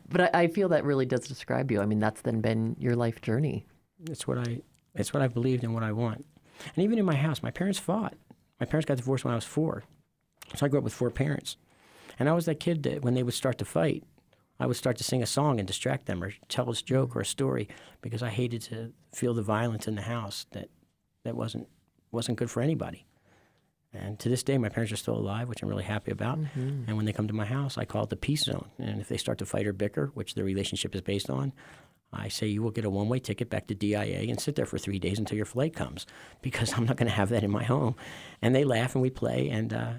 But 0.09 0.35
I, 0.35 0.41
I 0.41 0.47
feel 0.47 0.69
that 0.69 0.83
really 0.83 1.05
does 1.05 1.27
describe 1.27 1.71
you. 1.71 1.81
I 1.81 1.85
mean, 1.85 1.99
that's 1.99 2.21
then 2.21 2.41
been 2.41 2.75
your 2.79 2.95
life 2.95 3.21
journey. 3.21 3.65
That's 3.99 4.27
what 4.27 4.37
I 4.37 4.61
it's 4.95 5.13
what 5.13 5.23
I 5.23 5.27
believed 5.27 5.63
and 5.63 5.73
what 5.73 5.83
I 5.83 5.91
want. 5.91 6.25
And 6.75 6.83
even 6.83 6.99
in 6.99 7.05
my 7.05 7.15
house, 7.15 7.41
my 7.41 7.51
parents 7.51 7.79
fought. 7.79 8.13
My 8.59 8.65
parents 8.65 8.85
got 8.85 8.97
divorced 8.97 9.25
when 9.25 9.31
I 9.31 9.35
was 9.35 9.45
four. 9.45 9.83
So 10.55 10.65
I 10.65 10.69
grew 10.69 10.79
up 10.79 10.83
with 10.83 10.93
four 10.93 11.09
parents. 11.09 11.57
And 12.19 12.29
I 12.29 12.33
was 12.33 12.45
that 12.45 12.59
kid 12.59 12.83
that 12.83 13.01
when 13.01 13.13
they 13.13 13.23
would 13.23 13.33
start 13.33 13.57
to 13.59 13.65
fight, 13.65 14.03
I 14.59 14.67
would 14.67 14.77
start 14.77 14.97
to 14.97 15.03
sing 15.03 15.23
a 15.23 15.27
song 15.27 15.57
and 15.57 15.67
distract 15.67 16.05
them 16.05 16.23
or 16.23 16.33
tell 16.47 16.69
a 16.69 16.75
joke 16.75 17.15
or 17.15 17.21
a 17.21 17.25
story 17.25 17.67
because 18.01 18.21
I 18.21 18.29
hated 18.29 18.61
to 18.63 18.93
feel 19.13 19.33
the 19.33 19.41
violence 19.41 19.87
in 19.87 19.95
the 19.95 20.03
house 20.03 20.45
that, 20.51 20.69
that 21.23 21.35
wasn't, 21.35 21.67
wasn't 22.11 22.37
good 22.37 22.51
for 22.51 22.61
anybody. 22.61 23.05
And 23.93 24.19
to 24.19 24.29
this 24.29 24.43
day, 24.43 24.57
my 24.57 24.69
parents 24.69 24.93
are 24.93 24.97
still 24.97 25.17
alive, 25.17 25.49
which 25.49 25.61
I'm 25.61 25.69
really 25.69 25.83
happy 25.83 26.11
about. 26.11 26.39
Mm-hmm. 26.39 26.83
And 26.87 26.95
when 26.95 27.05
they 27.05 27.11
come 27.11 27.27
to 27.27 27.33
my 27.33 27.45
house, 27.45 27.77
I 27.77 27.85
call 27.85 28.03
it 28.03 28.09
the 28.09 28.15
peace 28.15 28.43
zone. 28.43 28.69
And 28.77 29.01
if 29.01 29.09
they 29.09 29.17
start 29.17 29.39
to 29.39 29.45
fight 29.45 29.67
or 29.67 29.73
bicker, 29.73 30.11
which 30.13 30.35
their 30.35 30.45
relationship 30.45 30.95
is 30.95 31.01
based 31.01 31.29
on, 31.29 31.51
I 32.13 32.27
say 32.27 32.47
you 32.47 32.61
will 32.61 32.71
get 32.71 32.85
a 32.85 32.89
one 32.89 33.07
way 33.07 33.19
ticket 33.19 33.49
back 33.49 33.67
to 33.67 33.75
DIA 33.75 34.29
and 34.29 34.39
sit 34.39 34.55
there 34.55 34.65
for 34.65 34.77
three 34.77 34.99
days 34.99 35.17
until 35.17 35.37
your 35.37 35.45
flight 35.45 35.73
comes 35.75 36.05
because 36.41 36.73
I'm 36.73 36.85
not 36.85 36.97
going 36.97 37.07
to 37.07 37.15
have 37.15 37.29
that 37.29 37.43
in 37.43 37.51
my 37.51 37.63
home. 37.63 37.95
And 38.41 38.53
they 38.53 38.63
laugh 38.63 38.95
and 38.95 39.01
we 39.01 39.09
play 39.09 39.49
and, 39.49 39.73
uh, 39.73 39.93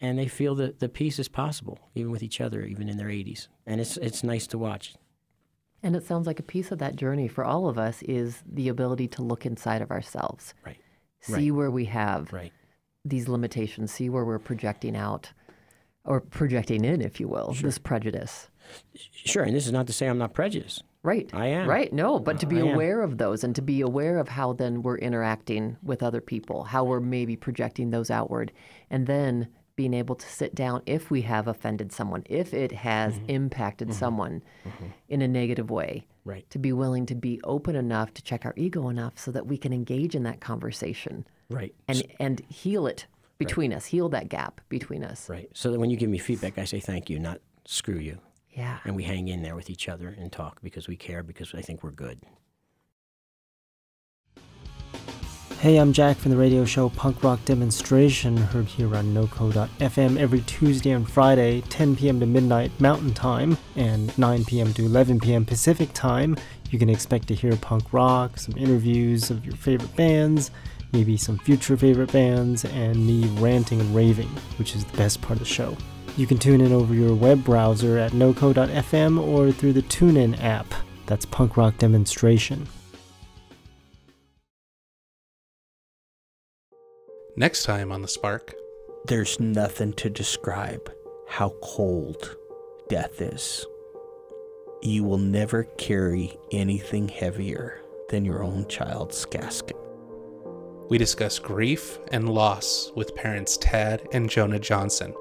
and 0.00 0.18
they 0.18 0.26
feel 0.26 0.56
that 0.56 0.80
the 0.80 0.88
peace 0.88 1.18
is 1.18 1.28
possible, 1.28 1.78
even 1.94 2.10
with 2.10 2.22
each 2.22 2.40
other, 2.40 2.62
even 2.62 2.88
in 2.88 2.96
their 2.96 3.08
80s. 3.08 3.46
And 3.66 3.80
it's, 3.80 3.96
it's 3.98 4.24
nice 4.24 4.48
to 4.48 4.58
watch. 4.58 4.94
And 5.82 5.96
it 5.96 6.04
sounds 6.04 6.26
like 6.26 6.40
a 6.40 6.44
piece 6.44 6.70
of 6.72 6.78
that 6.78 6.96
journey 6.96 7.28
for 7.28 7.44
all 7.44 7.68
of 7.68 7.78
us 7.78 8.02
is 8.02 8.42
the 8.50 8.68
ability 8.68 9.08
to 9.08 9.22
look 9.22 9.46
inside 9.46 9.82
of 9.82 9.90
ourselves. 9.90 10.54
Right. 10.64 10.78
See 11.20 11.50
right. 11.50 11.50
where 11.50 11.70
we 11.70 11.84
have 11.86 12.32
right. 12.32 12.52
these 13.04 13.28
limitations, 13.28 13.92
see 13.92 14.08
where 14.08 14.24
we're 14.24 14.38
projecting 14.38 14.96
out 14.96 15.32
or 16.04 16.20
projecting 16.20 16.84
in, 16.84 17.00
if 17.00 17.20
you 17.20 17.28
will, 17.28 17.54
sure. 17.54 17.68
this 17.68 17.78
prejudice. 17.78 18.48
Sure. 18.94 19.44
And 19.44 19.54
this 19.54 19.66
is 19.66 19.72
not 19.72 19.86
to 19.86 19.92
say 19.92 20.08
I'm 20.08 20.18
not 20.18 20.34
prejudiced. 20.34 20.82
Right. 21.02 21.28
I 21.32 21.46
am. 21.46 21.68
Right. 21.68 21.92
No, 21.92 22.20
but 22.20 22.38
to 22.40 22.46
be 22.46 22.58
I 22.60 22.72
aware 22.72 23.02
am. 23.02 23.10
of 23.10 23.18
those 23.18 23.42
and 23.42 23.54
to 23.56 23.62
be 23.62 23.80
aware 23.80 24.18
of 24.18 24.28
how 24.28 24.52
then 24.52 24.82
we're 24.82 24.98
interacting 24.98 25.76
with 25.82 26.02
other 26.02 26.20
people, 26.20 26.64
how 26.64 26.84
we're 26.84 27.00
maybe 27.00 27.36
projecting 27.36 27.90
those 27.90 28.10
outward, 28.10 28.52
and 28.90 29.06
then 29.06 29.48
being 29.74 29.94
able 29.94 30.14
to 30.14 30.28
sit 30.28 30.54
down 30.54 30.82
if 30.86 31.10
we 31.10 31.22
have 31.22 31.48
offended 31.48 31.92
someone, 31.92 32.22
if 32.26 32.54
it 32.54 32.70
has 32.70 33.14
mm-hmm. 33.14 33.30
impacted 33.30 33.88
mm-hmm. 33.88 33.98
someone 33.98 34.42
mm-hmm. 34.66 34.86
in 35.08 35.22
a 35.22 35.28
negative 35.28 35.70
way. 35.70 36.06
Right. 36.24 36.48
To 36.50 36.58
be 36.58 36.72
willing 36.72 37.06
to 37.06 37.16
be 37.16 37.40
open 37.42 37.74
enough 37.74 38.14
to 38.14 38.22
check 38.22 38.44
our 38.44 38.54
ego 38.56 38.88
enough 38.88 39.18
so 39.18 39.32
that 39.32 39.46
we 39.46 39.58
can 39.58 39.72
engage 39.72 40.14
in 40.14 40.22
that 40.22 40.40
conversation. 40.40 41.26
Right. 41.50 41.74
And 41.88 42.04
and 42.20 42.40
heal 42.48 42.86
it 42.86 43.06
between 43.38 43.72
right. 43.72 43.78
us, 43.78 43.86
heal 43.86 44.08
that 44.10 44.28
gap 44.28 44.60
between 44.68 45.02
us. 45.02 45.28
Right. 45.28 45.50
So 45.52 45.72
that 45.72 45.80
when 45.80 45.90
you 45.90 45.96
give 45.96 46.10
me 46.10 46.18
feedback, 46.18 46.58
I 46.58 46.64
say 46.64 46.78
thank 46.78 47.10
you, 47.10 47.18
not 47.18 47.40
screw 47.64 47.98
you. 47.98 48.18
Yeah. 48.52 48.78
And 48.84 48.94
we 48.94 49.04
hang 49.04 49.28
in 49.28 49.42
there 49.42 49.56
with 49.56 49.70
each 49.70 49.88
other 49.88 50.14
and 50.18 50.30
talk 50.30 50.60
because 50.62 50.88
we 50.88 50.96
care, 50.96 51.22
because 51.22 51.54
I 51.54 51.62
think 51.62 51.82
we're 51.82 51.90
good. 51.90 52.20
Hey, 55.58 55.76
I'm 55.76 55.92
Jack 55.92 56.16
from 56.16 56.32
the 56.32 56.36
radio 56.36 56.64
show 56.64 56.88
Punk 56.88 57.22
Rock 57.22 57.38
Demonstration, 57.44 58.36
heard 58.36 58.66
here 58.66 58.96
on 58.96 59.14
NoCo.fm 59.14 60.18
every 60.18 60.40
Tuesday 60.40 60.90
and 60.90 61.08
Friday, 61.08 61.60
10 61.68 61.94
p.m. 61.94 62.18
to 62.18 62.26
midnight 62.26 62.72
Mountain 62.80 63.14
Time, 63.14 63.56
and 63.76 64.16
9 64.18 64.44
p.m. 64.44 64.74
to 64.74 64.84
11 64.84 65.20
p.m. 65.20 65.44
Pacific 65.44 65.92
Time. 65.92 66.36
You 66.70 66.80
can 66.80 66.88
expect 66.88 67.28
to 67.28 67.36
hear 67.36 67.54
punk 67.56 67.92
rock, 67.92 68.38
some 68.38 68.56
interviews 68.56 69.30
of 69.30 69.46
your 69.46 69.54
favorite 69.54 69.94
bands, 69.94 70.50
maybe 70.92 71.16
some 71.16 71.38
future 71.38 71.76
favorite 71.76 72.10
bands, 72.10 72.64
and 72.64 73.06
me 73.06 73.26
ranting 73.40 73.80
and 73.80 73.94
raving, 73.94 74.30
which 74.58 74.74
is 74.74 74.84
the 74.84 74.96
best 74.96 75.22
part 75.22 75.34
of 75.34 75.38
the 75.38 75.44
show. 75.44 75.76
You 76.16 76.26
can 76.26 76.36
tune 76.36 76.60
in 76.60 76.72
over 76.72 76.92
your 76.92 77.14
web 77.14 77.42
browser 77.42 77.96
at 77.96 78.12
noco.fm 78.12 79.18
or 79.18 79.50
through 79.50 79.72
the 79.72 79.82
TuneIn 79.82 80.42
app. 80.42 80.66
That's 81.06 81.24
Punk 81.24 81.56
Rock 81.56 81.78
Demonstration. 81.78 82.68
Next 87.34 87.62
time 87.64 87.90
on 87.90 88.02
The 88.02 88.08
Spark. 88.08 88.54
There's 89.06 89.40
nothing 89.40 89.94
to 89.94 90.10
describe 90.10 90.92
how 91.28 91.54
cold 91.62 92.36
death 92.90 93.22
is. 93.22 93.64
You 94.82 95.04
will 95.04 95.18
never 95.18 95.64
carry 95.64 96.36
anything 96.50 97.08
heavier 97.08 97.80
than 98.10 98.26
your 98.26 98.42
own 98.42 98.68
child's 98.68 99.24
casket. 99.24 99.76
We 100.90 100.98
discuss 100.98 101.38
grief 101.38 101.98
and 102.08 102.28
loss 102.28 102.92
with 102.94 103.16
parents 103.16 103.56
Tad 103.56 104.06
and 104.12 104.28
Jonah 104.28 104.58
Johnson 104.58 105.14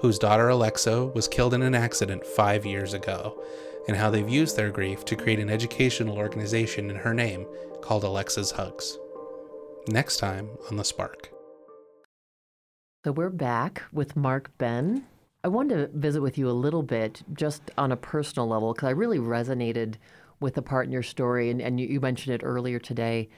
whose 0.00 0.18
daughter 0.18 0.48
Alexa 0.48 1.06
was 1.06 1.28
killed 1.28 1.54
in 1.54 1.62
an 1.62 1.74
accident 1.74 2.26
five 2.26 2.66
years 2.66 2.94
ago, 2.94 3.42
and 3.88 3.96
how 3.96 4.10
they've 4.10 4.28
used 4.28 4.56
their 4.56 4.70
grief 4.70 5.04
to 5.04 5.16
create 5.16 5.38
an 5.38 5.50
educational 5.50 6.18
organization 6.18 6.90
in 6.90 6.96
her 6.96 7.14
name 7.14 7.46
called 7.80 8.04
Alexa's 8.04 8.50
Hugs. 8.50 8.98
Next 9.88 10.18
time 10.18 10.50
on 10.70 10.76
The 10.76 10.84
Spark. 10.84 11.30
So 13.04 13.12
we're 13.12 13.30
back 13.30 13.84
with 13.92 14.16
Mark 14.16 14.50
Benn. 14.58 15.06
I 15.44 15.48
wanted 15.48 15.76
to 15.76 15.98
visit 15.98 16.20
with 16.20 16.36
you 16.36 16.50
a 16.50 16.50
little 16.50 16.82
bit 16.82 17.22
just 17.32 17.70
on 17.78 17.92
a 17.92 17.96
personal 17.96 18.48
level 18.48 18.74
because 18.74 18.88
I 18.88 18.90
really 18.90 19.18
resonated 19.18 19.94
with 20.40 20.54
the 20.54 20.62
part 20.62 20.86
in 20.86 20.92
your 20.92 21.04
story, 21.04 21.50
and, 21.50 21.62
and 21.62 21.78
you, 21.78 21.86
you 21.86 22.00
mentioned 22.00 22.34
it 22.34 22.44
earlier 22.44 22.78
today 22.78 23.28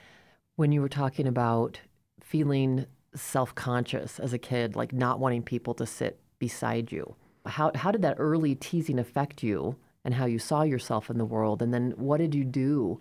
when 0.56 0.72
you 0.72 0.80
were 0.80 0.88
talking 0.88 1.28
about 1.28 1.78
feeling 2.20 2.86
self 3.14 3.54
conscious 3.54 4.18
as 4.18 4.32
a 4.32 4.38
kid, 4.38 4.74
like 4.74 4.92
not 4.92 5.20
wanting 5.20 5.42
people 5.42 5.74
to 5.74 5.86
sit 5.86 6.18
beside 6.38 6.92
you. 6.92 7.16
How, 7.46 7.72
how 7.74 7.90
did 7.90 8.02
that 8.02 8.16
early 8.18 8.54
teasing 8.54 8.98
affect 8.98 9.42
you 9.42 9.76
and 10.04 10.14
how 10.14 10.26
you 10.26 10.38
saw 10.38 10.62
yourself 10.62 11.10
in 11.10 11.18
the 11.18 11.24
world? 11.24 11.62
And 11.62 11.72
then 11.72 11.92
what 11.96 12.18
did 12.18 12.34
you 12.34 12.44
do 12.44 13.00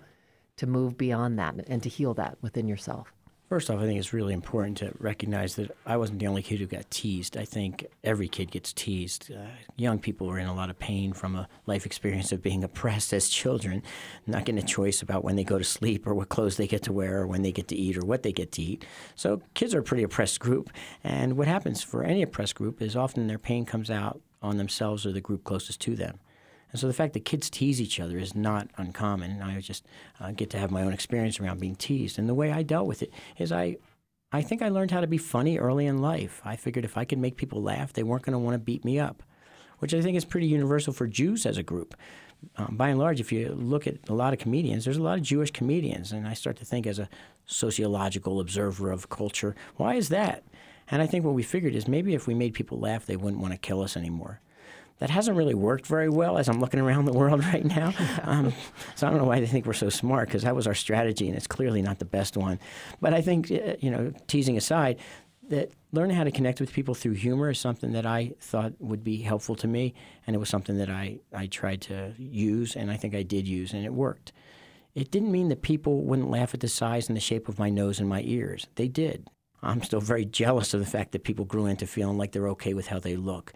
to 0.58 0.68
move 0.68 0.98
beyond 0.98 1.38
that 1.40 1.56
and 1.68 1.84
to 1.84 1.90
heal 1.90 2.14
that 2.16 2.38
within 2.42 2.68
yourself? 2.68 3.14
First 3.50 3.70
off, 3.70 3.80
I 3.80 3.86
think 3.86 3.98
it's 3.98 4.12
really 4.12 4.34
important 4.34 4.78
to 4.80 4.92
recognize 5.00 5.56
that 5.56 5.72
I 5.86 5.96
wasn't 5.96 6.20
the 6.20 6.28
only 6.28 6.42
kid 6.42 6.60
who 6.60 6.66
got 6.66 6.92
teased. 6.92 7.38
I 7.38 7.46
think 7.46 7.86
every 8.04 8.28
kid 8.28 8.52
gets 8.52 8.74
teased. 8.74 9.32
Uh, 9.32 9.46
young 9.78 10.00
people 10.00 10.30
are 10.30 10.38
in 10.38 10.48
a 10.48 10.54
lot 10.54 10.70
of 10.70 10.78
pain 10.78 11.14
from 11.14 11.38
a 11.38 11.48
life 11.66 11.86
experience 11.86 12.34
of 12.34 12.44
being 12.44 12.66
oppressed 12.66 13.14
as 13.14 13.30
children, 13.30 13.84
not 14.26 14.44
getting 14.44 14.62
a 14.62 14.68
choice 14.68 15.02
about 15.02 15.24
when 15.24 15.38
they 15.38 15.46
go 15.46 15.58
to 15.58 15.64
sleep 15.64 16.06
or 16.06 16.14
what 16.14 16.28
clothes 16.28 16.58
they 16.58 16.68
get 16.68 16.84
to 16.84 16.92
wear 16.92 17.22
or 17.22 17.28
when 17.28 17.42
they 17.42 17.54
get 17.54 17.70
to 17.70 17.76
eat 17.76 17.98
or 17.98 18.06
what 18.06 18.24
they 18.24 18.34
get 18.34 18.52
to 18.52 18.62
eat. 18.62 18.86
So 19.16 19.42
kids 19.54 19.74
are 19.74 19.80
a 19.80 19.84
pretty 19.84 20.04
oppressed 20.04 20.42
group. 20.42 20.70
And 21.02 21.38
what 21.38 21.48
happens 21.48 21.82
for 21.82 22.04
any 22.04 22.22
oppressed 22.24 22.56
group 22.56 22.82
is 22.82 22.98
often 22.98 23.28
their 23.28 23.40
pain 23.40 23.64
comes 23.64 23.90
out 23.90 24.20
on 24.42 24.58
themselves 24.58 25.06
or 25.06 25.14
the 25.14 25.22
group 25.22 25.46
closest 25.46 25.80
to 25.82 25.96
them. 25.96 26.20
And 26.72 26.80
so 26.80 26.88
the 26.88 26.94
fact 26.94 27.14
that 27.14 27.26
kids 27.26 27.50
tease 27.50 27.82
each 27.82 28.00
other 28.00 28.18
is 28.18 28.36
not 28.36 28.70
uncommon. 28.78 29.42
I 29.42 29.60
just 29.62 29.86
uh, 30.20 30.32
get 30.32 30.50
to 30.52 30.60
have 30.60 30.72
my 30.72 30.84
own 30.84 30.94
experience 30.94 31.40
around 31.40 31.60
being 31.60 31.76
teased. 31.76 32.20
And 32.20 32.28
the 32.28 32.34
way 32.34 32.52
I 32.52 32.64
dealt 32.64 32.88
with 32.88 33.02
it 33.02 33.14
is 33.38 33.52
I, 33.52 33.78
I 34.32 34.42
think 34.42 34.62
I 34.62 34.70
learned 34.70 34.92
how 34.92 35.02
to 35.02 35.08
be 35.08 35.18
funny 35.18 35.58
early 35.58 35.86
in 35.86 36.02
life. 36.02 36.42
I 36.44 36.56
figured 36.56 36.86
if 36.86 36.98
I 36.98 37.06
could 37.06 37.20
make 37.20 37.38
people 37.38 37.62
laugh, 37.62 37.94
they 37.94 38.04
weren't 38.04 38.24
going 38.24 38.34
to 38.34 38.40
want 38.40 38.56
to 38.56 38.60
beat 38.60 38.84
me 38.84 39.00
up, 39.00 39.24
which 39.80 39.94
I 39.94 40.02
think 40.02 40.18
is 40.18 40.26
pretty 40.26 40.48
universal 40.48 40.92
for 40.92 41.08
Jews 41.08 41.46
as 41.46 41.58
a 41.58 41.64
group. 41.64 41.96
Um, 42.58 42.76
by 42.76 42.90
and 42.90 43.00
large, 43.00 43.20
if 43.20 43.32
you 43.32 43.50
look 43.50 43.88
at 43.88 43.98
a 44.10 44.14
lot 44.14 44.34
of 44.34 44.40
comedians, 44.40 44.84
there's 44.84 44.98
a 44.98 45.04
lot 45.04 45.18
of 45.18 45.24
Jewish 45.24 45.52
comedians. 45.52 46.12
And 46.12 46.28
I 46.28 46.34
start 46.34 46.58
to 46.58 46.66
think 46.66 46.86
as 46.86 47.00
a 47.00 47.10
sociological 47.46 48.42
observer 48.42 48.92
of 48.92 49.10
culture, 49.10 49.56
why 49.78 49.96
is 49.96 50.10
that? 50.10 50.44
And 50.92 51.02
I 51.02 51.08
think 51.08 51.24
what 51.26 51.34
we 51.34 51.44
figured 51.44 51.76
is 51.76 51.88
maybe 51.88 52.14
if 52.14 52.28
we 52.28 52.34
made 52.34 52.54
people 52.54 52.78
laugh, 52.80 53.06
they 53.06 53.16
wouldn't 53.16 53.42
want 53.42 53.54
to 53.54 53.58
kill 53.58 53.82
us 53.82 53.98
anymore 53.98 54.42
that 55.00 55.10
hasn't 55.10 55.38
really 55.38 55.54
worked 55.54 55.86
very 55.86 56.10
well 56.10 56.38
as 56.38 56.50
I'm 56.50 56.60
looking 56.60 56.80
around 56.80 57.06
the 57.06 57.14
world 57.14 57.44
right 57.54 57.66
now. 57.66 57.94
Um, 58.24 58.54
so 58.96 59.08
I 59.08 59.10
don't 59.10 59.20
know 59.20 59.26
why 59.26 59.40
they 59.40 59.48
think 59.48 59.66
we're 59.66 59.74
so 59.74 59.90
smart 59.90 60.28
because 60.28 60.44
that 60.44 60.56
was 60.56 60.68
our 60.68 60.74
strategy 60.74 61.28
and 61.28 61.38
it's 61.38 61.48
clearly 61.48 61.82
not 61.82 62.00
the 62.00 62.06
best 62.06 62.38
one. 62.38 62.60
But 63.02 63.14
I 63.14 63.22
think, 63.22 63.52
uh, 63.52 63.76
you 63.80 63.92
know, 63.92 64.12
teasing 64.28 64.58
aside, 64.58 65.00
that 65.50 65.72
learning 65.94 66.18
how 66.18 66.24
to 66.24 66.32
connect 66.32 66.60
with 66.60 66.74
people 66.74 66.94
through 66.94 67.14
humor 67.14 67.50
is 67.50 67.60
something 67.60 67.94
that 67.94 68.06
I 68.06 68.34
thought 68.40 68.74
would 68.80 69.04
be 69.04 69.18
helpful 69.18 69.56
to 69.56 69.68
me. 69.68 69.94
And 70.26 70.36
it 70.36 70.40
was 70.40 70.50
something 70.50 70.78
that 70.78 70.90
I, 70.90 71.20
I 71.34 71.48
tried 71.48 71.82
to 71.84 72.14
use 72.18 72.76
and 72.76 72.92
I 72.92 72.98
think 72.98 73.16
I 73.16 73.24
did 73.24 73.48
use 73.48 73.74
and 73.74 73.86
it 73.86 73.94
worked. 73.94 74.34
It 74.94 75.12
didn't 75.12 75.32
mean 75.32 75.50
that 75.50 75.62
people 75.62 76.02
wouldn't 76.02 76.32
laugh 76.32 76.54
at 76.54 76.60
the 76.60 76.68
size 76.68 77.08
and 77.08 77.16
the 77.16 77.22
shape 77.22 77.48
of 77.48 77.60
my 77.60 77.70
nose 77.70 78.00
and 78.00 78.10
my 78.10 78.24
ears. 78.26 78.68
They 78.76 78.88
did. 78.88 79.30
I'm 79.62 79.84
still 79.84 80.02
very 80.02 80.26
jealous 80.42 80.74
of 80.74 80.80
the 80.80 80.86
fact 80.86 81.12
that 81.12 81.24
people 81.24 81.46
grew 81.46 81.66
into 81.66 81.88
feeling 81.88 82.18
like 82.18 82.32
they're 82.32 82.50
okay 82.50 82.74
with 82.74 82.88
how 82.88 83.00
they 83.00 83.16
look. 83.16 83.54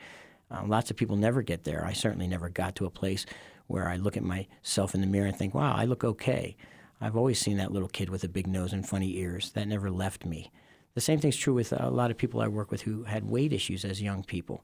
Um, 0.52 0.70
lots 0.70 0.92
of 0.92 0.98
people 0.98 1.16
never 1.16 1.42
get 1.42 1.64
there. 1.64 1.86
I 1.86 1.94
certainly 1.94 2.28
never 2.28 2.50
got 2.50 2.76
to 2.76 2.86
a 2.86 2.92
place 2.92 3.26
where 3.68 3.88
I 3.88 3.96
look 3.96 4.18
at 4.18 4.24
myself 4.24 4.94
in 4.94 5.02
the 5.02 5.08
mirror 5.08 5.28
and 5.28 5.36
think, 5.36 5.54
wow, 5.54 5.74
I 5.76 5.86
look 5.86 6.04
okay. 6.04 6.58
I've 7.00 7.16
always 7.16 7.40
seen 7.40 7.58
that 7.58 7.72
little 7.72 7.88
kid 7.88 8.10
with 8.10 8.24
a 8.24 8.30
big 8.30 8.46
nose 8.46 8.74
and 8.74 8.88
funny 8.88 9.18
ears. 9.18 9.52
That 9.54 9.68
never 9.68 9.90
left 9.90 10.26
me. 10.26 10.52
The 10.94 11.02
same 11.02 11.20
thing's 11.20 11.38
true 11.38 11.54
with 11.54 11.72
a 11.72 11.90
lot 11.90 12.12
of 12.12 12.18
people 12.18 12.42
I 12.42 12.50
work 12.50 12.70
with 12.70 12.82
who 12.82 13.04
had 13.04 13.24
weight 13.24 13.54
issues 13.54 13.86
as 13.86 14.02
young 14.02 14.24
people. 14.24 14.64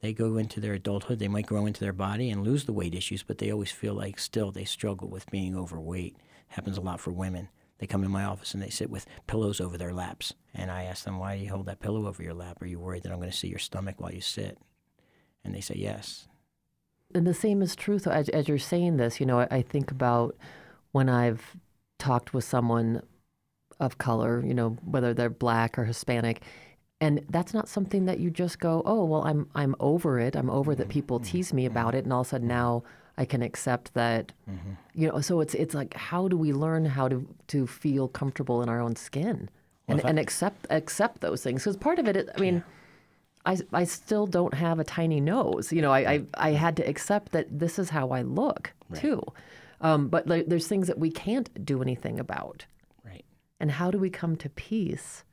They 0.00 0.12
go 0.12 0.36
into 0.36 0.60
their 0.60 0.74
adulthood, 0.74 1.18
they 1.18 1.28
might 1.28 1.46
grow 1.46 1.66
into 1.66 1.80
their 1.80 1.92
body 1.92 2.30
and 2.30 2.44
lose 2.44 2.64
the 2.64 2.72
weight 2.72 2.94
issues, 2.94 3.22
but 3.22 3.38
they 3.38 3.50
always 3.50 3.72
feel 3.72 3.94
like 3.94 4.18
still 4.18 4.50
they 4.50 4.64
struggle 4.64 5.08
with 5.08 5.30
being 5.30 5.56
overweight. 5.56 6.16
Happens 6.48 6.78
a 6.78 6.80
lot 6.80 7.00
for 7.00 7.10
women. 7.10 7.48
They 7.78 7.86
come 7.86 8.04
in 8.04 8.10
my 8.10 8.24
office 8.24 8.54
and 8.54 8.62
they 8.62 8.70
sit 8.70 8.90
with 8.90 9.06
pillows 9.26 9.60
over 9.60 9.78
their 9.78 9.94
laps. 9.94 10.34
And 10.52 10.70
I 10.70 10.84
ask 10.84 11.04
them, 11.04 11.18
why 11.18 11.36
do 11.36 11.44
you 11.44 11.50
hold 11.50 11.66
that 11.66 11.80
pillow 11.80 12.06
over 12.06 12.22
your 12.22 12.34
lap? 12.34 12.60
Are 12.60 12.66
you 12.66 12.80
worried 12.80 13.04
that 13.04 13.12
I'm 13.12 13.18
going 13.18 13.30
to 13.30 13.36
see 13.36 13.48
your 13.48 13.58
stomach 13.58 14.00
while 14.00 14.12
you 14.12 14.20
sit? 14.20 14.58
And 15.44 15.54
they 15.54 15.60
say 15.60 15.74
yes. 15.76 16.28
And 17.14 17.26
the 17.26 17.34
same 17.34 17.62
is 17.62 17.74
true. 17.74 17.98
So 17.98 18.10
as, 18.10 18.28
as 18.30 18.48
you're 18.48 18.58
saying 18.58 18.98
this, 18.98 19.18
you 19.20 19.26
know, 19.26 19.40
I, 19.40 19.48
I 19.50 19.62
think 19.62 19.90
about 19.90 20.36
when 20.92 21.08
I've 21.08 21.56
talked 21.98 22.34
with 22.34 22.44
someone 22.44 23.02
of 23.80 23.98
color, 23.98 24.44
you 24.44 24.54
know, 24.54 24.70
whether 24.84 25.14
they're 25.14 25.30
black 25.30 25.78
or 25.78 25.84
Hispanic, 25.84 26.42
and 27.00 27.24
that's 27.30 27.54
not 27.54 27.68
something 27.68 28.06
that 28.06 28.18
you 28.18 28.30
just 28.30 28.58
go, 28.58 28.82
oh, 28.84 29.04
well, 29.04 29.22
I'm 29.22 29.48
I'm 29.54 29.76
over 29.78 30.18
it. 30.18 30.34
I'm 30.34 30.50
over 30.50 30.74
that 30.74 30.88
people 30.88 31.20
mm-hmm. 31.20 31.30
tease 31.30 31.52
me 31.52 31.64
about 31.64 31.94
it, 31.94 32.04
and 32.04 32.12
all 32.12 32.22
of 32.22 32.26
a 32.26 32.30
sudden 32.30 32.48
now 32.48 32.82
I 33.16 33.24
can 33.24 33.40
accept 33.40 33.94
that. 33.94 34.32
You 34.94 35.08
know, 35.08 35.20
so 35.20 35.40
it's 35.40 35.54
it's 35.54 35.74
like 35.74 35.94
how 35.94 36.26
do 36.26 36.36
we 36.36 36.52
learn 36.52 36.84
how 36.84 37.08
to 37.08 37.26
to 37.48 37.66
feel 37.66 38.08
comfortable 38.08 38.62
in 38.62 38.68
our 38.68 38.80
own 38.80 38.96
skin 38.96 39.48
and, 39.86 40.04
and 40.04 40.18
accept 40.18 40.66
accept 40.70 41.20
those 41.20 41.42
things? 41.42 41.62
Because 41.62 41.76
part 41.76 41.98
of 41.98 42.08
it, 42.08 42.16
is, 42.16 42.28
I 42.36 42.40
mean. 42.40 42.64
I, 43.46 43.58
I 43.72 43.84
still 43.84 44.26
don't 44.26 44.54
have 44.54 44.78
a 44.78 44.84
tiny 44.84 45.20
nose. 45.20 45.72
You 45.72 45.82
know, 45.82 45.92
I, 45.92 45.98
I, 46.12 46.22
I 46.34 46.50
had 46.50 46.76
to 46.76 46.88
accept 46.88 47.32
that 47.32 47.58
this 47.58 47.78
is 47.78 47.90
how 47.90 48.10
I 48.10 48.22
look 48.22 48.72
too. 48.94 49.22
Um, 49.80 50.08
but 50.08 50.26
like, 50.26 50.46
there's 50.46 50.66
things 50.66 50.86
that 50.88 50.98
we 50.98 51.10
can't 51.10 51.64
do 51.64 51.82
anything 51.82 52.18
about. 52.18 52.66
Right. 53.04 53.24
And 53.60 53.70
how 53.72 53.90
do 53.90 53.98
we 53.98 54.10
come 54.10 54.36
to 54.36 54.48
peace 54.48 55.24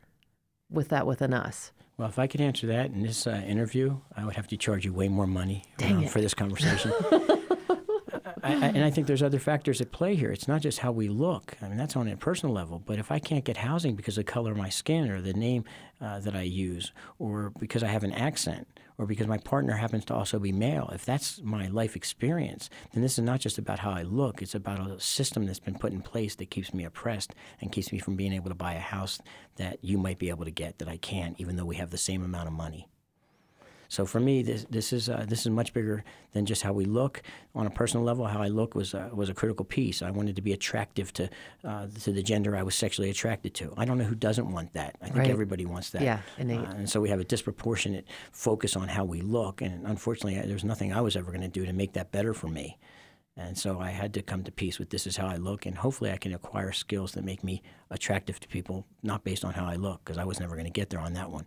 with 0.70 0.90
that 0.90 1.08
within 1.08 1.34
us? 1.34 1.72
Well, 1.98 2.10
if 2.10 2.20
I 2.20 2.28
could 2.28 2.42
answer 2.42 2.68
that 2.68 2.88
in 2.88 3.04
this 3.04 3.26
uh, 3.26 3.42
interview, 3.48 3.98
I 4.16 4.26
would 4.26 4.36
have 4.36 4.48
to 4.50 4.58
charge 4.58 4.86
you 4.86 4.94
way 4.94 5.08
more 5.08 5.28
money 5.28 5.64
um, 5.84 6.08
for 6.08 6.20
this 6.20 6.34
conversation. 6.34 6.92
I, 8.44 8.54
I, 8.54 8.68
and 8.68 8.84
I 8.84 8.92
think 8.92 9.08
there's 9.08 9.24
other 9.24 9.40
factors 9.40 9.82
at 9.82 9.92
play 9.92 10.16
here. 10.16 10.32
It's 10.32 10.48
not 10.48 10.62
just 10.62 10.80
how 10.80 10.92
we 10.92 11.08
look. 11.08 11.56
I 11.62 11.68
mean, 11.68 11.78
that's 11.78 11.96
on 11.96 12.08
a 12.08 12.18
personal 12.18 12.54
level. 12.54 12.80
But 12.86 13.00
if 13.00 13.12
I 13.12 13.18
can't 13.18 13.44
get 13.44 13.58
housing 13.58 13.96
because 13.96 14.18
of 14.18 14.26
the 14.26 14.32
color 14.32 14.52
of 14.52 14.58
my 14.58 14.70
skin 14.70 15.10
or 15.10 15.22
the 15.22 15.34
name 15.34 15.64
uh, 16.02 16.20
that 16.20 16.36
I 16.36 16.42
use, 16.42 16.92
or 17.20 17.52
because 17.60 17.84
I 17.84 17.88
have 17.88 18.04
an 18.04 18.12
accent, 18.12 18.68
or 18.98 19.06
because 19.06 19.28
my 19.28 19.38
partner 19.38 19.74
happens 19.74 20.06
to 20.06 20.14
also 20.14 20.40
be 20.40 20.52
male, 20.52 20.90
if 20.94 21.06
that's 21.06 21.42
my 21.42 21.68
life 21.68 21.96
experience, 21.96 22.70
then 22.94 23.02
this 23.02 23.18
is 23.18 23.24
not 23.24 23.40
just 23.40 23.58
about 23.58 23.80
how 23.80 23.92
I 23.92 24.04
look. 24.04 24.42
It's 24.42 24.56
about 24.56 24.90
a 24.90 25.00
system 25.00 25.46
that's 25.46 25.60
been 25.60 25.78
put 25.78 25.92
in 25.92 26.02
place 26.02 26.36
that 26.36 26.50
keeps 26.50 26.74
me 26.74 26.86
oppressed 26.86 27.36
and 27.62 27.72
keeps 27.72 27.92
me 27.92 28.00
from 28.00 28.16
being 28.16 28.34
able 28.34 28.50
to 28.50 28.56
buy 28.56 28.74
a 28.74 28.80
house 28.80 29.20
that 29.58 29.80
you 29.84 29.98
might 29.98 30.20
be 30.20 30.30
able 30.30 30.46
to 30.46 30.52
get 30.52 30.80
that 30.80 30.88
I 30.88 30.98
can't, 30.98 31.40
even 31.40 31.56
though 31.56 31.66
we 31.66 31.76
have 31.76 31.92
the 31.92 31.98
same 31.98 32.24
amount 32.24 32.48
of 32.48 32.54
money. 32.54 32.88
So 33.90 34.06
for 34.06 34.20
me, 34.20 34.44
this 34.44 34.66
this 34.70 34.92
is 34.94 35.10
uh, 35.10 35.26
this 35.28 35.42
is 35.42 35.50
much 35.50 35.74
bigger 35.74 36.04
than 36.34 36.46
just 36.46 36.62
how 36.64 36.74
we 36.74 36.86
look. 36.86 37.22
On 37.54 37.66
a 37.68 37.70
personal 37.70 38.04
level, 38.06 38.26
how 38.26 38.42
I 38.42 38.48
look 38.48 38.76
was 38.76 38.94
uh, 38.94 39.10
was 39.14 39.30
a 39.30 39.34
critical 39.34 39.66
piece. 39.66 40.02
I 40.02 40.12
wanted 40.12 40.36
to 40.36 40.42
be 40.42 40.54
attractive 40.54 41.12
to 41.14 41.30
uh, 41.64 41.88
to 42.04 42.12
the 42.12 42.24
gender 42.24 42.56
I 42.56 42.64
was 42.64 42.76
sexually 42.76 43.10
attracted 43.10 43.54
to. 43.56 43.74
I 43.78 43.86
don't 43.86 43.98
know 43.98 44.04
who 44.06 44.16
doesn't 44.16 44.52
want 44.52 44.74
that. 44.74 44.96
I 45.02 45.06
think 45.06 45.18
Right. 45.18 45.30
everybody 45.30 45.66
wants 45.66 45.90
that. 45.92 46.02
Yeah, 46.02 46.20
innate. 46.38 46.60
Uh, 46.60 46.72
and 46.80 46.90
so 46.90 47.00
we 47.02 47.10
have 47.10 47.20
a 47.20 47.26
disproportionate 47.26 48.06
focus 48.32 48.76
on 48.76 48.88
how 48.88 49.06
we 49.06 49.22
look. 49.22 49.62
And 49.62 49.86
unfortunately, 49.88 50.40
there's 50.48 50.64
nothing 50.64 50.92
I 50.94 51.02
was 51.02 51.16
ever 51.16 51.32
going 51.32 51.42
to 51.42 51.48
do 51.60 51.66
to 51.66 51.74
make 51.74 51.94
that 51.94 52.12
better 52.12 52.34
for 52.34 52.48
me. 52.48 52.78
And 53.38 53.58
so 53.58 53.82
I 53.82 53.90
had 53.90 54.14
to 54.14 54.22
come 54.22 54.44
to 54.44 54.52
peace 54.52 54.80
with 54.80 54.90
this 54.92 55.06
is 55.06 55.18
how 55.18 55.28
I 55.28 55.36
look, 55.36 55.66
and 55.66 55.78
hopefully 55.78 56.10
I 56.10 56.16
can 56.16 56.34
acquire 56.34 56.72
skills 56.72 57.12
that 57.14 57.26
make 57.26 57.44
me 57.44 57.62
attractive 57.90 58.40
to 58.40 58.48
people, 58.48 58.86
not 59.04 59.26
based 59.26 59.44
on 59.44 59.54
how 59.54 59.66
I 59.66 59.76
look, 59.76 60.00
because 60.06 60.18
I 60.18 60.24
was 60.24 60.40
never 60.40 60.56
going 60.56 60.72
to 60.72 60.72
get 60.72 60.90
there 60.90 61.02
on 61.02 61.14
that 61.16 61.30
one. 61.32 61.46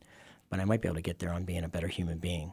But 0.50 0.61
I 0.61 0.64
might 0.64 0.80
be 0.80 0.88
able 0.88 0.96
to 0.96 1.02
get 1.02 1.18
there 1.18 1.32
on 1.32 1.44
being 1.44 1.64
a 1.64 1.68
better 1.68 1.88
human 1.88 2.18
being. 2.18 2.52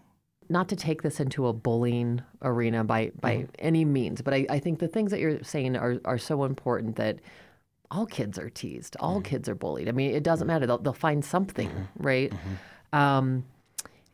Not 0.50 0.70
to 0.70 0.76
take 0.76 1.02
this 1.02 1.20
into 1.20 1.48
a 1.48 1.54
bullying 1.54 2.22
arena 2.42 2.84
by, 2.84 3.12
by 3.20 3.38
mm-hmm. 3.38 3.52
any 3.60 3.86
means, 3.86 4.22
but 4.22 4.34
I, 4.34 4.46
I 4.50 4.60
think 4.60 4.80
the 4.80 4.88
things 4.88 5.12
that 5.12 5.20
you're 5.20 5.44
saying 5.44 5.76
are, 5.76 6.00
are 6.06 6.20
so 6.20 6.44
important 6.44 6.98
that 6.98 7.20
all 7.90 8.06
kids 8.06 8.38
are 8.38 8.50
teased, 8.50 8.96
all 9.00 9.16
mm-hmm. 9.16 9.24
kids 9.24 9.50
are 9.50 9.56
bullied. 9.56 9.90
I 9.90 9.92
mean, 9.92 10.14
it 10.14 10.22
doesn't 10.22 10.46
mm-hmm. 10.46 10.54
matter. 10.54 10.68
They'll, 10.68 10.78
they'll 10.78 10.94
find 10.94 11.26
something, 11.26 11.72
right? 11.98 12.32
Um, 12.94 13.46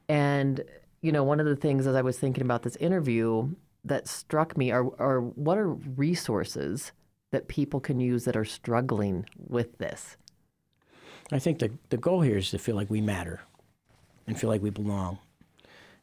and, 0.07 0.63
you 1.01 1.11
know, 1.11 1.23
one 1.23 1.39
of 1.39 1.45
the 1.45 1.55
things 1.55 1.85
as 1.85 1.95
I 1.95 2.01
was 2.01 2.17
thinking 2.17 2.43
about 2.43 2.63
this 2.63 2.75
interview 2.77 3.49
that 3.83 4.07
struck 4.07 4.55
me 4.57 4.71
are, 4.71 4.85
are 5.01 5.21
what 5.21 5.57
are 5.57 5.69
resources 5.69 6.91
that 7.31 7.47
people 7.47 7.79
can 7.79 7.99
use 7.99 8.25
that 8.25 8.37
are 8.37 8.45
struggling 8.45 9.25
with 9.37 9.77
this? 9.79 10.17
I 11.31 11.39
think 11.39 11.59
the, 11.59 11.71
the 11.89 11.97
goal 11.97 12.21
here 12.21 12.37
is 12.37 12.51
to 12.51 12.59
feel 12.59 12.75
like 12.75 12.89
we 12.89 13.01
matter 13.01 13.41
and 14.31 14.39
feel 14.39 14.49
like 14.49 14.61
we 14.61 14.69
belong. 14.69 15.19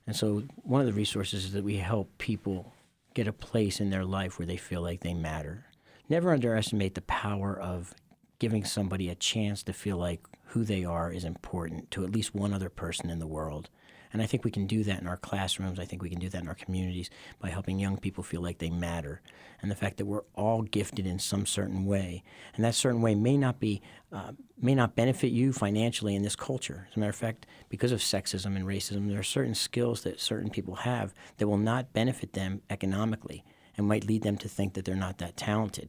And 0.07 0.15
so 0.15 0.43
one 0.57 0.83
of 0.83 0.87
the 0.87 0.93
resources 0.93 1.47
is 1.47 1.53
that 1.53 1.65
we 1.65 1.79
help 1.79 2.19
people 2.19 2.75
get 3.15 3.27
a 3.27 3.33
place 3.33 3.81
in 3.81 3.89
their 3.89 4.05
life 4.05 4.39
where 4.39 4.45
they 4.45 4.59
feel 4.59 4.83
like 4.83 5.01
they 5.01 5.15
matter. 5.15 5.65
Never 6.11 6.35
underestimate 6.35 6.95
the 6.95 7.01
power 7.01 7.59
of 7.59 7.95
giving 8.39 8.65
somebody 8.65 9.09
a 9.09 9.15
chance 9.15 9.63
to 9.63 9.73
feel 9.73 9.97
like 9.97 10.21
who 10.49 10.63
they 10.63 10.85
are 10.85 11.11
is 11.11 11.25
important 11.25 11.91
to 11.93 12.05
at 12.05 12.13
least 12.13 12.35
one 12.35 12.53
other 12.53 12.69
person 12.69 13.09
in 13.09 13.19
the 13.19 13.27
world. 13.27 13.71
And 14.13 14.23
I 14.23 14.27
think 14.27 14.45
we 14.45 14.51
can 14.51 14.67
do 14.67 14.85
that 14.85 15.01
in 15.01 15.07
our 15.07 15.17
classrooms. 15.17 15.79
I 15.79 15.85
think 15.85 16.03
we 16.03 16.11
can 16.11 16.19
do 16.19 16.29
that 16.29 16.43
in 16.43 16.49
our 16.49 16.55
communities 16.55 17.11
by 17.41 17.51
helping 17.51 17.79
young 17.79 17.99
people 17.99 18.25
feel 18.25 18.41
like 18.41 18.59
they 18.59 18.71
matter. 18.71 19.21
And 19.61 19.71
the 19.71 19.77
fact 19.77 19.97
that 19.99 20.07
we're 20.07 20.25
all 20.35 20.63
gifted 20.63 21.07
in 21.07 21.19
some 21.19 21.47
certain 21.47 21.85
way. 21.85 22.23
And 22.55 22.65
that 22.65 22.75
certain 22.75 23.03
way 23.03 23.15
may 23.15 23.37
not 23.37 23.61
be, 23.61 23.83
uh, 24.13 24.33
may 24.61 24.75
not 24.75 24.97
benefit 24.97 25.29
you 25.29 25.53
financially 25.53 26.15
in 26.15 26.23
this 26.23 26.37
culture. 26.37 26.87
As 26.91 26.97
a 26.97 27.01
matter 27.01 27.11
of 27.11 27.17
fact, 27.17 27.47
because 27.69 27.93
of 27.93 28.01
sexism 28.01 28.57
and 28.57 28.65
racism, 28.65 29.09
there 29.09 29.21
are 29.21 29.25
certain 29.25 29.55
skills 29.55 30.03
that 30.03 30.21
certain 30.21 30.51
people 30.51 30.77
have 30.77 31.13
that 31.37 31.49
will 31.49 31.59
not 31.59 31.93
benefit 31.93 32.33
them 32.33 32.63
economically 32.71 33.45
and 33.77 33.87
might 33.87 34.07
lead 34.07 34.23
them 34.23 34.37
to 34.39 34.49
think 34.49 34.75
that 34.75 34.85
they're 34.85 34.95
not 34.95 35.19
that 35.19 35.37
talented. 35.37 35.89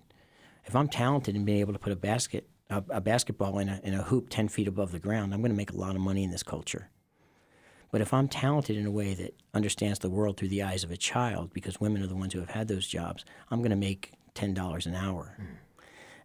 If 0.66 0.76
I'm 0.76 0.88
talented 0.88 1.36
in 1.36 1.46
being 1.46 1.60
able 1.60 1.74
to 1.74 1.80
put 1.80 1.94
a 1.94 1.96
basket, 1.96 2.48
a, 2.70 3.02
basketball 3.02 3.58
in 3.58 3.68
a, 3.68 3.80
in 3.84 3.96
a 3.96 4.04
hoop 4.04 4.30
10 4.30 4.48
feet 4.48 4.68
above 4.68 4.92
the 4.92 5.00
ground, 5.00 5.34
I'm 5.34 5.42
going 5.42 5.52
to 5.52 5.58
make 5.58 5.72
a 5.72 5.78
lot 5.78 5.96
of 5.96 6.02
money 6.02 6.24
in 6.24 6.30
this 6.30 6.44
culture. 6.44 6.90
But 7.92 8.02
if 8.02 8.14
I'm 8.14 8.28
talented 8.28 8.78
in 8.78 8.86
a 8.86 8.92
way 8.92 9.14
that 9.16 9.36
understands 9.54 10.00
the 10.00 10.10
world 10.10 10.38
through 10.38 10.50
the 10.50 10.64
eyes 10.64 10.84
of 10.84 10.92
a 10.92 10.98
child, 10.98 11.52
because 11.54 11.80
women 11.80 12.04
are 12.04 12.08
the 12.08 12.16
ones 12.16 12.34
who 12.34 12.40
have 12.40 12.50
had 12.50 12.68
those 12.68 12.88
jobs, 12.88 13.26
I'm 13.50 13.60
going 13.60 13.72
to 13.72 13.76
make 13.76 14.14
$10 14.36 14.86
an 14.86 14.96
hour. 14.96 15.34
Hmm. 15.38 15.56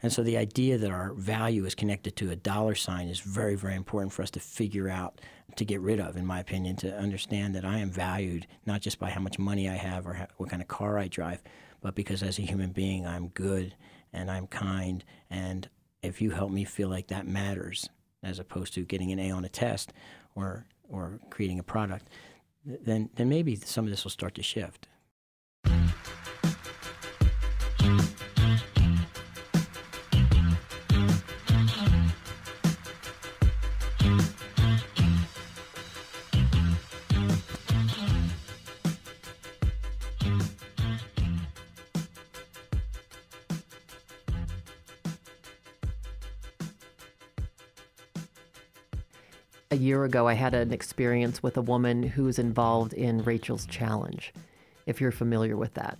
And 0.02 0.12
so 0.12 0.22
the 0.22 0.36
idea 0.36 0.76
that 0.76 0.90
our 0.90 1.14
value 1.14 1.64
is 1.64 1.74
connected 1.74 2.14
to 2.16 2.30
a 2.30 2.36
dollar 2.36 2.74
sign 2.74 3.08
is 3.08 3.20
very, 3.20 3.54
very 3.54 3.74
important 3.74 4.12
for 4.12 4.22
us 4.22 4.30
to 4.32 4.40
figure 4.40 4.90
out, 4.90 5.18
to 5.56 5.64
get 5.64 5.80
rid 5.80 5.98
of, 5.98 6.16
in 6.18 6.26
my 6.26 6.40
opinion, 6.40 6.76
to 6.76 6.94
understand 6.94 7.54
that 7.54 7.64
I 7.64 7.78
am 7.78 7.90
valued 7.90 8.46
not 8.66 8.82
just 8.82 8.98
by 8.98 9.08
how 9.08 9.22
much 9.22 9.38
money 9.38 9.66
I 9.66 9.76
have 9.76 10.06
or 10.06 10.12
how, 10.12 10.26
what 10.36 10.50
kind 10.50 10.60
of 10.60 10.68
car 10.68 10.98
I 10.98 11.08
drive, 11.08 11.42
but 11.80 11.94
because 11.94 12.22
as 12.22 12.38
a 12.38 12.42
human 12.42 12.72
being, 12.72 13.06
I'm 13.06 13.28
good 13.28 13.74
and 14.12 14.30
I'm 14.30 14.46
kind. 14.46 15.02
And 15.30 15.70
if 16.02 16.20
you 16.20 16.32
help 16.32 16.50
me 16.50 16.64
feel 16.64 16.90
like 16.90 17.06
that 17.06 17.26
matters, 17.26 17.88
as 18.22 18.38
opposed 18.38 18.74
to 18.74 18.84
getting 18.84 19.10
an 19.10 19.18
A 19.18 19.30
on 19.30 19.46
a 19.46 19.48
test 19.48 19.94
or, 20.34 20.66
or 20.88 21.20
creating 21.30 21.58
a 21.58 21.62
product, 21.62 22.08
then, 22.64 23.10
then 23.16 23.28
maybe 23.28 23.56
some 23.56 23.84
of 23.84 23.90
this 23.90 24.04
will 24.04 24.10
start 24.10 24.34
to 24.34 24.42
shift. 24.42 24.88
Year 49.94 50.04
ago, 50.04 50.26
I 50.26 50.34
had 50.34 50.54
an 50.54 50.72
experience 50.72 51.40
with 51.40 51.56
a 51.56 51.62
woman 51.62 52.02
who's 52.02 52.40
involved 52.40 52.92
in 52.94 53.22
Rachel's 53.22 53.64
Challenge, 53.64 54.34
if 54.86 55.00
you're 55.00 55.12
familiar 55.12 55.56
with 55.56 55.74
that. 55.74 55.98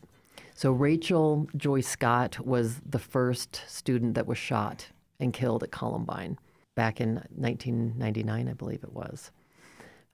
So, 0.56 0.72
Rachel 0.72 1.46
Joy 1.56 1.80
Scott 1.80 2.44
was 2.44 2.80
the 2.80 2.98
first 2.98 3.62
student 3.68 4.14
that 4.14 4.26
was 4.26 4.36
shot 4.36 4.88
and 5.20 5.32
killed 5.32 5.62
at 5.62 5.70
Columbine 5.70 6.38
back 6.74 7.00
in 7.00 7.22
1999, 7.36 8.48
I 8.48 8.52
believe 8.54 8.82
it 8.82 8.92
was. 8.92 9.30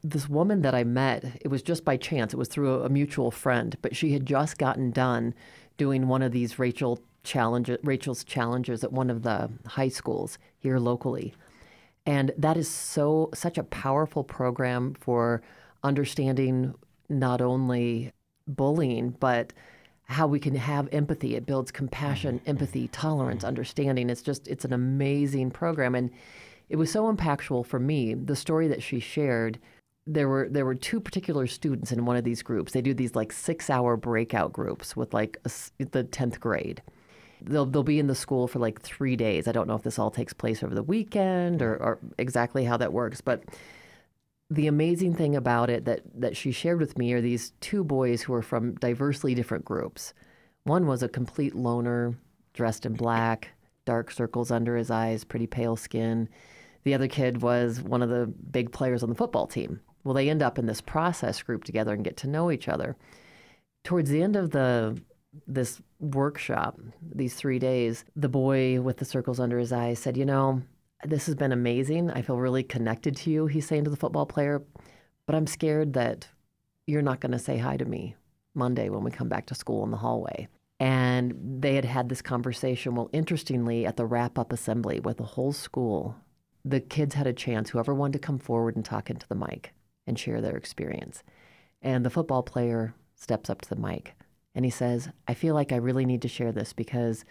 This 0.05 0.29
woman 0.29 0.61
that 0.61 0.75
I 0.75 0.85
met, 0.85 1.25
it 1.41 1.49
was 1.49 1.63
just 1.63 1.83
by 1.83 1.97
chance, 1.97 2.35
it 2.35 2.39
was 2.39 2.49
through 2.49 2.83
a, 2.83 2.91
mutual 2.91 3.31
friend, 3.31 3.79
but 3.81 3.97
she 3.97 4.13
had 4.13 4.27
just 4.27 4.59
gotten 4.59 4.91
done 4.91 5.33
doing 5.79 6.07
one 6.07 6.21
of 6.21 6.33
these 6.33 6.59
Rachel 6.59 7.01
Rachel's 7.83 8.25
challenges 8.25 8.85
at 8.85 8.93
one 8.93 9.09
of 9.09 9.23
the 9.23 9.51
high 9.67 9.89
schools 9.89 10.39
here 10.59 10.79
locally. 10.79 11.33
And 12.11 12.33
that 12.37 12.57
is 12.57 12.69
so 12.69 13.31
such 13.35 13.57
a 13.57 13.63
powerful 13.63 14.25
program 14.25 14.95
for 14.95 15.43
understanding 15.85 16.75
not 17.09 17.41
only 17.41 18.13
bullying, 18.49 19.11
but 19.21 19.53
how 20.07 20.27
we 20.27 20.41
can 20.41 20.57
have 20.57 20.89
empathy. 20.91 21.37
It 21.37 21.47
builds 21.47 21.71
compassion, 21.71 22.41
mm-hmm. 22.41 22.51
empathy, 22.51 22.89
tolerance, 22.89 23.43
mm-hmm. 23.43 23.49
understanding. 23.51 24.11
It's 24.11 24.23
just 24.23 24.49
it's 24.49 24.65
an 24.65 24.73
amazing 24.73 25.53
program. 25.53 25.95
And 25.95 26.11
it 26.69 26.75
was 26.75 26.91
so 26.91 27.15
impactful 27.15 27.65
for 27.67 27.79
me. 27.79 28.15
The 28.15 28.35
story 28.35 28.67
that 28.67 28.83
she 28.83 28.99
shared, 28.99 29.61
there 30.05 30.29
were 30.29 30.49
there 30.51 30.65
were 30.65 30.75
two 30.75 30.99
particular 30.99 31.47
students 31.47 31.93
in 31.93 32.07
one 32.07 32.17
of 32.17 32.25
these 32.25 32.43
groups. 32.43 32.73
They 32.73 32.83
do 32.83 32.93
these 32.93 33.15
like 33.15 33.31
six 33.31 33.71
hour 33.71 33.97
breakout 33.97 34.53
groups 34.53 34.97
with 34.97 35.15
like 35.15 35.39
a 35.45 35.51
the 35.93 36.03
tenth 36.03 36.41
grade 36.41 36.83
they'll 37.43 37.67
they'll 37.67 37.83
be 37.83 37.99
in 37.99 38.07
the 38.07 38.15
school 38.15 38.49
for 38.49 38.59
like 38.59 38.81
three 38.81 39.17
days. 39.17 39.49
I 39.49 39.53
don't 39.53 39.69
know 39.69 39.75
if 39.75 39.83
this 39.83 39.99
all 39.99 40.11
takes 40.11 40.33
place 40.33 40.63
over 40.63 40.75
the 40.75 40.83
weekend 40.83 41.63
or, 41.63 41.77
or 41.77 41.99
exactly 42.19 42.65
how 42.65 42.77
that 42.77 42.93
works, 42.93 43.21
but 43.21 43.45
the 44.51 44.67
amazing 44.67 45.15
thing 45.15 45.37
about 45.37 45.71
it 45.71 45.85
that 45.85 46.03
that 46.15 46.37
she 46.37 46.53
shared 46.53 46.81
with 46.81 46.99
me 46.99 47.13
are 47.13 47.21
these 47.21 47.53
two 47.61 47.85
boys 47.85 48.23
who 48.23 48.35
are 48.35 48.43
from 48.43 48.75
diversely 48.75 49.35
different 49.35 49.65
groups. 49.65 50.13
One 50.65 50.87
was 50.87 51.03
a 51.03 51.09
complete 51.09 51.55
loner, 51.55 52.15
dressed 52.53 52.85
in 52.85 52.95
black, 52.95 53.51
dark 53.85 54.11
circles 54.11 54.51
under 54.51 54.77
his 54.77 54.91
eyes, 54.91 55.25
pretty 55.25 55.47
pale 55.47 55.77
skin. 55.77 56.29
The 56.85 56.95
other 56.95 57.09
kid 57.09 57.43
was 57.43 57.81
one 57.81 58.03
of 58.03 58.09
the 58.09 58.27
big 58.27 58.73
players 58.73 59.03
on 59.03 59.09
the 59.09 59.15
football 59.15 59.47
team. 59.47 59.81
Well, 60.05 60.15
they 60.15 60.31
end 60.31 60.43
up 60.43 60.59
in 60.59 60.67
this 60.67 60.81
process 60.81 61.43
group 61.43 61.65
together 61.65 61.93
and 61.93 62.05
get 62.05 62.17
to 62.19 62.29
know 62.29 62.51
each 62.51 62.69
other. 62.69 62.97
Towards 63.85 64.11
the 64.11 64.23
end 64.23 64.37
of 64.37 64.51
the 64.51 65.01
this 65.47 65.81
workshop, 65.99 66.79
these 67.03 67.35
three 67.35 67.59
days, 67.59 68.05
the 68.17 68.29
boy 68.29 68.81
with 68.81 68.99
the 68.99 69.05
circles 69.05 69.41
under 69.41 69.59
his 69.59 69.73
eyes 69.73 69.99
said, 69.99 70.17
You 70.17 70.25
know, 70.25 70.63
this 71.05 71.27
has 71.27 71.35
been 71.35 71.53
amazing. 71.53 72.11
I 72.11 72.23
feel 72.23 72.39
really 72.39 72.63
connected 72.63 73.17
to 73.19 73.31
you, 73.31 73.47
he's 73.47 73.67
saying 73.67 73.85
to 73.85 73.91
the 73.91 73.97
football 73.97 74.27
player, 74.27 74.63
but 75.27 75.35
I'm 75.35 75.47
scared 75.47 75.93
that 75.95 76.29
you're 76.87 77.03
not 77.03 77.21
going 77.21 77.33
to 77.33 77.39
say 77.39 77.59
hi 77.59 77.77
to 77.77 77.85
me 77.85 78.17
Monday 78.55 78.89
when 78.89 79.05
we 79.05 79.11
come 79.11 79.29
back 79.29 79.47
to 79.47 79.55
school 79.55 79.85
in 79.85 79.91
the 79.91 79.97
hallway. 79.97 80.49
And 80.81 81.35
they 81.61 81.75
had 81.75 81.85
had 81.85 82.09
this 82.09 82.23
conversation. 82.23 82.95
Well, 82.95 83.11
interestingly, 83.13 83.85
at 83.87 83.97
the 83.97 84.07
wrap 84.07 84.39
up 84.39 84.53
assembly 84.53 84.99
with 84.99 85.19
the 85.19 85.25
whole 85.25 85.53
school, 85.53 86.17
the 86.65 86.81
kids 86.81 87.15
had 87.15 87.27
a 87.27 87.33
chance, 87.35 87.71
whoever 87.71 87.95
wanted 87.95 88.15
to 88.15 88.27
come 88.27 88.39
forward 88.39 88.77
and 88.77 88.85
talk 88.85 89.11
into 89.11 89.29
the 89.29 89.35
mic 89.35 89.75
and 90.07 90.19
share 90.19 90.41
their 90.41 90.57
experience. 90.57 91.23
And 91.83 92.05
the 92.05 92.11
football 92.11 92.43
player 92.43 92.95
steps 93.15 93.51
up 93.51 93.61
to 93.63 93.69
the 93.69 93.77
mic 93.77 94.15
and 94.55 94.65
he 94.65 94.71
says, 94.71 95.09
I 95.29 95.35
feel 95.35 95.55
like 95.55 95.73
I 95.73 95.77
really 95.77 96.05
need 96.05 96.23
to 96.23 96.29
share 96.29 96.53
this 96.53 96.73
because 96.73 97.25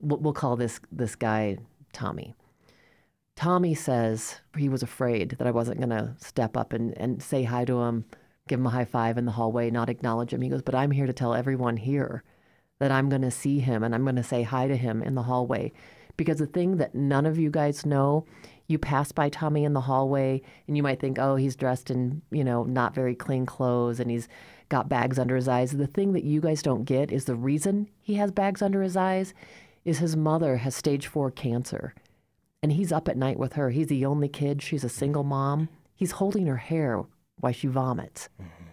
we'll 0.00 0.32
call 0.32 0.56
this, 0.56 0.80
this 0.90 1.14
guy 1.14 1.58
Tommy. 1.92 2.34
Tommy 3.36 3.74
says 3.74 4.40
he 4.56 4.68
was 4.68 4.82
afraid 4.82 5.36
that 5.38 5.46
I 5.46 5.50
wasn't 5.50 5.78
going 5.78 5.90
to 5.90 6.14
step 6.18 6.56
up 6.56 6.72
and, 6.72 6.96
and 6.98 7.22
say 7.22 7.44
hi 7.44 7.64
to 7.64 7.80
him, 7.82 8.04
give 8.48 8.60
him 8.60 8.66
a 8.66 8.70
high 8.70 8.84
five 8.84 9.16
in 9.16 9.24
the 9.24 9.32
hallway, 9.32 9.70
not 9.70 9.88
acknowledge 9.88 10.32
him. 10.32 10.42
He 10.42 10.50
goes, 10.50 10.62
But 10.62 10.74
I'm 10.74 10.90
here 10.90 11.06
to 11.06 11.12
tell 11.12 11.34
everyone 11.34 11.78
here 11.78 12.22
that 12.80 12.90
I'm 12.90 13.08
going 13.08 13.22
to 13.22 13.30
see 13.30 13.60
him 13.60 13.82
and 13.82 13.94
I'm 13.94 14.04
going 14.04 14.16
to 14.16 14.22
say 14.22 14.42
hi 14.42 14.68
to 14.68 14.76
him 14.76 15.02
in 15.02 15.14
the 15.14 15.22
hallway. 15.22 15.72
Because 16.16 16.38
the 16.38 16.46
thing 16.46 16.76
that 16.76 16.94
none 16.94 17.24
of 17.24 17.38
you 17.38 17.50
guys 17.50 17.86
know 17.86 18.26
you 18.66 18.78
pass 18.78 19.10
by 19.10 19.28
Tommy 19.28 19.64
in 19.64 19.72
the 19.72 19.80
hallway 19.80 20.42
and 20.66 20.76
you 20.76 20.82
might 20.82 21.00
think, 21.00 21.18
oh, 21.18 21.36
he's 21.36 21.56
dressed 21.56 21.90
in, 21.90 22.22
you 22.30 22.44
know, 22.44 22.64
not 22.64 22.94
very 22.94 23.14
clean 23.14 23.46
clothes 23.46 24.00
and 24.00 24.10
he's 24.10 24.28
got 24.70 24.88
bags 24.88 25.18
under 25.18 25.36
his 25.36 25.48
eyes. 25.48 25.72
The 25.72 25.86
thing 25.86 26.14
that 26.14 26.24
you 26.24 26.40
guys 26.40 26.62
don't 26.62 26.84
get 26.84 27.12
is 27.12 27.26
the 27.26 27.34
reason 27.34 27.90
he 28.00 28.14
has 28.14 28.30
bags 28.30 28.62
under 28.62 28.80
his 28.80 28.96
eyes 28.96 29.34
is 29.84 29.98
his 29.98 30.16
mother 30.16 30.56
has 30.58 30.74
stage 30.74 31.06
four 31.06 31.30
cancer. 31.30 31.94
And 32.62 32.72
he's 32.72 32.92
up 32.92 33.08
at 33.08 33.16
night 33.16 33.38
with 33.38 33.54
her. 33.54 33.70
He's 33.70 33.88
the 33.88 34.06
only 34.06 34.28
kid. 34.28 34.62
She's 34.62 34.84
a 34.84 34.88
single 34.88 35.24
mom. 35.24 35.68
He's 35.94 36.12
holding 36.12 36.46
her 36.46 36.56
hair 36.56 37.02
while 37.38 37.52
she 37.52 37.66
vomits. 37.66 38.28
Mm-hmm. 38.40 38.64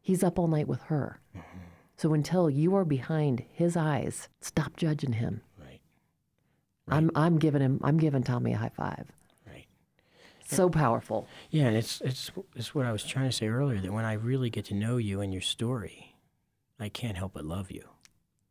He's 0.00 0.24
up 0.24 0.38
all 0.38 0.48
night 0.48 0.68
with 0.68 0.82
her. 0.82 1.20
Mm-hmm. 1.36 1.58
So 1.96 2.14
until 2.14 2.48
you 2.48 2.74
are 2.76 2.84
behind 2.84 3.44
his 3.52 3.76
eyes, 3.76 4.28
stop 4.40 4.76
judging 4.76 5.14
him. 5.14 5.42
Right. 5.58 5.80
right. 6.86 6.96
I'm 6.96 7.10
I'm 7.14 7.38
giving 7.38 7.60
him 7.60 7.80
I'm 7.82 7.98
giving 7.98 8.22
Tommy 8.22 8.52
a 8.52 8.56
high 8.56 8.70
five 8.70 9.12
so 10.56 10.68
powerful. 10.70 11.26
Yeah, 11.50 11.64
and 11.66 11.76
it's 11.76 12.00
it's 12.00 12.30
it's 12.56 12.74
what 12.74 12.86
I 12.86 12.92
was 12.92 13.04
trying 13.04 13.28
to 13.28 13.36
say 13.36 13.48
earlier 13.48 13.80
that 13.80 13.92
when 13.92 14.04
I 14.04 14.14
really 14.14 14.50
get 14.50 14.66
to 14.66 14.74
know 14.74 14.96
you 14.96 15.20
and 15.20 15.32
your 15.32 15.42
story, 15.42 16.16
I 16.78 16.88
can't 16.88 17.16
help 17.16 17.34
but 17.34 17.44
love 17.44 17.70
you. 17.70 17.84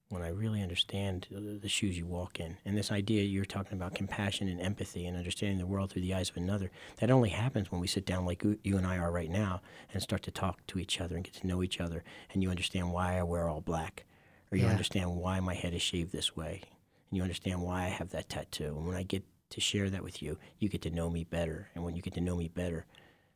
When 0.10 0.22
I 0.22 0.30
really 0.30 0.62
understand 0.62 1.28
the 1.30 1.68
shoes 1.68 1.98
you 1.98 2.06
walk 2.06 2.40
in, 2.40 2.56
and 2.64 2.78
this 2.78 2.94
idea 2.94 3.24
you're 3.24 3.44
talking 3.44 3.74
about 3.74 3.94
compassion 3.94 4.48
and 4.48 4.62
empathy 4.62 5.06
and 5.06 5.18
understanding 5.18 5.58
the 5.58 5.66
world 5.66 5.92
through 5.92 6.04
the 6.04 6.14
eyes 6.14 6.30
of 6.30 6.38
another, 6.38 6.72
that 7.02 7.12
only 7.12 7.28
happens 7.28 7.70
when 7.74 7.82
we 7.82 7.88
sit 7.88 8.06
down 8.06 8.26
like 8.26 8.42
you 8.64 8.78
and 8.78 8.88
I 8.88 8.98
are 9.00 9.12
right 9.12 9.30
now 9.30 9.62
and 9.92 10.02
start 10.02 10.24
to 10.24 10.32
talk 10.32 10.66
to 10.68 10.80
each 10.80 11.02
other 11.02 11.16
and 11.16 11.26
get 11.26 11.34
to 11.34 11.48
know 11.48 11.62
each 11.62 11.82
other, 11.82 12.06
and 12.32 12.42
you 12.42 12.50
understand 12.50 12.94
why 12.94 13.18
I 13.18 13.24
wear 13.24 13.50
all 13.50 13.60
black, 13.60 14.06
or 14.50 14.58
you 14.58 14.64
yeah. 14.64 14.72
understand 14.72 15.14
why 15.18 15.42
my 15.42 15.54
head 15.54 15.74
is 15.74 15.82
shaved 15.82 16.14
this 16.14 16.38
way, 16.38 16.62
and 17.10 17.18
you 17.18 17.22
understand 17.22 17.62
why 17.62 17.84
I 17.84 17.90
have 17.90 18.12
that 18.12 18.30
tattoo. 18.30 18.78
And 18.78 18.88
when 18.88 18.96
I 18.96 19.04
get 19.04 19.26
to 19.50 19.62
share 19.62 19.90
that 19.90 20.04
with 20.04 20.22
you, 20.22 20.38
you 20.60 20.70
get 20.70 20.82
to 20.84 20.90
know 20.90 21.10
me 21.10 21.24
better. 21.24 21.70
And 21.76 21.84
when 21.84 21.96
you 21.96 22.02
get 22.02 22.14
to 22.16 22.22
know 22.22 22.36
me 22.36 22.48
better, 22.48 22.86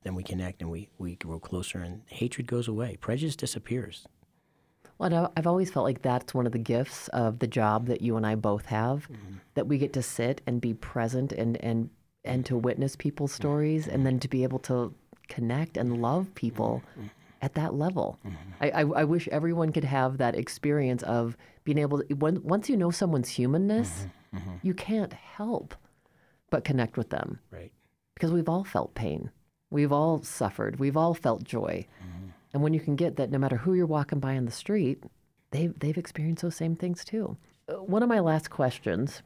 then 0.04 0.16
we 0.16 0.24
connect 0.24 0.62
and 0.62 0.72
we, 0.72 0.90
we 0.98 1.16
grow 1.16 1.40
closer 1.40 1.80
and 1.80 2.02
hatred 2.08 2.48
goes 2.48 2.68
away. 2.68 2.98
Prejudice 3.00 3.36
disappears. 3.36 4.08
Well, 4.98 5.32
I've 5.36 5.48
always 5.48 5.72
felt 5.72 5.86
like 5.86 6.04
that's 6.04 6.34
one 6.34 6.46
of 6.46 6.52
the 6.52 6.60
gifts 6.60 7.08
of 7.08 7.40
the 7.40 7.48
job 7.48 7.88
that 7.88 8.02
you 8.02 8.18
and 8.18 8.26
I 8.26 8.36
both 8.36 8.68
have, 8.68 9.10
mm-hmm. 9.12 9.38
that 9.56 9.68
we 9.68 9.80
get 9.80 9.94
to 9.94 10.04
sit 10.04 10.42
and 10.46 10.62
be 10.62 10.76
present 10.76 11.32
and, 11.32 11.58
and, 11.58 11.90
and 12.24 12.46
to 12.46 12.56
witness 12.56 12.96
people's 12.96 13.32
stories 13.32 13.86
mm-hmm. 13.86 13.96
and 13.96 14.06
then 14.06 14.20
to 14.20 14.28
be 14.28 14.44
able 14.44 14.60
to 14.60 14.94
connect 15.28 15.78
and 15.78 16.04
love 16.04 16.34
people 16.36 16.84
mm-hmm. 16.92 17.08
at 17.42 17.56
that 17.56 17.74
level. 17.74 18.20
Mm-hmm. 18.24 18.36
I, 18.60 18.70
I, 18.70 18.82
I, 18.82 19.04
wish 19.06 19.28
everyone 19.30 19.72
could 19.72 19.86
have 19.86 20.20
that 20.20 20.36
experience 20.36 21.02
of 21.04 21.36
being 21.64 21.80
able 21.80 22.04
to, 22.04 22.14
when, 22.14 22.44
once 22.44 22.70
you 22.70 22.78
know 22.78 22.92
someone's 22.92 23.30
humanness, 23.30 23.90
mm-hmm. 23.90 24.38
Mm-hmm. 24.38 24.58
you 24.62 24.74
can't 24.76 25.14
help 25.14 25.74
but 26.52 26.64
connect 26.64 26.98
with 26.98 27.10
them. 27.10 27.40
Right. 27.50 27.72
Because 28.14 28.32
we've 28.32 28.50
all 28.50 28.64
felt 28.64 28.94
pain. 28.94 29.32
We've 29.72 29.92
all 29.92 30.22
suffered. 30.22 30.80
We've 30.80 30.98
all 30.98 31.16
felt 31.16 31.44
joy. 31.44 31.88
Mm-hmm. 32.04 32.28
And 32.54 32.62
when 32.62 32.74
you 32.74 32.80
can 32.80 32.96
get 32.96 33.16
that 33.16 33.32
no 33.32 33.40
matter 33.40 33.58
who 33.58 33.74
you're 33.74 33.88
walking 33.88 34.20
by 34.20 34.34
in 34.34 34.46
the 34.46 34.52
street, 34.52 35.04
they've, 35.50 35.74
they've 35.80 35.98
experienced 35.98 36.44
those 36.44 36.56
same 36.56 36.76
things 36.76 37.04
too. 37.04 37.38
Uh, 37.68 37.82
one 37.82 38.04
of 38.04 38.10
my 38.10 38.20
last 38.20 38.52
questions 38.52 39.24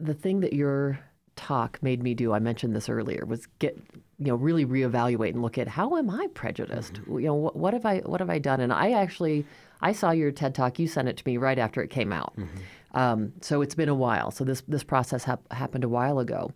the 0.00 0.14
thing 0.14 0.40
that 0.40 0.54
your 0.54 0.98
talk 1.36 1.78
made 1.82 2.02
me 2.02 2.14
do, 2.14 2.32
I 2.32 2.38
mentioned 2.38 2.74
this 2.74 2.88
earlier, 2.88 3.24
was 3.26 3.46
get, 3.58 3.76
you 4.18 4.26
know, 4.26 4.34
really 4.34 4.64
reevaluate 4.64 5.30
and 5.30 5.42
look 5.42 5.58
at 5.58 5.68
how 5.68 5.96
am 5.96 6.10
I 6.10 6.26
prejudiced? 6.34 6.94
Mm-hmm. 6.94 7.18
You 7.20 7.26
know, 7.26 7.34
what, 7.34 7.56
what, 7.56 7.74
have 7.74 7.86
I, 7.86 7.98
what 7.98 8.20
have 8.20 8.30
I 8.30 8.38
done? 8.38 8.60
And 8.60 8.72
I 8.72 8.92
actually, 8.92 9.46
I 9.80 9.92
saw 9.92 10.10
your 10.10 10.32
TED 10.32 10.54
talk. 10.54 10.78
You 10.78 10.88
sent 10.88 11.08
it 11.08 11.16
to 11.18 11.22
me 11.26 11.36
right 11.36 11.58
after 11.58 11.82
it 11.82 11.88
came 11.88 12.12
out. 12.12 12.34
Mm-hmm. 12.36 12.58
Um, 12.92 13.32
so 13.40 13.62
it's 13.62 13.74
been 13.74 13.88
a 13.88 13.94
while. 13.94 14.30
So 14.30 14.44
this 14.44 14.62
this 14.66 14.84
process 14.84 15.24
hap- 15.24 15.52
happened 15.52 15.84
a 15.84 15.88
while 15.88 16.18
ago, 16.18 16.52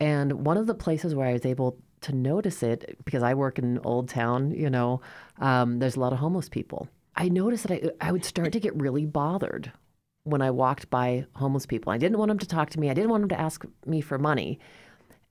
and 0.00 0.44
one 0.44 0.56
of 0.56 0.66
the 0.66 0.74
places 0.74 1.14
where 1.14 1.26
I 1.26 1.32
was 1.32 1.46
able 1.46 1.78
to 2.02 2.12
notice 2.14 2.62
it 2.62 2.98
because 3.04 3.22
I 3.22 3.34
work 3.34 3.58
in 3.58 3.78
Old 3.78 4.08
Town, 4.08 4.50
you 4.50 4.68
know, 4.68 5.00
um, 5.38 5.78
there's 5.78 5.96
a 5.96 6.00
lot 6.00 6.12
of 6.12 6.18
homeless 6.18 6.48
people. 6.48 6.88
I 7.16 7.28
noticed 7.28 7.66
that 7.68 7.94
I, 8.00 8.08
I 8.08 8.12
would 8.12 8.24
start 8.24 8.52
to 8.52 8.60
get 8.60 8.74
really 8.76 9.06
bothered 9.06 9.72
when 10.24 10.42
I 10.42 10.50
walked 10.50 10.90
by 10.90 11.26
homeless 11.34 11.66
people. 11.66 11.92
I 11.92 11.98
didn't 11.98 12.18
want 12.18 12.28
them 12.28 12.38
to 12.38 12.46
talk 12.46 12.70
to 12.70 12.80
me. 12.80 12.90
I 12.90 12.94
didn't 12.94 13.10
want 13.10 13.22
them 13.22 13.28
to 13.30 13.40
ask 13.40 13.64
me 13.86 14.00
for 14.00 14.18
money. 14.18 14.58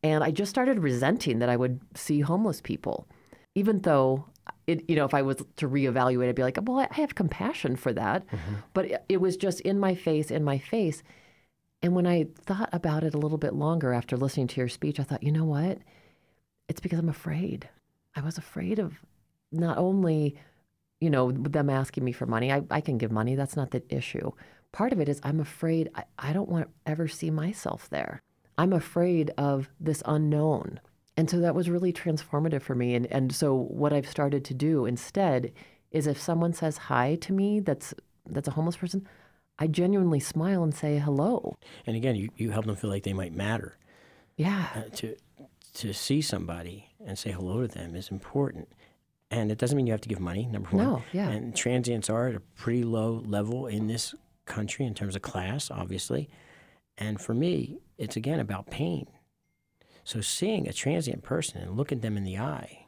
And 0.02 0.24
I 0.24 0.32
just 0.32 0.50
started 0.50 0.80
resenting 0.80 1.40
that 1.40 1.50
I 1.50 1.58
would 1.58 1.80
see 1.96 2.22
homeless 2.22 2.62
people, 2.62 3.08
even 3.56 3.80
though 3.82 4.26
it, 4.68 4.89
you 4.89 4.96
know, 4.96 5.06
if 5.06 5.14
I 5.14 5.22
was 5.22 5.38
to 5.58 5.68
reevaluate, 5.68 6.30
I'd 6.30 6.36
be 6.36 6.44
like, 6.44 6.58
well, 6.62 6.80
I 6.80 6.88
have 6.91 7.16
compassion 7.16 7.76
for 7.76 7.94
that. 7.94 8.26
Mm-hmm. 8.28 8.54
But 8.74 8.86
it, 8.86 9.06
it 9.10 9.22
was 9.22 9.38
just 9.38 9.62
in 9.62 9.80
my 9.80 9.96
face, 9.96 10.32
in 10.32 10.44
my 10.44 10.58
face. 10.58 11.04
And 11.82 11.94
when 11.94 12.08
I 12.08 12.28
thought 12.46 12.70
about 12.72 13.04
it 13.04 13.14
a 13.14 13.18
little 13.18 13.38
bit 13.38 13.54
longer 13.54 13.94
after 13.94 14.16
listening 14.16 14.48
to 14.48 14.62
your 14.62 14.70
speech, 14.70 15.00
I 15.00 15.04
thought, 15.04 15.24
you 15.24 15.32
know 15.32 15.46
what? 15.46 15.80
It's 16.70 16.80
because 16.80 17.00
I'm 17.00 17.10
afraid. 17.10 17.70
I 18.16 18.22
was 18.22 18.38
afraid 18.38 18.80
of 18.80 18.94
not 19.52 19.78
only, 19.78 20.36
you 21.02 21.10
know, 21.10 21.32
them 21.32 21.70
asking 21.70 22.06
me 22.06 22.14
for 22.14 22.26
money. 22.26 22.52
I, 22.54 22.64
I 22.72 22.80
can 22.80 22.98
give 22.98 23.12
money. 23.12 23.36
That's 23.36 23.58
not 23.58 23.72
the 23.72 23.84
issue. 23.89 24.32
Part 24.72 24.94
of 24.94 25.00
it 25.00 25.10
is 25.10 25.20
I'm 25.24 25.41
afraid 25.41 25.89
I, 25.94 26.06
I 26.18 26.34
don't 26.34 26.50
want 26.50 26.66
to 26.66 26.91
ever 26.91 27.08
see 27.08 27.30
myself 27.30 27.89
there. 27.89 28.22
I'm 28.58 28.72
afraid 28.72 29.32
of 29.38 29.70
this 29.80 30.02
unknown. 30.06 30.80
And 31.16 31.30
so 31.30 31.39
that 31.39 31.55
was 31.55 31.70
really 31.70 31.93
transformative 31.93 32.61
for 32.61 32.76
me. 32.76 32.95
And, 32.95 33.05
and 33.07 33.34
so 33.34 33.53
what 33.53 33.93
I've 33.93 34.09
started 34.09 34.43
to 34.45 34.53
do 34.53 34.86
instead 34.86 35.53
is 35.91 36.07
if 36.07 36.20
someone 36.20 36.53
says 36.53 36.78
hi 36.78 37.16
to 37.16 37.34
me 37.34 37.59
that's 37.59 37.93
that's 38.26 38.47
a 38.47 38.51
homeless 38.51 38.78
person, 38.78 39.07
I 39.59 39.68
genuinely 39.68 40.20
smile 40.20 40.64
and 40.64 40.74
say 40.74 40.97
hello. 40.97 41.57
And 41.86 41.95
again, 41.95 42.16
you, 42.16 42.30
you 42.38 42.51
help 42.51 42.66
them 42.66 42.76
feel 42.76 42.89
like 42.89 43.03
they 43.03 43.14
might 43.14 43.34
matter. 43.34 43.78
Yeah. 44.38 44.68
Uh, 44.76 44.82
to 44.95 45.16
to 45.76 45.93
see 45.93 46.22
somebody 46.22 46.89
and 47.05 47.18
say 47.18 47.32
hello 47.32 47.61
to 47.61 47.68
them 47.68 47.95
is 47.95 48.09
important. 48.09 48.70
And 49.32 49.51
it 49.51 49.57
doesn't 49.57 49.76
mean 49.76 49.88
you 49.88 49.93
have 49.93 50.01
to 50.01 50.09
give 50.09 50.20
money, 50.20 50.45
number 50.45 50.70
one. 50.70 50.86
No, 50.86 51.03
yeah. 51.11 51.30
And 51.30 51.55
transients 51.55 52.09
are 52.09 52.28
at 52.28 52.36
a 52.36 52.39
pretty 52.39 52.84
low 52.84 53.24
level 53.26 53.66
in 53.66 53.88
this 53.88 54.14
country 54.45 54.86
in 54.86 54.93
terms 54.93 55.16
of 55.16 55.24
class, 55.24 55.72
obviously. 55.72 56.30
And 56.97 57.20
for 57.20 57.34
me, 57.34 57.80
it's 57.97 58.16
again 58.16 58.39
about 58.39 58.70
pain. 58.70 59.07
So 60.04 60.22
seeing 60.22 60.68
a 60.68 60.74
transient 60.74 61.24
person 61.24 61.62
and 61.62 61.78
looking 61.78 61.99
them 61.99 62.18
in 62.18 62.24
the 62.24 62.38
eye 62.38 62.86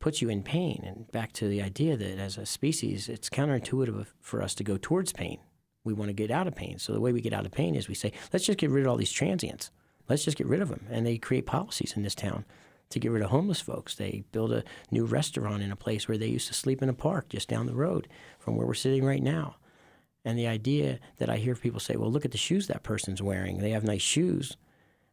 puts 0.00 0.22
you 0.22 0.28
in 0.28 0.42
pain. 0.42 0.82
And 0.86 1.10
back 1.12 1.32
to 1.34 1.48
the 1.48 1.62
idea 1.62 1.96
that 1.96 2.18
as 2.18 2.38
a 2.38 2.46
species, 2.46 3.08
it's 3.08 3.28
counterintuitive 3.28 4.06
for 4.20 4.42
us 4.42 4.54
to 4.54 4.64
go 4.64 4.78
towards 4.80 5.12
pain. 5.12 5.38
We 5.84 5.92
want 5.92 6.08
to 6.08 6.14
get 6.14 6.30
out 6.30 6.46
of 6.46 6.54
pain. 6.54 6.78
So 6.78 6.92
the 6.92 7.00
way 7.00 7.12
we 7.12 7.20
get 7.20 7.32
out 7.32 7.46
of 7.46 7.52
pain 7.52 7.74
is 7.74 7.88
we 7.88 7.94
say, 7.94 8.12
let's 8.32 8.46
just 8.46 8.58
get 8.58 8.70
rid 8.70 8.84
of 8.84 8.90
all 8.90 8.96
these 8.96 9.12
transients. 9.12 9.70
Let's 10.08 10.24
just 10.24 10.36
get 10.36 10.46
rid 10.46 10.60
of 10.60 10.68
them. 10.68 10.86
And 10.90 11.06
they 11.06 11.18
create 11.18 11.46
policies 11.46 11.94
in 11.96 12.02
this 12.02 12.14
town 12.14 12.44
to 12.90 13.00
get 13.00 13.10
rid 13.10 13.22
of 13.22 13.30
homeless 13.30 13.60
folks. 13.60 13.94
They 13.94 14.24
build 14.32 14.52
a 14.52 14.64
new 14.90 15.04
restaurant 15.04 15.62
in 15.62 15.72
a 15.72 15.76
place 15.76 16.08
where 16.08 16.18
they 16.18 16.28
used 16.28 16.48
to 16.48 16.54
sleep 16.54 16.82
in 16.82 16.88
a 16.88 16.94
park 16.94 17.28
just 17.28 17.48
down 17.48 17.66
the 17.66 17.74
road 17.74 18.08
from 18.38 18.56
where 18.56 18.66
we're 18.66 18.74
sitting 18.74 19.04
right 19.04 19.22
now. 19.22 19.56
And 20.24 20.38
the 20.38 20.46
idea 20.46 20.98
that 21.18 21.30
I 21.30 21.36
hear 21.36 21.54
people 21.54 21.80
say, 21.80 21.96
well, 21.96 22.10
look 22.10 22.24
at 22.24 22.32
the 22.32 22.38
shoes 22.38 22.66
that 22.66 22.82
person's 22.82 23.22
wearing. 23.22 23.58
They 23.58 23.70
have 23.70 23.84
nice 23.84 24.02
shoes 24.02 24.56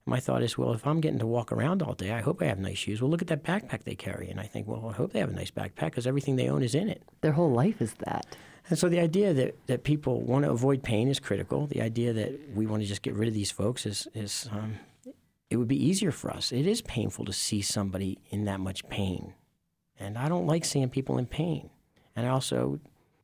my 0.05 0.19
thought 0.19 0.43
is, 0.43 0.57
well, 0.57 0.73
if 0.73 0.85
I'm 0.85 0.99
getting 0.99 1.19
to 1.19 1.25
walk 1.25 1.51
around 1.51 1.81
all 1.81 1.93
day, 1.93 2.11
I 2.11 2.21
hope 2.21 2.41
I 2.41 2.45
have 2.45 2.59
nice 2.59 2.77
shoes. 2.77 3.01
Well, 3.01 3.09
look 3.09 3.21
at 3.21 3.29
that 3.29 3.43
backpack 3.43 3.83
they 3.83 3.95
carry. 3.95 4.29
And 4.29 4.39
I 4.39 4.43
think, 4.43 4.67
well, 4.67 4.89
I 4.89 4.93
hope 4.93 5.13
they 5.13 5.19
have 5.19 5.29
a 5.29 5.33
nice 5.33 5.51
backpack 5.51 5.91
because 5.91 6.05
everything 6.05 6.35
they 6.35 6.49
own 6.49 6.61
is 6.61 6.75
in 6.75 6.89
it. 6.89 7.03
Their 7.21 7.31
whole 7.31 7.51
life 7.51 7.81
is 7.81 7.93
that. 8.05 8.35
And 8.69 8.77
so 8.77 8.89
the 8.89 8.99
idea 8.99 9.33
that, 9.33 9.55
that 9.67 9.83
people 9.83 10.21
want 10.21 10.45
to 10.45 10.51
avoid 10.51 10.83
pain 10.83 11.07
is 11.07 11.19
critical. 11.19 11.67
The 11.67 11.81
idea 11.81 12.13
that 12.13 12.37
we 12.53 12.65
want 12.65 12.81
to 12.81 12.87
just 12.87 13.01
get 13.01 13.13
rid 13.13 13.27
of 13.27 13.33
these 13.33 13.51
folks 13.51 13.85
is, 13.85 14.07
is 14.13 14.49
um, 14.51 14.75
it 15.49 15.57
would 15.57 15.67
be 15.67 15.85
easier 15.85 16.11
for 16.11 16.31
us. 16.31 16.51
It 16.51 16.65
is 16.65 16.81
painful 16.81 17.25
to 17.25 17.33
see 17.33 17.61
somebody 17.61 18.19
in 18.29 18.45
that 18.45 18.59
much 18.59 18.87
pain. 18.89 19.33
And 19.99 20.17
I 20.17 20.27
don't 20.27 20.47
like 20.47 20.65
seeing 20.65 20.89
people 20.89 21.17
in 21.17 21.25
pain. 21.25 21.69
And 22.15 22.25
I 22.25 22.29
also 22.29 22.79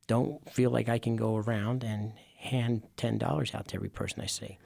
don't 0.06 0.48
feel 0.50 0.70
like 0.70 0.88
I 0.88 0.98
can 0.98 1.16
go 1.16 1.36
around 1.36 1.84
and 1.84 2.12
hand 2.38 2.82
$10 2.96 3.54
out 3.54 3.68
to 3.68 3.76
every 3.76 3.88
person 3.88 4.20
I 4.20 4.26
see. 4.26 4.58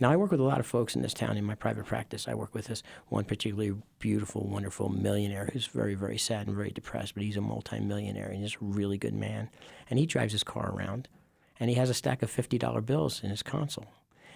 Now, 0.00 0.10
I 0.10 0.16
work 0.16 0.30
with 0.30 0.40
a 0.40 0.44
lot 0.44 0.60
of 0.60 0.66
folks 0.66 0.96
in 0.96 1.02
this 1.02 1.12
town 1.12 1.36
in 1.36 1.44
my 1.44 1.54
private 1.54 1.84
practice. 1.84 2.26
I 2.26 2.32
work 2.32 2.54
with 2.54 2.66
this 2.66 2.82
one 3.08 3.24
particularly 3.24 3.76
beautiful, 3.98 4.48
wonderful 4.48 4.88
millionaire 4.88 5.50
who's 5.52 5.66
very, 5.66 5.94
very 5.94 6.16
sad 6.16 6.46
and 6.46 6.56
very 6.56 6.70
depressed, 6.70 7.12
but 7.12 7.22
he's 7.22 7.36
a 7.36 7.42
multimillionaire 7.42 8.28
and 8.28 8.40
he's 8.40 8.54
a 8.54 8.64
really 8.64 8.96
good 8.96 9.12
man. 9.12 9.50
And 9.90 9.98
he 9.98 10.06
drives 10.06 10.32
his 10.32 10.42
car 10.42 10.70
around 10.70 11.08
and 11.58 11.68
he 11.68 11.76
has 11.76 11.90
a 11.90 11.94
stack 11.94 12.22
of 12.22 12.30
$50 12.30 12.86
bills 12.86 13.22
in 13.22 13.28
his 13.28 13.42
console. 13.42 13.92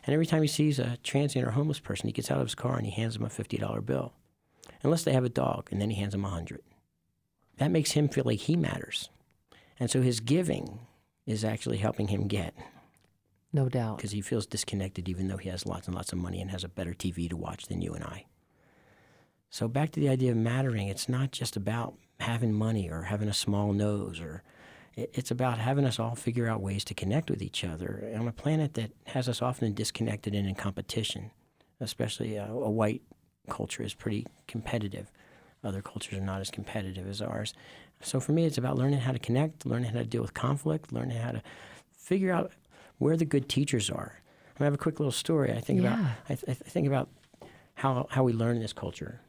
And 0.07 0.13
every 0.13 0.27
time 0.27 0.43
he 0.43 0.49
sees 0.49 0.79
a 0.79 0.99
transient 1.03 1.49
or 1.49 1.53
homeless 1.53 1.81
person, 1.81 2.09
he 2.09 2.13
gets 2.13 2.31
out 2.31 2.39
of 2.39 2.47
his 2.47 2.55
car 2.55 2.77
and 2.77 2.85
he 2.85 2.93
hands 2.93 3.15
them 3.15 3.25
a 3.25 3.31
$50 3.31 3.87
bill. 3.87 4.13
Unless 4.83 5.05
they 5.05 5.15
have 5.15 5.25
a 5.25 5.31
dog, 5.31 5.69
and 5.71 5.81
then 5.81 5.89
he 5.89 5.97
hands 5.97 6.13
them 6.13 6.25
a 6.25 6.29
100 6.29 6.61
That 7.57 7.71
makes 7.71 7.93
him 7.93 8.09
feel 8.09 8.25
like 8.27 8.41
he 8.41 8.55
matters. 8.55 9.09
And 9.81 9.91
so 9.91 10.03
his 10.03 10.21
giving 10.21 10.81
is 11.25 11.43
actually 11.43 11.79
helping 11.79 12.09
him 12.09 12.29
get 12.29 12.55
no 13.55 13.69
doubt. 13.69 13.97
Because 13.97 14.11
he 14.11 14.21
feels 14.21 14.47
disconnected 14.47 15.09
even 15.09 15.29
though 15.29 15.37
he 15.37 15.49
has 15.49 15.65
lots 15.65 15.87
and 15.87 15.95
lots 15.95 16.13
of 16.13 16.19
money 16.19 16.41
and 16.41 16.51
has 16.51 16.65
a 16.65 16.69
better 16.69 16.93
TV 16.93 17.31
to 17.31 17.37
watch 17.37 17.67
than 17.67 17.81
you 17.81 17.95
and 17.95 18.03
I. 18.03 18.27
So 19.49 19.69
back 19.69 19.93
to 19.93 20.01
the 20.01 20.09
idea 20.09 20.33
of 20.33 20.37
mattering, 20.37 20.89
it's 20.89 21.09
not 21.09 21.31
just 21.31 21.57
about 21.57 21.95
having 22.19 22.53
money 22.53 22.91
or 22.91 23.03
having 23.03 23.29
a 23.29 23.35
small 23.35 23.73
nose 23.73 24.21
or 24.21 24.43
it's 24.97 25.31
about 25.31 25.59
having 25.59 25.85
us 25.85 25.99
all 25.99 26.15
figure 26.15 26.49
out 26.49 26.61
ways 26.61 26.85
to 26.85 26.95
connect 26.95 27.31
with 27.31 27.43
each 27.43 27.65
other 27.65 28.13
on 28.17 28.29
a 28.29 28.33
planet 28.33 28.75
that 28.75 28.91
has 29.07 29.29
us 29.29 29.41
often 29.41 29.73
disconnected 29.73 30.35
and 30.35 30.49
in 30.49 30.55
competition. 30.55 31.31
Especially 31.81 32.37
a, 32.37 32.47
a 32.47 32.71
white 32.71 33.03
culture 33.49 33.83
is 33.83 33.95
pretty 33.95 34.27
competitive. 34.49 35.13
Other 35.63 35.83
cultures 35.83 36.19
are 36.19 36.23
not 36.23 36.41
as 36.41 36.51
competitive 36.51 37.09
as 37.09 37.23
ours. 37.23 37.55
So 38.03 38.19
for 38.19 38.33
me, 38.33 38.45
it's 38.45 38.59
about 38.59 38.77
learning 38.77 39.01
how 39.01 39.13
to 39.13 39.19
connect, 39.19 39.65
learning 39.65 39.91
how 39.91 39.99
to 39.99 40.05
deal 40.05 40.23
with 40.23 40.35
conflict, 40.35 40.93
learning 40.93 41.19
how 41.19 41.33
to 41.33 41.43
figure 41.93 42.33
out 42.33 42.53
where 42.99 43.17
the 43.17 43.25
good 43.25 43.49
teachers 43.49 43.91
are. 43.91 44.21
I 44.59 44.65
have 44.65 44.75
a 44.75 44.79
quick 44.79 45.01
little 45.01 45.13
story. 45.13 45.53
I 45.53 45.61
think 45.61 45.83
yeah. 45.83 45.95
about 45.95 46.11
I, 46.29 46.35
th- 46.35 46.45
I, 46.49 46.69
think 46.69 46.87
about 46.87 47.09
how 47.75 48.07
how 48.11 48.23
we 48.23 48.33
learn 48.33 48.57
in 48.57 48.63
this 48.63 48.73
culture, 48.73 49.21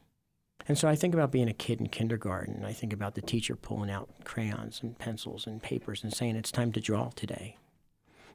and 0.68 0.78
so 0.78 0.88
I 0.88 0.94
think 0.94 1.14
about 1.14 1.32
being 1.32 1.48
a 1.48 1.52
kid 1.52 1.80
in 1.80 1.88
kindergarten. 1.88 2.64
I 2.64 2.72
think 2.72 2.92
about 2.92 3.16
the 3.16 3.22
teacher 3.22 3.56
pulling 3.56 3.90
out 3.90 4.08
crayons 4.24 4.80
and 4.82 4.96
pencils 4.96 5.46
and 5.46 5.60
papers 5.60 6.04
and 6.04 6.12
saying 6.12 6.36
it's 6.36 6.52
time 6.52 6.70
to 6.72 6.80
draw 6.80 7.10
today. 7.10 7.56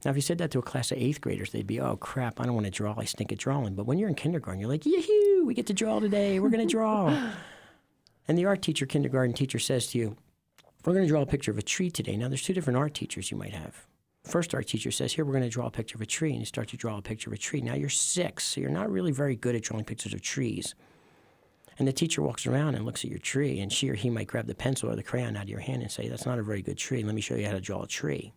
Now, 0.03 0.11
if 0.11 0.17
you 0.17 0.21
said 0.21 0.39
that 0.39 0.51
to 0.51 0.59
a 0.59 0.63
class 0.63 0.91
of 0.91 0.97
eighth 0.97 1.21
graders, 1.21 1.51
they'd 1.51 1.67
be, 1.67 1.79
"Oh 1.79 1.95
crap, 1.95 2.41
I 2.41 2.45
don't 2.45 2.55
want 2.55 2.65
to 2.65 2.71
draw. 2.71 2.95
I 2.97 3.05
stink 3.05 3.31
at 3.31 3.37
drawing." 3.37 3.75
But 3.75 3.85
when 3.85 3.97
you're 3.97 4.09
in 4.09 4.15
kindergarten, 4.15 4.59
you're 4.59 4.69
like, 4.69 4.85
"Yahoo! 4.85 5.45
We 5.45 5.53
get 5.53 5.67
to 5.67 5.73
draw 5.73 5.99
today. 5.99 6.39
We're 6.39 6.49
going 6.49 6.67
to 6.67 6.71
draw." 6.71 7.31
and 8.27 8.37
the 8.37 8.45
art 8.45 8.61
teacher, 8.61 8.85
kindergarten 8.85 9.33
teacher, 9.33 9.59
says 9.59 9.87
to 9.87 9.97
you, 9.97 10.17
"We're 10.83 10.93
going 10.93 11.05
to 11.05 11.09
draw 11.09 11.21
a 11.21 11.27
picture 11.27 11.51
of 11.51 11.57
a 11.57 11.61
tree 11.61 11.91
today." 11.91 12.17
Now, 12.17 12.27
there's 12.27 12.41
two 12.41 12.53
different 12.53 12.77
art 12.77 12.95
teachers 12.95 13.31
you 13.31 13.37
might 13.37 13.53
have. 13.53 13.85
First, 14.31 14.55
our 14.55 14.63
teacher 14.63 14.91
says, 14.91 15.11
Here, 15.11 15.25
we're 15.25 15.33
going 15.33 15.43
to 15.43 15.49
draw 15.49 15.67
a 15.67 15.71
picture 15.71 15.97
of 15.97 16.01
a 16.01 16.05
tree. 16.05 16.31
And 16.31 16.39
you 16.39 16.45
start 16.45 16.69
to 16.69 16.77
draw 16.77 16.97
a 16.97 17.01
picture 17.01 17.29
of 17.29 17.33
a 17.33 17.37
tree. 17.37 17.59
Now 17.59 17.73
you're 17.73 17.89
six, 17.89 18.45
so 18.45 18.61
you're 18.61 18.69
not 18.69 18.89
really 18.89 19.11
very 19.11 19.35
good 19.35 19.55
at 19.55 19.63
drawing 19.63 19.83
pictures 19.83 20.13
of 20.13 20.21
trees. 20.21 20.73
And 21.77 21.85
the 21.85 21.91
teacher 21.91 22.21
walks 22.21 22.47
around 22.47 22.75
and 22.75 22.85
looks 22.85 23.03
at 23.03 23.09
your 23.09 23.19
tree, 23.19 23.59
and 23.59 23.73
she 23.73 23.89
or 23.89 23.95
he 23.95 24.09
might 24.09 24.27
grab 24.27 24.47
the 24.47 24.55
pencil 24.55 24.89
or 24.89 24.95
the 24.95 25.03
crayon 25.03 25.35
out 25.35 25.43
of 25.43 25.49
your 25.49 25.59
hand 25.59 25.81
and 25.81 25.91
say, 25.91 26.07
That's 26.07 26.25
not 26.25 26.39
a 26.39 26.43
very 26.43 26.61
good 26.61 26.77
tree. 26.77 27.03
Let 27.03 27.13
me 27.13 27.19
show 27.19 27.35
you 27.35 27.45
how 27.45 27.51
to 27.51 27.59
draw 27.59 27.83
a 27.83 27.87
tree. 27.87 28.31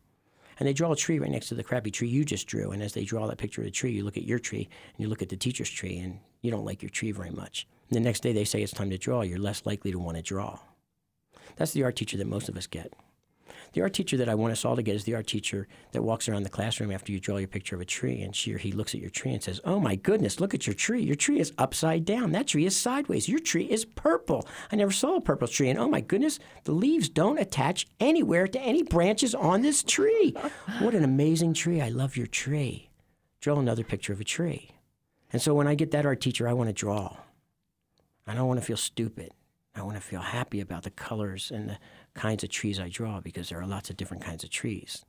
And 0.58 0.68
they 0.68 0.72
draw 0.72 0.90
a 0.90 0.96
tree 0.96 1.20
right 1.20 1.30
next 1.30 1.48
to 1.50 1.54
the 1.54 1.62
crappy 1.62 1.92
tree 1.92 2.08
you 2.08 2.24
just 2.24 2.48
drew. 2.48 2.72
And 2.72 2.82
as 2.82 2.92
they 2.92 3.04
draw 3.04 3.28
that 3.28 3.38
picture 3.38 3.60
of 3.60 3.66
the 3.66 3.70
tree, 3.70 3.92
you 3.92 4.02
look 4.02 4.16
at 4.16 4.24
your 4.24 4.40
tree 4.40 4.68
and 4.96 5.00
you 5.00 5.08
look 5.08 5.22
at 5.22 5.28
the 5.28 5.36
teacher's 5.36 5.70
tree, 5.70 5.98
and 5.98 6.18
you 6.42 6.50
don't 6.50 6.64
like 6.64 6.82
your 6.82 6.90
tree 6.90 7.12
very 7.12 7.30
much. 7.30 7.68
And 7.88 7.96
the 7.96 8.00
next 8.00 8.24
day 8.24 8.32
they 8.32 8.44
say 8.44 8.62
it's 8.62 8.72
time 8.72 8.90
to 8.90 8.98
draw, 8.98 9.22
you're 9.22 9.38
less 9.38 9.64
likely 9.64 9.92
to 9.92 9.98
want 10.00 10.16
to 10.16 10.24
draw. 10.24 10.58
That's 11.54 11.72
the 11.72 11.84
art 11.84 11.94
teacher 11.94 12.16
that 12.16 12.26
most 12.26 12.48
of 12.48 12.56
us 12.56 12.66
get. 12.66 12.94
The 13.74 13.82
art 13.82 13.92
teacher 13.92 14.16
that 14.18 14.28
I 14.28 14.36
want 14.36 14.52
us 14.52 14.64
all 14.64 14.76
to 14.76 14.82
get 14.82 14.94
is 14.94 15.02
the 15.02 15.16
art 15.16 15.26
teacher 15.26 15.66
that 15.90 16.02
walks 16.04 16.28
around 16.28 16.44
the 16.44 16.48
classroom 16.48 16.92
after 16.92 17.10
you 17.10 17.18
draw 17.18 17.38
your 17.38 17.48
picture 17.48 17.74
of 17.74 17.82
a 17.82 17.84
tree, 17.84 18.22
and 18.22 18.34
she 18.34 18.54
or 18.54 18.58
he 18.58 18.70
looks 18.70 18.94
at 18.94 19.00
your 19.00 19.10
tree 19.10 19.32
and 19.32 19.42
says, 19.42 19.60
"Oh 19.64 19.80
my 19.80 19.96
goodness, 19.96 20.38
look 20.38 20.54
at 20.54 20.64
your 20.64 20.74
tree! 20.74 21.02
Your 21.02 21.16
tree 21.16 21.40
is 21.40 21.52
upside 21.58 22.04
down. 22.04 22.30
That 22.30 22.46
tree 22.46 22.66
is 22.66 22.76
sideways. 22.76 23.28
Your 23.28 23.40
tree 23.40 23.64
is 23.64 23.84
purple. 23.84 24.46
I 24.70 24.76
never 24.76 24.92
saw 24.92 25.16
a 25.16 25.20
purple 25.20 25.48
tree, 25.48 25.70
and 25.70 25.78
oh 25.78 25.88
my 25.88 26.00
goodness, 26.00 26.38
the 26.62 26.70
leaves 26.70 27.08
don't 27.08 27.40
attach 27.40 27.88
anywhere 27.98 28.46
to 28.46 28.60
any 28.60 28.84
branches 28.84 29.34
on 29.34 29.62
this 29.62 29.82
tree. 29.82 30.36
What 30.78 30.94
an 30.94 31.02
amazing 31.02 31.54
tree! 31.54 31.80
I 31.80 31.88
love 31.88 32.16
your 32.16 32.28
tree. 32.28 32.90
Draw 33.40 33.58
another 33.58 33.82
picture 33.82 34.12
of 34.12 34.20
a 34.20 34.24
tree." 34.24 34.70
And 35.32 35.42
so 35.42 35.52
when 35.52 35.66
I 35.66 35.74
get 35.74 35.90
that 35.90 36.06
art 36.06 36.20
teacher, 36.20 36.46
I 36.46 36.52
want 36.52 36.68
to 36.68 36.72
draw. 36.72 37.16
I 38.24 38.34
don't 38.34 38.46
want 38.46 38.60
to 38.60 38.66
feel 38.66 38.76
stupid. 38.76 39.32
I 39.74 39.82
want 39.82 39.96
to 39.96 40.02
feel 40.02 40.20
happy 40.20 40.60
about 40.60 40.84
the 40.84 40.90
colors 40.90 41.50
and 41.50 41.70
the 41.70 41.78
kinds 42.14 42.44
of 42.44 42.50
trees 42.50 42.78
I 42.78 42.88
draw 42.88 43.20
because 43.20 43.48
there 43.48 43.60
are 43.60 43.66
lots 43.66 43.90
of 43.90 43.96
different 43.96 44.22
kinds 44.22 44.44
of 44.44 44.50
trees. 44.50 45.04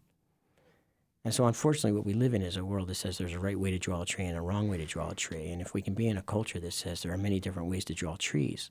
And 1.24 1.34
so, 1.34 1.46
unfortunately, 1.46 1.94
what 1.94 2.06
we 2.06 2.14
live 2.14 2.34
in 2.34 2.42
is 2.42 2.56
a 2.56 2.66
world 2.66 2.88
that 2.88 2.96
says 2.96 3.18
there's 3.18 3.34
a 3.34 3.40
right 3.40 3.60
way 3.60 3.72
to 3.72 3.80
draw 3.80 4.02
a 4.02 4.06
tree 4.06 4.26
and 4.26 4.38
a 4.38 4.42
wrong 4.42 4.70
way 4.70 4.78
to 4.78 4.86
draw 4.86 5.10
a 5.10 5.16
tree. 5.16 5.50
And 5.50 5.62
if 5.62 5.74
we 5.74 5.82
can 5.82 5.96
be 5.96 6.08
in 6.08 6.18
a 6.18 6.22
culture 6.22 6.60
that 6.60 6.74
says 6.74 7.02
there 7.02 7.14
are 7.14 7.18
many 7.18 7.40
different 7.40 7.70
ways 7.70 7.86
to 7.86 7.96
draw 7.96 8.16
trees, 8.16 8.70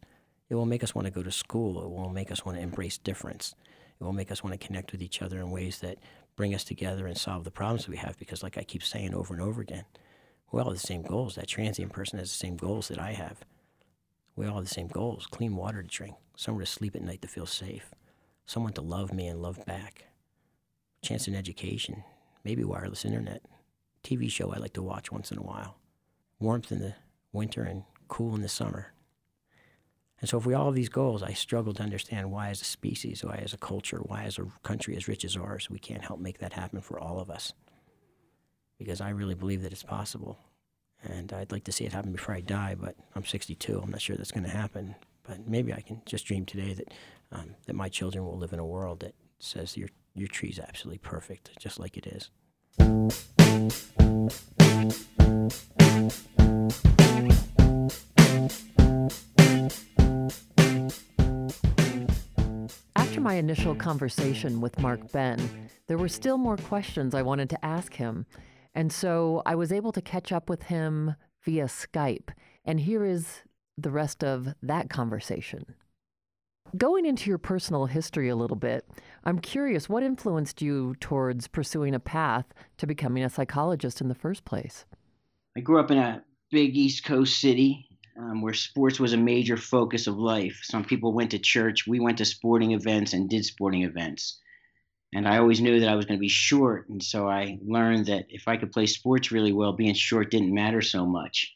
it 0.48 0.54
will 0.54 0.66
make 0.66 0.84
us 0.84 0.94
want 0.94 1.06
to 1.06 1.10
go 1.12 1.22
to 1.22 1.32
school. 1.32 1.82
It 1.82 1.90
will 1.90 2.10
make 2.10 2.30
us 2.30 2.44
want 2.44 2.56
to 2.58 2.62
embrace 2.62 2.96
difference. 2.98 3.54
It 4.00 4.04
will 4.04 4.12
make 4.12 4.30
us 4.30 4.44
want 4.44 4.58
to 4.58 4.64
connect 4.64 4.92
with 4.92 5.02
each 5.02 5.20
other 5.20 5.40
in 5.40 5.50
ways 5.50 5.80
that 5.80 5.98
bring 6.36 6.54
us 6.54 6.62
together 6.62 7.06
and 7.06 7.16
solve 7.16 7.42
the 7.42 7.50
problems 7.50 7.84
that 7.84 7.90
we 7.90 7.96
have. 7.96 8.16
Because, 8.18 8.42
like 8.42 8.56
I 8.56 8.62
keep 8.62 8.84
saying 8.84 9.14
over 9.14 9.34
and 9.34 9.42
over 9.42 9.60
again, 9.60 9.84
we 10.52 10.60
all 10.60 10.66
have 10.66 10.74
the 10.74 10.80
same 10.80 11.02
goals. 11.02 11.34
That 11.34 11.48
transient 11.48 11.92
person 11.92 12.20
has 12.20 12.30
the 12.30 12.36
same 12.36 12.56
goals 12.56 12.86
that 12.86 13.00
I 13.00 13.12
have. 13.12 13.40
We 14.36 14.46
all 14.46 14.56
have 14.56 14.64
the 14.64 14.70
same 14.70 14.88
goals 14.88 15.26
clean 15.26 15.56
water 15.56 15.82
to 15.82 15.88
drink, 15.88 16.16
somewhere 16.36 16.64
to 16.64 16.70
sleep 16.70 16.96
at 16.96 17.02
night 17.02 17.22
to 17.22 17.28
feel 17.28 17.46
safe, 17.46 17.94
someone 18.46 18.72
to 18.74 18.80
love 18.80 19.12
me 19.12 19.28
and 19.28 19.40
love 19.40 19.64
back, 19.64 20.06
chance 21.02 21.28
in 21.28 21.34
education, 21.34 22.02
maybe 22.44 22.64
wireless 22.64 23.04
internet, 23.04 23.42
TV 24.02 24.30
show 24.30 24.52
I 24.52 24.58
like 24.58 24.74
to 24.74 24.82
watch 24.82 25.12
once 25.12 25.30
in 25.30 25.38
a 25.38 25.42
while, 25.42 25.78
warmth 26.40 26.72
in 26.72 26.80
the 26.80 26.94
winter 27.32 27.62
and 27.62 27.84
cool 28.08 28.34
in 28.34 28.42
the 28.42 28.48
summer. 28.48 28.92
And 30.20 30.28
so, 30.28 30.38
if 30.38 30.46
we 30.46 30.54
all 30.54 30.66
have 30.66 30.74
these 30.74 30.88
goals, 30.88 31.22
I 31.22 31.32
struggle 31.32 31.74
to 31.74 31.82
understand 31.82 32.30
why, 32.30 32.48
as 32.48 32.60
a 32.60 32.64
species, 32.64 33.24
why, 33.24 33.36
as 33.36 33.52
a 33.52 33.58
culture, 33.58 33.98
why, 33.98 34.22
as 34.24 34.38
a 34.38 34.46
country 34.62 34.96
as 34.96 35.08
rich 35.08 35.24
as 35.24 35.36
ours, 35.36 35.68
we 35.68 35.78
can't 35.78 36.04
help 36.04 36.20
make 36.20 36.38
that 36.38 36.52
happen 36.52 36.80
for 36.80 36.98
all 36.98 37.20
of 37.20 37.30
us. 37.30 37.52
Because 38.78 39.00
I 39.00 39.10
really 39.10 39.34
believe 39.34 39.62
that 39.62 39.72
it's 39.72 39.82
possible 39.82 40.38
and 41.04 41.32
I'd 41.32 41.52
like 41.52 41.64
to 41.64 41.72
see 41.72 41.84
it 41.84 41.92
happen 41.92 42.12
before 42.12 42.34
I 42.34 42.40
die. 42.40 42.74
But 42.78 42.96
I'm 43.14 43.24
62. 43.24 43.80
I'm 43.82 43.90
not 43.90 44.00
sure 44.00 44.16
that's 44.16 44.32
going 44.32 44.44
to 44.44 44.50
happen. 44.50 44.94
But 45.22 45.46
maybe 45.48 45.72
I 45.72 45.80
can 45.80 46.02
just 46.06 46.26
dream 46.26 46.44
today 46.44 46.74
that 46.74 46.92
um, 47.32 47.54
that 47.66 47.74
my 47.74 47.88
children 47.88 48.24
will 48.24 48.38
live 48.38 48.52
in 48.52 48.58
a 48.58 48.66
world 48.66 49.00
that 49.00 49.14
says 49.38 49.76
your 49.76 49.88
your 50.14 50.28
tree's 50.28 50.58
absolutely 50.58 50.98
perfect, 50.98 51.50
just 51.58 51.78
like 51.78 51.96
it 51.96 52.06
is. 52.06 52.30
After 62.96 63.20
my 63.20 63.34
initial 63.34 63.74
conversation 63.74 64.60
with 64.60 64.78
Mark 64.78 65.12
Benn, 65.12 65.68
there 65.86 65.98
were 65.98 66.08
still 66.08 66.38
more 66.38 66.56
questions 66.56 67.14
I 67.14 67.22
wanted 67.22 67.50
to 67.50 67.64
ask 67.64 67.94
him. 67.94 68.26
And 68.74 68.92
so 68.92 69.42
I 69.46 69.54
was 69.54 69.72
able 69.72 69.92
to 69.92 70.02
catch 70.02 70.32
up 70.32 70.48
with 70.48 70.64
him 70.64 71.14
via 71.44 71.66
Skype. 71.66 72.30
And 72.64 72.80
here 72.80 73.04
is 73.04 73.42
the 73.76 73.90
rest 73.90 74.24
of 74.24 74.54
that 74.62 74.88
conversation. 74.88 75.74
Going 76.76 77.06
into 77.06 77.30
your 77.30 77.38
personal 77.38 77.86
history 77.86 78.28
a 78.28 78.36
little 78.36 78.56
bit, 78.56 78.88
I'm 79.24 79.38
curious 79.38 79.88
what 79.88 80.02
influenced 80.02 80.60
you 80.60 80.96
towards 80.98 81.46
pursuing 81.46 81.94
a 81.94 82.00
path 82.00 82.46
to 82.78 82.86
becoming 82.86 83.22
a 83.22 83.30
psychologist 83.30 84.00
in 84.00 84.08
the 84.08 84.14
first 84.14 84.44
place? 84.44 84.84
I 85.56 85.60
grew 85.60 85.78
up 85.78 85.92
in 85.92 85.98
a 85.98 86.24
big 86.50 86.76
East 86.76 87.04
Coast 87.04 87.40
city 87.40 87.86
um, 88.18 88.42
where 88.42 88.54
sports 88.54 88.98
was 88.98 89.12
a 89.12 89.18
major 89.18 89.56
focus 89.56 90.06
of 90.06 90.18
life. 90.18 90.60
Some 90.62 90.84
people 90.84 91.12
went 91.12 91.30
to 91.30 91.38
church, 91.38 91.86
we 91.86 92.00
went 92.00 92.18
to 92.18 92.24
sporting 92.24 92.72
events 92.72 93.12
and 93.12 93.28
did 93.28 93.44
sporting 93.44 93.82
events. 93.82 94.40
And 95.14 95.28
I 95.28 95.38
always 95.38 95.60
knew 95.60 95.78
that 95.78 95.88
I 95.88 95.94
was 95.94 96.06
going 96.06 96.18
to 96.18 96.20
be 96.20 96.28
short. 96.28 96.88
And 96.88 97.00
so 97.00 97.28
I 97.28 97.58
learned 97.64 98.06
that 98.06 98.26
if 98.28 98.48
I 98.48 98.56
could 98.56 98.72
play 98.72 98.86
sports 98.86 99.30
really 99.30 99.52
well, 99.52 99.72
being 99.72 99.94
short 99.94 100.30
didn't 100.30 100.52
matter 100.52 100.82
so 100.82 101.06
much. 101.06 101.54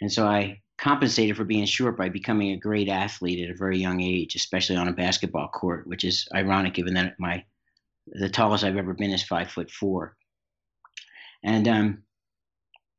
And 0.00 0.12
so 0.12 0.26
I 0.26 0.60
compensated 0.76 1.36
for 1.36 1.44
being 1.44 1.66
short 1.66 1.96
by 1.96 2.08
becoming 2.08 2.50
a 2.50 2.58
great 2.58 2.88
athlete 2.88 3.44
at 3.44 3.54
a 3.54 3.56
very 3.56 3.78
young 3.78 4.00
age, 4.00 4.34
especially 4.34 4.74
on 4.74 4.88
a 4.88 4.92
basketball 4.92 5.48
court, 5.48 5.86
which 5.86 6.02
is 6.02 6.26
ironic 6.34 6.74
given 6.74 6.94
that 6.94 7.14
my 7.18 7.44
the 8.08 8.28
tallest 8.28 8.64
I've 8.64 8.76
ever 8.76 8.92
been 8.92 9.12
is 9.12 9.22
five 9.22 9.50
foot 9.50 9.70
four. 9.70 10.16
And 11.42 11.68
um, 11.68 12.02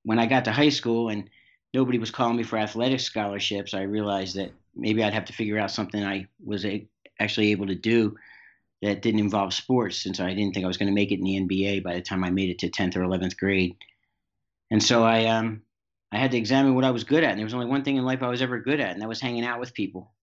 when 0.03 0.19
I 0.19 0.26
got 0.26 0.45
to 0.45 0.51
high 0.51 0.69
school 0.69 1.09
and 1.09 1.30
nobody 1.73 1.99
was 1.99 2.11
calling 2.11 2.38
me 2.38 2.43
for 2.43 2.57
athletic 2.57 3.01
scholarships, 3.01 3.73
I 3.73 3.82
realized 3.82 4.36
that 4.38 4.51
maybe 4.73 5.03
I'd 5.03 5.13
have 5.13 5.26
to 5.26 5.34
figure 5.34 5.59
out 5.59 5.69
something 5.69 6.03
I 6.03 6.28
was 6.43 6.65
a, 6.65 6.88
actually 7.19 7.51
able 7.51 7.67
to 7.67 7.76
do 7.76 8.15
that 8.86 9.02
didn't 9.02 9.20
involve 9.20 9.54
sports 9.54 10.02
since 10.02 10.20
I 10.20 10.34
didn't 10.34 10.54
think 10.54 10.64
I 10.64 10.68
was 10.68 10.78
going 10.78 10.88
to 10.88 10.94
make 10.94 11.12
it 11.12 11.20
in 11.20 11.24
the 11.24 11.42
NBA 11.42 11.84
by 11.84 11.96
the 11.96 12.02
time 12.02 12.24
I 12.24 12.30
made 12.30 12.50
it 12.50 12.60
to 12.60 12.70
10th 12.70 12.96
or 12.96 13.02
11th 13.02 13.36
grade. 13.36 13.76
And 14.72 14.82
so 14.82 15.04
I 15.04 15.26
um 15.26 15.62
I 16.12 16.18
had 16.18 16.32
to 16.32 16.38
examine 16.38 16.76
what 16.76 16.86
I 16.86 16.92
was 16.92 17.04
good 17.04 17.24
at. 17.24 17.32
And 17.32 17.40
there 17.40 17.46
was 17.46 17.54
only 17.54 17.66
one 17.66 17.84
thing 17.84 17.98
in 17.98 18.06
life 18.06 18.24
I 18.24 18.30
was 18.30 18.42
ever 18.42 18.60
good 18.60 18.80
at, 18.80 18.92
and 18.92 19.02
that 19.02 19.10
was 19.10 19.20
hanging 19.20 19.44
out 19.44 19.60
with 19.60 19.74
people. 19.74 20.14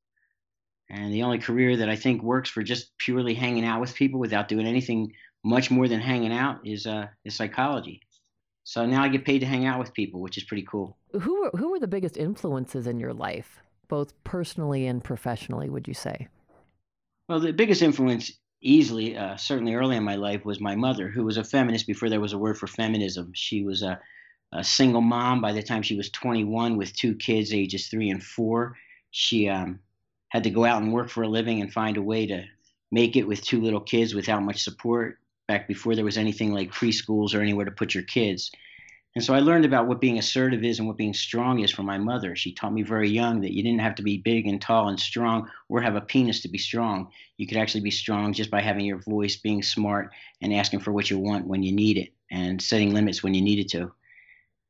And 0.89 1.13
the 1.13 1.23
only 1.23 1.39
career 1.39 1.77
that 1.79 1.89
I 1.89 1.97
think 1.97 2.23
works 2.23 2.51
for 2.51 2.63
just 2.63 2.97
purely 2.99 3.35
hanging 3.35 3.65
out 3.65 3.81
with 3.81 3.95
people 3.95 4.21
without 4.21 4.49
doing 4.49 4.67
anything 4.67 5.13
much 5.45 5.71
more 5.71 5.89
than 5.89 6.01
hanging 6.01 6.33
out 6.33 6.61
is 6.65 6.87
uh, 6.87 7.09
is 7.25 7.35
psychology. 7.35 8.01
So 8.65 8.87
now 8.87 9.03
I 9.03 9.09
get 9.09 9.25
paid 9.25 9.41
to 9.41 9.47
hang 9.47 9.67
out 9.67 9.81
with 9.81 9.93
people, 9.93 10.21
which 10.21 10.39
is 10.39 10.45
pretty 10.45 10.65
cool. 10.71 10.97
Who 11.21 11.43
were, 11.43 11.51
who 11.59 11.71
were 11.71 11.81
the 11.81 11.89
biggest 11.89 12.17
influences 12.17 12.87
in 12.87 13.01
your 13.01 13.13
life, 13.13 13.61
both 13.89 14.13
personally 14.23 14.87
and 14.87 15.03
professionally? 15.03 15.69
Would 15.69 15.89
you 15.89 15.95
say? 15.95 16.29
Well, 17.29 17.41
the 17.41 17.53
biggest 17.53 17.83
influence, 17.83 18.33
easily, 18.63 19.17
uh, 19.17 19.37
certainly 19.37 19.75
early 19.75 19.97
in 19.97 20.05
my 20.05 20.15
life, 20.15 20.45
was 20.45 20.61
my 20.61 20.75
mother, 20.77 21.09
who 21.09 21.25
was 21.25 21.37
a 21.37 21.45
feminist 21.45 21.87
before 21.87 22.09
there 22.09 22.21
was 22.21 22.33
a 22.33 22.39
word 22.39 22.59
for 22.59 22.67
feminism. 22.67 23.33
She 23.35 23.63
was 23.63 23.83
a, 23.83 24.01
a 24.53 24.65
single 24.65 25.01
mom 25.01 25.41
by 25.41 25.53
the 25.53 25.63
time 25.63 25.83
she 25.83 25.97
was 25.97 26.11
21 26.11 26.77
with 26.77 26.95
two 26.95 27.15
kids, 27.17 27.53
ages 27.53 27.89
three 27.89 28.11
and 28.11 28.23
four. 28.23 28.77
She 29.11 29.49
um, 29.49 29.81
had 30.29 30.45
to 30.45 30.51
go 30.51 30.65
out 30.65 30.83
and 30.83 30.93
work 30.93 31.11
for 31.11 31.23
a 31.23 31.29
living 31.29 31.61
and 31.61 31.73
find 31.73 31.97
a 31.97 32.03
way 32.03 32.27
to 32.27 32.45
make 32.91 33.17
it 33.17 33.27
with 33.27 33.43
two 33.43 33.61
little 33.61 33.81
kids 33.81 34.15
without 34.15 34.43
much 34.43 34.63
support 34.63 35.19
back 35.49 35.67
before 35.67 35.95
there 35.95 36.05
was 36.05 36.19
anything 36.19 36.53
like 36.53 36.71
preschools 36.71 37.35
or 37.35 37.41
anywhere 37.41 37.65
to 37.65 37.71
put 37.71 37.95
your 37.95 38.05
kids. 38.05 38.51
And 39.15 39.23
so 39.23 39.35
I 39.35 39.41
learned 39.41 39.67
about 39.67 39.87
what 39.87 40.01
being 40.01 40.19
assertive 40.19 40.65
is 40.65 40.79
and 40.79 40.89
what 40.89 40.97
being 40.97 41.13
strong 41.13 41.61
is 41.61 41.71
from 41.71 41.85
my 41.85 41.99
mother. 41.99 42.35
She 42.35 42.55
taught 42.55 42.73
me 42.73 42.83
very 42.83 43.11
young 43.11 43.43
that 43.43 43.53
you 43.53 43.63
didn't 43.63 43.81
have 43.81 43.95
to 43.97 44.03
be 44.03 44.19
big 44.19 44.47
and 44.47 44.61
tall 44.61 44.89
and 44.89 44.99
strong 44.99 45.51
or 45.69 45.83
have 45.83 45.97
a 45.97 46.01
penis 46.01 46.41
to 46.43 46.49
be 46.49 46.57
strong. 46.57 47.11
You 47.37 47.47
could 47.47 47.59
actually 47.59 47.83
be 47.83 47.91
strong 47.91 48.33
just 48.33 48.51
by 48.51 48.63
having 48.63 48.87
your 48.87 49.03
voice, 49.03 49.37
being 49.37 49.63
smart, 49.63 50.13
and 50.41 50.55
asking 50.55 50.81
for 50.81 50.93
what 50.93 51.11
you 51.11 51.19
want 51.19 51.47
when 51.47 51.63
you 51.63 51.73
need 51.73 51.99
it 51.99 52.15
and 52.31 52.61
setting 52.61 52.95
limits 52.95 53.23
when 53.23 53.35
you 53.35 53.43
needed 53.43 53.69
to. 53.71 53.93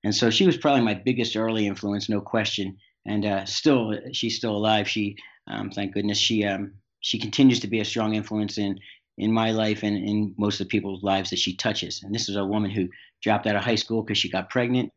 And 0.03 0.15
so 0.15 0.29
she 0.31 0.47
was 0.47 0.57
probably 0.57 0.83
my 0.83 0.95
biggest 0.95 1.37
early 1.37 1.69
influence, 1.69 2.09
no 2.09 2.21
question. 2.21 2.79
And 3.07 3.25
uh, 3.25 3.45
still, 3.45 3.97
she's 4.13 4.37
still 4.37 4.57
alive. 4.57 4.89
She, 4.89 5.17
um, 5.47 5.71
thank 5.71 5.95
goodness, 5.95 6.19
she 6.19 6.45
um, 6.45 6.75
she 7.01 7.19
continues 7.19 7.61
to 7.61 7.67
be 7.69 7.81
a 7.81 7.85
strong 7.85 8.15
influence 8.15 8.59
in 8.59 8.79
in 9.23 9.33
my 9.33 9.53
life 9.53 9.83
and 9.83 9.97
in 9.97 10.35
most 10.37 10.61
of 10.61 10.67
the 10.67 10.71
people's 10.71 11.03
lives 11.03 11.31
that 11.31 11.39
she 11.39 11.55
touches. 11.55 12.03
And 12.03 12.15
this 12.15 12.29
is 12.29 12.37
a 12.37 12.45
woman 12.45 12.71
who 12.71 12.89
dropped 13.23 13.47
out 13.47 13.57
of 13.57 13.63
high 13.63 13.77
school 13.77 14.03
because 14.03 14.19
she 14.19 14.29
got 14.29 14.51
pregnant 14.51 14.93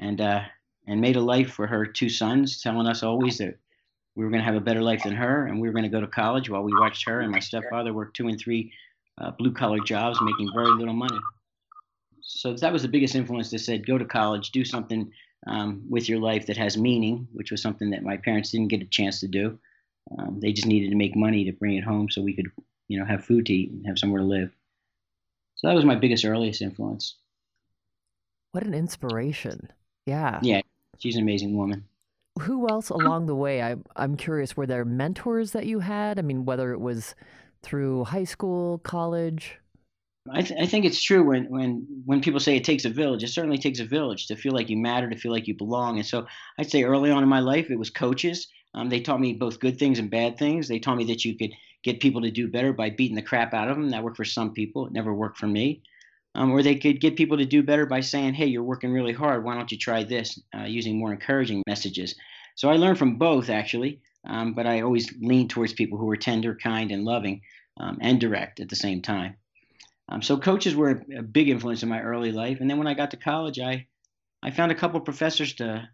and 0.00 0.20
uh, 0.20 0.42
and 0.86 1.00
made 1.00 1.16
a 1.16 1.20
life 1.20 1.52
for 1.52 1.66
her 1.66 1.86
two 1.86 2.08
sons, 2.08 2.60
telling 2.60 2.86
us 2.86 3.02
always 3.02 3.38
that 3.38 3.58
we 4.16 4.24
were 4.24 4.30
going 4.30 4.40
to 4.40 4.44
have 4.44 4.56
a 4.56 4.60
better 4.60 4.82
life 4.82 5.04
than 5.04 5.14
her 5.14 5.46
and 5.46 5.60
we 5.60 5.68
were 5.68 5.72
going 5.72 5.84
to 5.84 5.96
go 5.96 6.00
to 6.00 6.08
college 6.08 6.50
while 6.50 6.62
we 6.62 6.72
watched 6.74 7.06
her 7.06 7.20
and 7.20 7.30
my 7.30 7.38
stepfather 7.38 7.92
work 7.92 8.14
two 8.14 8.26
and 8.26 8.40
three 8.40 8.72
uh, 9.20 9.30
blue 9.38 9.52
collar 9.52 9.78
jobs 9.80 10.18
making 10.20 10.50
very 10.54 10.72
little 10.72 10.94
money. 10.94 11.18
So 12.20 12.54
that 12.54 12.72
was 12.72 12.82
the 12.82 12.88
biggest 12.88 13.14
influence 13.14 13.50
that 13.50 13.60
said, 13.60 13.86
go 13.86 13.96
to 13.96 14.04
college, 14.04 14.50
do 14.50 14.64
something 14.64 15.10
um, 15.46 15.82
with 15.88 16.08
your 16.08 16.18
life 16.18 16.46
that 16.46 16.56
has 16.56 16.76
meaning, 16.76 17.28
which 17.32 17.50
was 17.52 17.62
something 17.62 17.90
that 17.90 18.02
my 18.02 18.16
parents 18.16 18.50
didn't 18.50 18.68
get 18.68 18.82
a 18.82 18.86
chance 18.86 19.20
to 19.20 19.28
do. 19.28 19.58
Um, 20.18 20.40
they 20.40 20.52
just 20.52 20.66
needed 20.66 20.90
to 20.90 20.96
make 20.96 21.14
money 21.14 21.44
to 21.44 21.52
bring 21.52 21.76
it 21.76 21.84
home 21.84 22.10
so 22.10 22.20
we 22.20 22.34
could 22.34 22.50
you 22.88 22.98
know, 22.98 23.04
have 23.04 23.24
food 23.24 23.46
to 23.46 23.52
eat 23.52 23.70
and 23.70 23.86
have 23.86 23.98
somewhere 23.98 24.20
to 24.20 24.26
live. 24.26 24.50
So 25.56 25.68
that 25.68 25.74
was 25.74 25.84
my 25.84 25.94
biggest 25.94 26.24
earliest 26.24 26.62
influence. 26.62 27.16
What 28.52 28.64
an 28.64 28.74
inspiration. 28.74 29.70
Yeah. 30.06 30.40
Yeah. 30.42 30.62
She's 30.98 31.16
an 31.16 31.22
amazing 31.22 31.56
woman. 31.56 31.84
Who 32.40 32.68
else 32.68 32.88
along 32.88 33.26
the 33.26 33.34
way? 33.34 33.62
I, 33.62 33.76
I'm 33.96 34.16
curious, 34.16 34.56
were 34.56 34.66
there 34.66 34.84
mentors 34.84 35.52
that 35.52 35.66
you 35.66 35.80
had? 35.80 36.18
I 36.18 36.22
mean, 36.22 36.44
whether 36.44 36.72
it 36.72 36.80
was 36.80 37.14
through 37.62 38.04
high 38.04 38.24
school, 38.24 38.78
college? 38.78 39.58
I, 40.32 40.42
th- 40.42 40.60
I 40.60 40.66
think 40.66 40.84
it's 40.84 41.02
true 41.02 41.24
when, 41.24 41.46
when, 41.50 41.86
when 42.04 42.20
people 42.20 42.38
say 42.38 42.56
it 42.56 42.64
takes 42.64 42.84
a 42.84 42.90
village, 42.90 43.24
it 43.24 43.28
certainly 43.28 43.58
takes 43.58 43.80
a 43.80 43.84
village 43.84 44.26
to 44.28 44.36
feel 44.36 44.52
like 44.52 44.70
you 44.70 44.76
matter, 44.76 45.10
to 45.10 45.16
feel 45.16 45.32
like 45.32 45.48
you 45.48 45.56
belong. 45.56 45.96
And 45.96 46.06
so 46.06 46.26
I'd 46.58 46.70
say 46.70 46.84
early 46.84 47.10
on 47.10 47.22
in 47.22 47.28
my 47.28 47.40
life, 47.40 47.70
it 47.70 47.78
was 47.78 47.90
coaches. 47.90 48.46
Um, 48.74 48.88
they 48.88 49.00
taught 49.00 49.20
me 49.20 49.32
both 49.32 49.58
good 49.58 49.78
things 49.78 49.98
and 49.98 50.10
bad 50.10 50.38
things. 50.38 50.68
They 50.68 50.78
taught 50.78 50.98
me 50.98 51.04
that 51.06 51.24
you 51.24 51.36
could 51.36 51.52
get 51.82 52.00
people 52.00 52.22
to 52.22 52.30
do 52.30 52.48
better 52.48 52.72
by 52.72 52.90
beating 52.90 53.16
the 53.16 53.22
crap 53.22 53.54
out 53.54 53.68
of 53.68 53.76
them. 53.76 53.90
That 53.90 54.02
worked 54.02 54.16
for 54.16 54.24
some 54.24 54.52
people. 54.52 54.86
It 54.86 54.92
never 54.92 55.14
worked 55.14 55.38
for 55.38 55.46
me. 55.46 55.82
Um, 56.34 56.50
or 56.50 56.62
they 56.62 56.76
could 56.76 57.00
get 57.00 57.16
people 57.16 57.38
to 57.38 57.44
do 57.44 57.62
better 57.62 57.86
by 57.86 58.00
saying, 58.00 58.34
"Hey, 58.34 58.46
you're 58.46 58.62
working 58.62 58.92
really 58.92 59.12
hard. 59.12 59.44
Why 59.44 59.54
don't 59.54 59.72
you 59.72 59.78
try 59.78 60.04
this?" 60.04 60.38
Uh, 60.56 60.64
using 60.64 60.98
more 60.98 61.12
encouraging 61.12 61.62
messages. 61.66 62.14
So 62.54 62.68
I 62.68 62.76
learned 62.76 62.98
from 62.98 63.16
both 63.16 63.50
actually, 63.50 64.00
um, 64.26 64.52
but 64.54 64.66
I 64.66 64.82
always 64.82 65.12
leaned 65.20 65.50
towards 65.50 65.72
people 65.72 65.98
who 65.98 66.06
were 66.06 66.16
tender, 66.16 66.54
kind, 66.54 66.90
and 66.90 67.04
loving, 67.04 67.40
um, 67.78 67.98
and 68.00 68.20
direct 68.20 68.60
at 68.60 68.68
the 68.68 68.76
same 68.76 69.00
time. 69.00 69.36
Um, 70.08 70.22
so 70.22 70.38
coaches 70.38 70.74
were 70.74 71.02
a 71.16 71.22
big 71.22 71.48
influence 71.48 71.82
in 71.82 71.88
my 71.88 72.00
early 72.00 72.32
life. 72.32 72.60
And 72.60 72.68
then 72.68 72.78
when 72.78 72.86
I 72.86 72.94
got 72.94 73.10
to 73.12 73.16
college, 73.16 73.58
I 73.58 73.86
I 74.42 74.50
found 74.50 74.70
a 74.70 74.76
couple 74.76 75.00
professors 75.00 75.54
to 75.54 75.88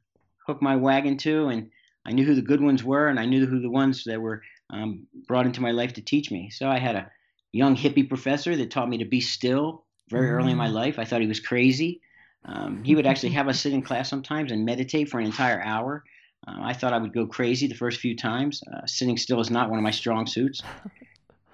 hook 0.46 0.60
my 0.60 0.76
wagon 0.76 1.16
to, 1.18 1.48
and 1.48 1.70
I 2.04 2.12
knew 2.12 2.24
who 2.24 2.34
the 2.34 2.42
good 2.42 2.60
ones 2.60 2.84
were, 2.84 3.08
and 3.08 3.18
I 3.18 3.24
knew 3.24 3.46
who 3.46 3.60
the 3.60 3.70
ones 3.70 4.04
that 4.04 4.20
were 4.20 4.42
um, 4.70 5.06
brought 5.26 5.46
into 5.46 5.60
my 5.60 5.70
life 5.70 5.94
to 5.94 6.02
teach 6.02 6.30
me. 6.30 6.50
So 6.50 6.68
I 6.68 6.78
had 6.78 6.96
a 6.96 7.10
young 7.52 7.76
hippie 7.76 8.08
professor 8.08 8.56
that 8.56 8.70
taught 8.70 8.88
me 8.88 8.98
to 8.98 9.04
be 9.04 9.20
still 9.20 9.84
very 10.10 10.30
early 10.30 10.52
in 10.52 10.58
my 10.58 10.68
mm. 10.68 10.72
life. 10.72 10.98
I 10.98 11.04
thought 11.04 11.20
he 11.20 11.26
was 11.26 11.40
crazy. 11.40 12.00
Um, 12.44 12.84
he 12.84 12.94
would 12.94 13.06
actually 13.06 13.30
have 13.30 13.48
us 13.48 13.60
sit 13.62 13.72
in 13.72 13.82
class 13.82 14.08
sometimes 14.08 14.52
and 14.52 14.64
meditate 14.64 15.08
for 15.08 15.18
an 15.18 15.26
entire 15.26 15.62
hour. 15.62 16.04
Uh, 16.46 16.58
I 16.60 16.72
thought 16.74 16.92
I 16.92 16.98
would 16.98 17.14
go 17.14 17.26
crazy 17.26 17.66
the 17.66 17.74
first 17.74 18.00
few 18.00 18.16
times. 18.16 18.62
Uh, 18.72 18.86
sitting 18.86 19.16
still 19.16 19.40
is 19.40 19.50
not 19.50 19.70
one 19.70 19.78
of 19.78 19.82
my 19.82 19.90
strong 19.90 20.26
suits. 20.26 20.62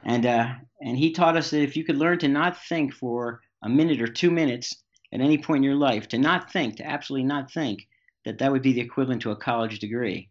And 0.02 0.24
uh, 0.26 0.54
and 0.80 0.96
he 0.96 1.12
taught 1.12 1.36
us 1.36 1.50
that 1.50 1.62
if 1.62 1.76
you 1.76 1.84
could 1.84 1.96
learn 1.96 2.18
to 2.20 2.28
not 2.28 2.56
think 2.64 2.94
for 2.94 3.40
a 3.62 3.68
minute 3.68 4.00
or 4.00 4.06
two 4.06 4.30
minutes 4.30 4.74
at 5.12 5.20
any 5.20 5.36
point 5.36 5.58
in 5.58 5.62
your 5.64 5.74
life, 5.74 6.08
to 6.08 6.18
not 6.18 6.50
think, 6.50 6.76
to 6.76 6.86
absolutely 6.86 7.26
not 7.26 7.52
think, 7.52 7.86
that 8.24 8.38
that 8.38 8.50
would 8.50 8.62
be 8.62 8.72
the 8.72 8.80
equivalent 8.80 9.22
to 9.22 9.30
a 9.30 9.36
college 9.36 9.78
degree. 9.78 10.30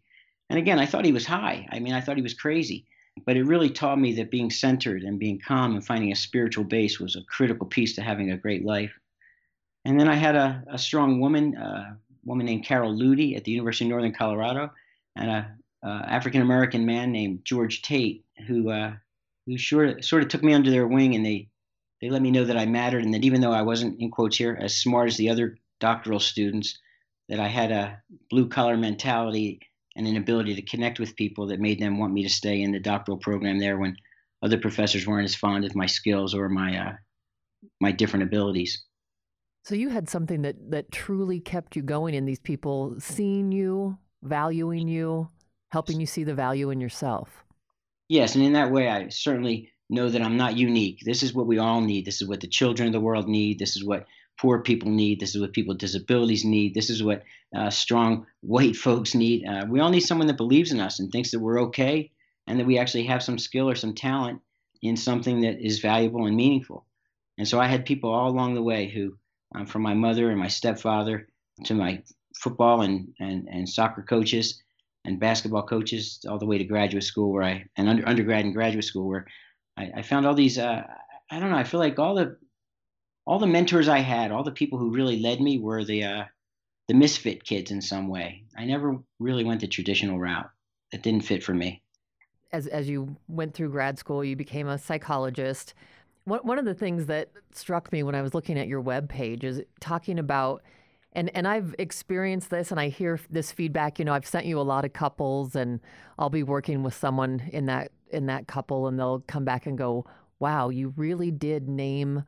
And 0.50 0.58
again, 0.58 0.80
I 0.80 0.86
thought 0.86 1.04
he 1.04 1.12
was 1.12 1.24
high. 1.24 1.66
I 1.70 1.78
mean, 1.78 1.94
I 1.94 2.00
thought 2.00 2.16
he 2.16 2.22
was 2.22 2.34
crazy. 2.34 2.84
But 3.24 3.36
it 3.36 3.44
really 3.44 3.70
taught 3.70 4.00
me 4.00 4.14
that 4.14 4.30
being 4.30 4.50
centered 4.50 5.02
and 5.04 5.18
being 5.18 5.38
calm 5.38 5.74
and 5.74 5.86
finding 5.86 6.10
a 6.10 6.16
spiritual 6.16 6.64
base 6.64 6.98
was 6.98 7.14
a 7.14 7.22
critical 7.22 7.66
piece 7.66 7.94
to 7.94 8.02
having 8.02 8.30
a 8.32 8.36
great 8.36 8.64
life. 8.64 8.92
And 9.84 9.98
then 9.98 10.08
I 10.08 10.16
had 10.16 10.34
a, 10.34 10.64
a 10.66 10.78
strong 10.78 11.20
woman, 11.20 11.56
uh, 11.56 11.94
a 11.94 11.98
woman 12.24 12.46
named 12.46 12.64
Carol 12.64 12.92
Ludy 12.92 13.36
at 13.36 13.44
the 13.44 13.52
University 13.52 13.84
of 13.84 13.90
Northern 13.90 14.12
Colorado, 14.12 14.72
and 15.16 15.30
a, 15.30 15.56
a 15.84 15.88
African 15.88 16.42
American 16.42 16.84
man 16.84 17.12
named 17.12 17.44
George 17.44 17.82
Tate, 17.82 18.24
who 18.46 18.70
uh, 18.70 18.94
who 19.46 19.56
sort 19.56 20.04
sort 20.04 20.22
of 20.22 20.28
took 20.28 20.42
me 20.42 20.52
under 20.52 20.70
their 20.70 20.86
wing, 20.86 21.14
and 21.14 21.24
they 21.24 21.48
they 22.00 22.10
let 22.10 22.22
me 22.22 22.30
know 22.30 22.44
that 22.44 22.58
I 22.58 22.66
mattered, 22.66 23.04
and 23.04 23.14
that 23.14 23.24
even 23.24 23.40
though 23.40 23.52
I 23.52 23.62
wasn't 23.62 24.00
in 24.00 24.10
quotes 24.10 24.36
here 24.36 24.58
as 24.60 24.76
smart 24.76 25.08
as 25.08 25.16
the 25.16 25.30
other 25.30 25.56
doctoral 25.78 26.20
students, 26.20 26.78
that 27.28 27.40
I 27.40 27.48
had 27.48 27.72
a 27.72 28.02
blue 28.28 28.48
collar 28.48 28.76
mentality 28.76 29.60
and 30.00 30.08
an 30.08 30.16
ability 30.16 30.54
to 30.54 30.62
connect 30.62 30.98
with 30.98 31.14
people 31.14 31.46
that 31.48 31.60
made 31.60 31.78
them 31.78 31.98
want 31.98 32.14
me 32.14 32.22
to 32.22 32.28
stay 32.30 32.62
in 32.62 32.72
the 32.72 32.80
doctoral 32.80 33.18
program 33.18 33.58
there 33.58 33.76
when 33.76 33.94
other 34.42 34.56
professors 34.56 35.06
weren't 35.06 35.26
as 35.26 35.34
fond 35.34 35.62
of 35.66 35.76
my 35.76 35.84
skills 35.84 36.34
or 36.34 36.48
my 36.48 36.78
uh, 36.78 36.92
my 37.80 37.92
different 37.92 38.22
abilities. 38.22 38.82
So 39.66 39.74
you 39.74 39.90
had 39.90 40.08
something 40.08 40.40
that 40.42 40.56
that 40.70 40.90
truly 40.90 41.38
kept 41.38 41.76
you 41.76 41.82
going 41.82 42.14
in 42.14 42.24
these 42.24 42.40
people 42.40 42.96
seeing 42.98 43.52
you, 43.52 43.98
valuing 44.22 44.88
you, 44.88 45.28
helping 45.68 46.00
you 46.00 46.06
see 46.06 46.24
the 46.24 46.34
value 46.34 46.70
in 46.70 46.80
yourself. 46.80 47.44
Yes, 48.08 48.34
and 48.34 48.42
in 48.42 48.54
that 48.54 48.72
way 48.72 48.88
I 48.88 49.08
certainly 49.08 49.70
know 49.90 50.08
that 50.08 50.22
I'm 50.22 50.38
not 50.38 50.56
unique. 50.56 51.00
This 51.04 51.22
is 51.22 51.34
what 51.34 51.46
we 51.46 51.58
all 51.58 51.82
need. 51.82 52.06
This 52.06 52.22
is 52.22 52.28
what 52.28 52.40
the 52.40 52.48
children 52.48 52.86
of 52.86 52.94
the 52.94 53.00
world 53.00 53.28
need. 53.28 53.58
This 53.58 53.76
is 53.76 53.84
what 53.84 54.06
poor 54.40 54.60
people 54.60 54.90
need. 54.90 55.20
This 55.20 55.34
is 55.34 55.40
what 55.40 55.52
people 55.52 55.72
with 55.72 55.80
disabilities 55.80 56.44
need. 56.44 56.72
This 56.72 56.88
is 56.88 57.02
what 57.02 57.24
uh, 57.54 57.68
strong 57.68 58.26
white 58.40 58.74
folks 58.74 59.14
need. 59.14 59.46
Uh, 59.46 59.66
we 59.68 59.80
all 59.80 59.90
need 59.90 60.00
someone 60.00 60.28
that 60.28 60.38
believes 60.38 60.72
in 60.72 60.80
us 60.80 60.98
and 60.98 61.12
thinks 61.12 61.30
that 61.30 61.40
we're 61.40 61.60
okay 61.62 62.10
and 62.46 62.58
that 62.58 62.66
we 62.66 62.78
actually 62.78 63.04
have 63.04 63.22
some 63.22 63.38
skill 63.38 63.68
or 63.68 63.74
some 63.74 63.94
talent 63.94 64.40
in 64.80 64.96
something 64.96 65.42
that 65.42 65.60
is 65.60 65.80
valuable 65.80 66.24
and 66.24 66.36
meaningful. 66.36 66.86
And 67.36 67.46
so 67.46 67.60
I 67.60 67.66
had 67.66 67.84
people 67.84 68.10
all 68.10 68.30
along 68.30 68.54
the 68.54 68.62
way 68.62 68.88
who, 68.88 69.14
um, 69.54 69.66
from 69.66 69.82
my 69.82 69.92
mother 69.92 70.30
and 70.30 70.38
my 70.38 70.48
stepfather 70.48 71.28
to 71.64 71.74
my 71.74 72.02
football 72.34 72.80
and, 72.80 73.12
and, 73.20 73.46
and 73.46 73.68
soccer 73.68 74.02
coaches 74.02 74.62
and 75.04 75.20
basketball 75.20 75.64
coaches, 75.64 76.24
all 76.26 76.38
the 76.38 76.46
way 76.46 76.56
to 76.56 76.64
graduate 76.64 77.04
school 77.04 77.30
where 77.30 77.42
I, 77.42 77.66
and 77.76 77.88
under, 77.90 78.08
undergrad 78.08 78.46
and 78.46 78.54
graduate 78.54 78.84
school 78.84 79.06
where 79.06 79.26
I, 79.76 79.90
I 79.96 80.02
found 80.02 80.26
all 80.26 80.34
these, 80.34 80.56
uh, 80.56 80.82
I 81.30 81.40
don't 81.40 81.50
know, 81.50 81.56
I 81.58 81.64
feel 81.64 81.80
like 81.80 81.98
all 81.98 82.14
the 82.14 82.38
all 83.30 83.38
the 83.38 83.46
mentors 83.46 83.88
I 83.88 84.00
had, 84.00 84.32
all 84.32 84.42
the 84.42 84.50
people 84.50 84.76
who 84.76 84.90
really 84.90 85.20
led 85.20 85.40
me 85.40 85.56
were 85.56 85.84
the 85.84 86.02
uh, 86.02 86.24
the 86.88 86.94
misfit 86.94 87.44
kids 87.44 87.70
in 87.70 87.80
some 87.80 88.08
way. 88.08 88.42
I 88.58 88.64
never 88.64 88.98
really 89.20 89.44
went 89.44 89.60
the 89.60 89.68
traditional 89.68 90.18
route. 90.18 90.50
That 90.90 91.04
didn't 91.04 91.24
fit 91.24 91.44
for 91.44 91.54
me. 91.54 91.80
As 92.50 92.66
as 92.66 92.88
you 92.88 93.16
went 93.28 93.54
through 93.54 93.70
grad 93.70 94.00
school, 94.00 94.24
you 94.24 94.34
became 94.34 94.66
a 94.66 94.78
psychologist. 94.78 95.74
One 96.24 96.40
one 96.40 96.58
of 96.58 96.64
the 96.64 96.74
things 96.74 97.06
that 97.06 97.30
struck 97.54 97.92
me 97.92 98.02
when 98.02 98.16
I 98.16 98.22
was 98.22 98.34
looking 98.34 98.58
at 98.58 98.66
your 98.66 98.80
web 98.80 99.08
page 99.08 99.44
is 99.44 99.62
talking 99.78 100.18
about 100.18 100.64
and 101.12 101.30
and 101.32 101.46
I've 101.46 101.72
experienced 101.78 102.50
this 102.50 102.72
and 102.72 102.80
I 102.80 102.88
hear 102.88 103.20
this 103.30 103.52
feedback, 103.52 104.00
you 104.00 104.04
know, 104.04 104.12
I've 104.12 104.26
sent 104.26 104.46
you 104.46 104.58
a 104.58 104.62
lot 104.62 104.84
of 104.84 104.92
couples 104.92 105.54
and 105.54 105.78
I'll 106.18 106.30
be 106.30 106.42
working 106.42 106.82
with 106.82 106.94
someone 106.94 107.48
in 107.52 107.66
that 107.66 107.92
in 108.10 108.26
that 108.26 108.48
couple 108.48 108.88
and 108.88 108.98
they'll 108.98 109.22
come 109.28 109.44
back 109.44 109.66
and 109.66 109.78
go, 109.78 110.04
"Wow, 110.40 110.70
you 110.70 110.92
really 110.96 111.30
did 111.30 111.68
name 111.68 112.24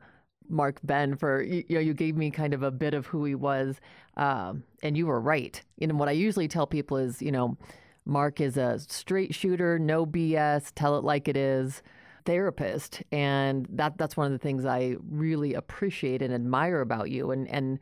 Mark 0.49 0.79
Benn 0.83 1.15
for 1.15 1.41
you, 1.41 1.63
know 1.69 1.79
you 1.79 1.93
gave 1.93 2.15
me 2.15 2.31
kind 2.31 2.53
of 2.53 2.63
a 2.63 2.71
bit 2.71 2.93
of 2.93 3.07
who 3.07 3.25
he 3.25 3.35
was, 3.35 3.79
um, 4.17 4.63
and 4.81 4.97
you 4.97 5.07
were 5.07 5.19
right. 5.19 5.61
You 5.77 5.87
know 5.87 5.95
what 5.95 6.09
I 6.09 6.13
usually 6.13 6.47
tell 6.47 6.67
people 6.67 6.97
is 6.97 7.21
you 7.21 7.31
know 7.31 7.57
Mark 8.05 8.41
is 8.41 8.57
a 8.57 8.79
straight 8.79 9.33
shooter, 9.33 9.79
no 9.79 10.05
BS, 10.05 10.71
tell 10.75 10.97
it 10.97 11.03
like 11.03 11.27
it 11.27 11.37
is 11.37 11.81
therapist. 12.25 13.03
And 13.11 13.67
that 13.71 13.97
that's 13.97 14.17
one 14.17 14.25
of 14.25 14.31
the 14.31 14.37
things 14.37 14.65
I 14.65 14.95
really 15.09 15.53
appreciate 15.53 16.21
and 16.21 16.33
admire 16.33 16.81
about 16.81 17.09
you 17.09 17.31
and 17.31 17.47
and 17.47 17.79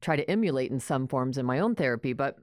try 0.00 0.16
to 0.16 0.28
emulate 0.30 0.70
in 0.70 0.80
some 0.80 1.06
forms 1.06 1.38
in 1.38 1.46
my 1.46 1.58
own 1.58 1.74
therapy. 1.74 2.12
But 2.12 2.38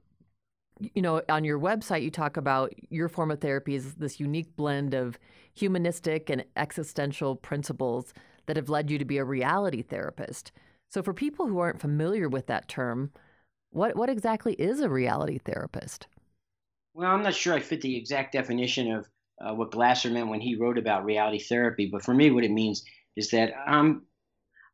you 0.80 1.02
know 1.02 1.22
on 1.28 1.44
your 1.44 1.58
website 1.58 2.02
you 2.02 2.10
talk 2.10 2.36
about 2.36 2.72
your 2.88 3.08
form 3.08 3.30
of 3.30 3.40
therapy 3.40 3.74
is 3.74 3.94
this 3.94 4.20
unique 4.20 4.54
blend 4.56 4.94
of 4.94 5.18
humanistic 5.54 6.30
and 6.30 6.44
existential 6.56 7.34
principles 7.34 8.14
that 8.48 8.56
have 8.56 8.68
led 8.68 8.90
you 8.90 8.98
to 8.98 9.04
be 9.04 9.18
a 9.18 9.24
reality 9.24 9.82
therapist. 9.82 10.50
So 10.88 11.02
for 11.02 11.14
people 11.14 11.46
who 11.46 11.60
aren't 11.60 11.80
familiar 11.80 12.28
with 12.28 12.46
that 12.48 12.66
term 12.66 13.12
what 13.70 13.96
what 13.96 14.10
exactly 14.10 14.54
is 14.54 14.80
a 14.80 14.88
reality 14.88 15.38
therapist? 15.38 16.06
Well, 16.94 17.10
I'm 17.10 17.22
not 17.22 17.34
sure 17.34 17.54
I 17.54 17.60
fit 17.60 17.80
the 17.80 17.96
exact 17.96 18.32
definition 18.32 18.92
of 18.92 19.08
uh, 19.40 19.54
what 19.54 19.70
Glasser 19.70 20.10
meant 20.10 20.28
when 20.28 20.40
he 20.40 20.56
wrote 20.56 20.78
about 20.78 21.04
reality 21.04 21.38
therapy, 21.38 21.88
but 21.90 22.02
for 22.02 22.14
me, 22.14 22.30
what 22.30 22.44
it 22.44 22.50
means 22.50 22.82
is 23.16 23.30
that 23.30 23.52
I'm 23.66 24.02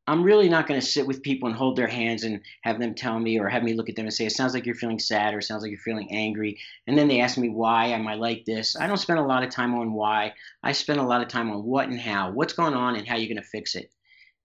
I'm 0.06 0.22
really 0.22 0.50
not 0.50 0.66
going 0.66 0.78
to 0.78 0.86
sit 0.86 1.06
with 1.06 1.22
people 1.22 1.48
and 1.48 1.56
hold 1.56 1.76
their 1.76 1.86
hands 1.86 2.24
and 2.24 2.40
have 2.60 2.78
them 2.78 2.94
tell 2.94 3.18
me 3.18 3.38
or 3.38 3.48
have 3.48 3.62
me 3.62 3.72
look 3.72 3.88
at 3.88 3.96
them 3.96 4.04
and 4.04 4.12
say, 4.12 4.26
it 4.26 4.32
sounds 4.32 4.52
like 4.52 4.66
you're 4.66 4.74
feeling 4.74 4.98
sad 4.98 5.32
or 5.32 5.38
it 5.38 5.44
sounds 5.44 5.62
like 5.62 5.70
you're 5.70 5.78
feeling 5.78 6.12
angry. 6.12 6.58
And 6.86 6.98
then 6.98 7.08
they 7.08 7.20
ask 7.20 7.38
me 7.38 7.48
why 7.48 7.86
am 7.86 8.06
I 8.06 8.14
like 8.14 8.44
this. 8.44 8.76
I 8.76 8.86
don't 8.86 8.98
spend 8.98 9.18
a 9.18 9.24
lot 9.24 9.42
of 9.42 9.50
time 9.50 9.74
on 9.74 9.94
why. 9.94 10.34
I 10.62 10.72
spend 10.72 11.00
a 11.00 11.06
lot 11.06 11.22
of 11.22 11.28
time 11.28 11.50
on 11.50 11.64
what 11.64 11.88
and 11.88 11.98
how, 11.98 12.32
what's 12.32 12.52
going 12.52 12.74
on 12.74 12.96
and 12.96 13.08
how 13.08 13.16
you're 13.16 13.32
going 13.32 13.42
to 13.42 13.48
fix 13.48 13.74
it. 13.74 13.90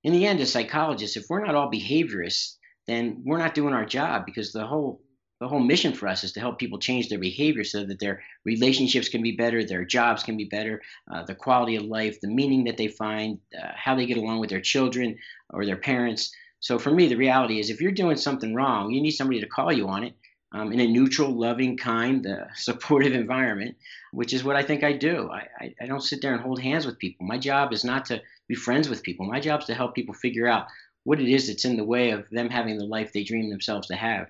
In 0.06 0.14
the 0.14 0.26
end, 0.26 0.40
as 0.40 0.52
psychologists, 0.52 1.18
if 1.18 1.26
we're 1.30 1.46
not 1.46 1.56
all 1.56 1.70
behaviorists, 1.70 2.56
then 2.88 3.22
we're 3.26 3.38
not 3.38 3.54
doing 3.54 3.74
our 3.74 3.86
job 3.86 4.26
because 4.26 4.54
the 4.54 4.66
whole 4.66 5.02
the 5.40 5.48
whole 5.48 5.60
mission 5.60 5.94
for 5.94 6.08
us 6.08 6.24
is 6.24 6.34
to 6.34 6.40
help 6.40 6.60
people 6.60 6.80
change 6.80 7.08
their 7.08 7.20
behavior 7.20 7.64
so 7.64 7.86
that 7.86 8.00
their 8.00 8.22
relationships 8.44 9.08
can 9.08 9.22
be 9.22 9.32
better, 9.32 9.64
their 9.64 9.86
jobs 9.86 10.22
can 10.22 10.36
be 10.36 10.46
better, 10.46 10.82
uh, 11.12 11.24
the 11.24 11.36
quality 11.36 11.78
of 11.78 11.86
life, 11.86 12.20
the 12.20 12.28
meaning 12.28 12.66
that 12.66 12.78
they 12.78 12.88
find, 12.88 13.40
uh, 13.58 13.68
how 13.74 13.96
they 13.96 14.06
get 14.06 14.18
along 14.18 14.40
with 14.40 14.50
their 14.50 14.62
children 14.62 15.18
or 15.52 15.66
their 15.66 15.78
parents. 15.78 16.32
So 16.60 16.78
for 16.78 16.92
me, 16.92 17.08
the 17.08 17.16
reality 17.16 17.60
is 17.60 17.70
if 17.70 17.80
you're 17.80 17.92
doing 17.94 18.18
something 18.18 18.54
wrong, 18.54 18.92
you 18.92 19.02
need 19.02 19.12
somebody 19.12 19.40
to 19.40 19.48
call 19.48 19.72
you 19.72 19.88
on 19.88 20.04
it 20.04 20.14
um, 20.52 20.74
in 20.74 20.82
a 20.82 20.88
neutral, 20.88 21.32
loving, 21.32 21.78
kind, 21.78 22.28
uh, 22.28 22.46
supportive 22.56 23.14
environment, 23.14 23.78
which 24.12 24.34
is 24.34 24.44
what 24.44 24.58
I 24.58 24.64
think 24.64 24.84
I 24.84 24.92
do. 24.92 25.30
I, 25.32 25.48
I, 25.58 25.76
I 25.82 25.86
don't 25.86 26.04
sit 26.04 26.22
there 26.22 26.34
and 26.34 26.42
hold 26.42 26.60
hands 26.60 26.86
with 26.86 27.00
people. 27.00 27.26
My 27.26 27.38
job 27.38 27.72
is 27.72 27.86
not 27.86 28.06
to 28.08 28.22
be 28.50 28.56
friends 28.56 28.90
with 28.90 29.04
people. 29.04 29.26
My 29.26 29.40
job 29.40 29.62
is 29.62 29.68
to 29.68 29.74
help 29.74 29.96
people 29.96 30.14
figure 30.14 30.48
out 30.48 30.68
what 31.06 31.22
it 31.22 31.32
is 31.32 31.48
that's 31.48 31.64
in 31.64 31.78
the 31.78 31.84
way 31.86 32.12
of 32.12 32.30
them 32.30 32.50
having 32.50 32.78
the 32.78 32.86
life 32.86 33.14
they 33.14 33.24
dream 33.24 33.50
themselves 33.50 33.88
to 33.88 33.96
have 33.96 34.28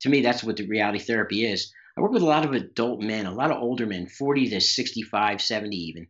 to 0.00 0.08
me, 0.08 0.20
that's 0.20 0.44
what 0.44 0.56
the 0.56 0.66
reality 0.66 0.98
therapy 0.98 1.46
is. 1.46 1.72
I 1.96 2.02
work 2.02 2.12
with 2.12 2.22
a 2.22 2.26
lot 2.26 2.44
of 2.44 2.52
adult 2.52 3.00
men, 3.00 3.26
a 3.26 3.32
lot 3.32 3.50
of 3.50 3.62
older 3.62 3.86
men, 3.86 4.06
40 4.06 4.50
to 4.50 4.60
65, 4.60 5.40
70 5.40 5.76
even. 5.76 6.06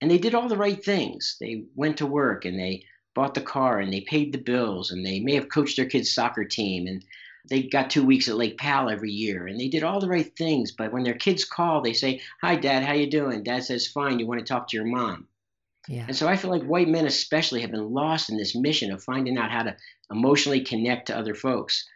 And 0.00 0.10
they 0.10 0.18
did 0.18 0.34
all 0.34 0.48
the 0.48 0.56
right 0.56 0.82
things. 0.84 1.36
They 1.40 1.64
went 1.74 1.98
to 1.98 2.06
work 2.06 2.44
and 2.44 2.58
they 2.58 2.84
bought 3.14 3.34
the 3.34 3.40
car 3.40 3.78
and 3.78 3.92
they 3.92 4.00
paid 4.02 4.32
the 4.32 4.38
bills 4.38 4.90
and 4.90 5.04
they 5.04 5.20
may 5.20 5.34
have 5.34 5.48
coached 5.48 5.76
their 5.76 5.86
kids' 5.86 6.14
soccer 6.14 6.44
team 6.44 6.86
and 6.86 7.04
they 7.48 7.62
got 7.62 7.90
two 7.90 8.04
weeks 8.04 8.28
at 8.28 8.36
Lake 8.36 8.58
Powell 8.58 8.90
every 8.90 9.10
year 9.10 9.46
and 9.46 9.58
they 9.58 9.68
did 9.68 9.82
all 9.82 10.00
the 10.00 10.08
right 10.08 10.36
things. 10.36 10.72
But 10.72 10.92
when 10.92 11.02
their 11.02 11.14
kids 11.14 11.44
call, 11.44 11.80
they 11.80 11.94
say, 11.94 12.20
Hi, 12.42 12.56
Dad, 12.56 12.84
how 12.84 12.92
you 12.92 13.10
doing? 13.10 13.42
Dad 13.42 13.64
says, 13.64 13.86
Fine, 13.86 14.18
you 14.18 14.26
want 14.26 14.40
to 14.40 14.46
talk 14.46 14.68
to 14.68 14.76
your 14.76 14.86
mom. 14.86 15.26
Yeah. 15.88 16.04
And 16.06 16.16
so 16.16 16.28
I 16.28 16.36
feel 16.36 16.50
like 16.50 16.64
white 16.64 16.88
men 16.88 17.06
especially 17.06 17.62
have 17.62 17.70
been 17.70 17.92
lost 17.92 18.28
in 18.28 18.36
this 18.36 18.54
mission 18.54 18.92
of 18.92 19.02
finding 19.02 19.38
out 19.38 19.50
how 19.50 19.62
to 19.62 19.76
emotionally 20.10 20.60
connect 20.60 21.06
to 21.06 21.16
other 21.16 21.34
folks. 21.34 21.88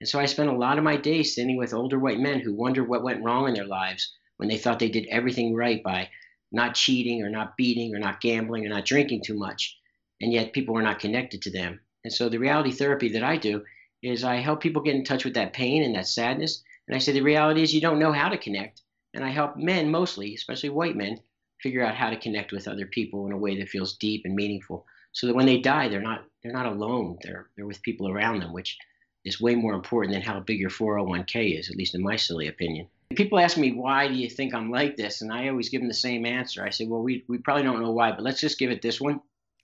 And 0.00 0.08
so 0.08 0.18
I 0.18 0.26
spent 0.26 0.48
a 0.48 0.56
lot 0.56 0.78
of 0.78 0.84
my 0.84 0.96
days 0.96 1.34
sitting 1.34 1.56
with 1.56 1.74
older 1.74 1.98
white 1.98 2.18
men 2.18 2.40
who 2.40 2.54
wondered 2.54 2.88
what 2.88 3.02
went 3.02 3.22
wrong 3.22 3.46
in 3.48 3.54
their 3.54 3.66
lives 3.66 4.14
when 4.38 4.48
they 4.48 4.56
thought 4.56 4.78
they 4.78 4.88
did 4.88 5.06
everything 5.08 5.54
right 5.54 5.82
by 5.82 6.08
not 6.50 6.74
cheating 6.74 7.22
or 7.22 7.28
not 7.28 7.56
beating 7.56 7.94
or 7.94 7.98
not 7.98 8.20
gambling 8.20 8.64
or 8.64 8.70
not 8.70 8.86
drinking 8.86 9.22
too 9.22 9.38
much. 9.38 9.76
And 10.20 10.32
yet 10.32 10.52
people 10.52 10.74
were 10.74 10.82
not 10.82 10.98
connected 10.98 11.42
to 11.42 11.50
them. 11.50 11.80
And 12.04 12.12
so 12.12 12.28
the 12.28 12.38
reality 12.38 12.72
therapy 12.72 13.10
that 13.10 13.22
I 13.22 13.36
do 13.36 13.62
is 14.02 14.24
I 14.24 14.36
help 14.36 14.60
people 14.60 14.82
get 14.82 14.94
in 14.94 15.04
touch 15.04 15.24
with 15.24 15.34
that 15.34 15.52
pain 15.52 15.82
and 15.82 15.94
that 15.94 16.06
sadness. 16.06 16.62
And 16.88 16.96
I 16.96 16.98
say 16.98 17.12
the 17.12 17.20
reality 17.20 17.62
is 17.62 17.74
you 17.74 17.80
don't 17.80 17.98
know 17.98 18.12
how 18.12 18.30
to 18.30 18.38
connect. 18.38 18.82
And 19.12 19.22
I 19.22 19.28
help 19.28 19.56
men 19.56 19.90
mostly, 19.90 20.34
especially 20.34 20.70
white 20.70 20.96
men, 20.96 21.20
figure 21.60 21.84
out 21.84 21.94
how 21.94 22.10
to 22.10 22.18
connect 22.18 22.52
with 22.52 22.68
other 22.68 22.86
people 22.86 23.26
in 23.26 23.32
a 23.32 23.38
way 23.38 23.58
that 23.58 23.68
feels 23.68 23.98
deep 23.98 24.22
and 24.24 24.34
meaningful. 24.34 24.86
So 25.12 25.26
that 25.26 25.36
when 25.36 25.46
they 25.46 25.58
die, 25.58 25.88
they're 25.88 26.00
not 26.00 26.24
they're 26.42 26.52
not 26.52 26.66
alone. 26.66 27.18
They're 27.22 27.50
they're 27.56 27.66
with 27.66 27.82
people 27.82 28.08
around 28.08 28.40
them, 28.40 28.52
which 28.52 28.78
is 29.24 29.40
way 29.40 29.54
more 29.54 29.74
important 29.74 30.14
than 30.14 30.22
how 30.22 30.40
big 30.40 30.58
your 30.58 30.70
401k 30.70 31.58
is, 31.58 31.70
at 31.70 31.76
least 31.76 31.94
in 31.94 32.02
my 32.02 32.16
silly 32.16 32.48
opinion. 32.48 32.88
People 33.14 33.38
ask 33.38 33.56
me, 33.56 33.72
why 33.72 34.08
do 34.08 34.14
you 34.14 34.30
think 34.30 34.54
I'm 34.54 34.70
like 34.70 34.96
this? 34.96 35.20
And 35.20 35.32
I 35.32 35.48
always 35.48 35.68
give 35.68 35.80
them 35.80 35.88
the 35.88 35.94
same 35.94 36.24
answer. 36.24 36.64
I 36.64 36.70
say, 36.70 36.86
well, 36.86 37.02
we, 37.02 37.24
we 37.28 37.38
probably 37.38 37.64
don't 37.64 37.82
know 37.82 37.90
why, 37.90 38.12
but 38.12 38.22
let's 38.22 38.40
just 38.40 38.58
give 38.58 38.70
it 38.70 38.82
this 38.82 39.00
one. 39.00 39.20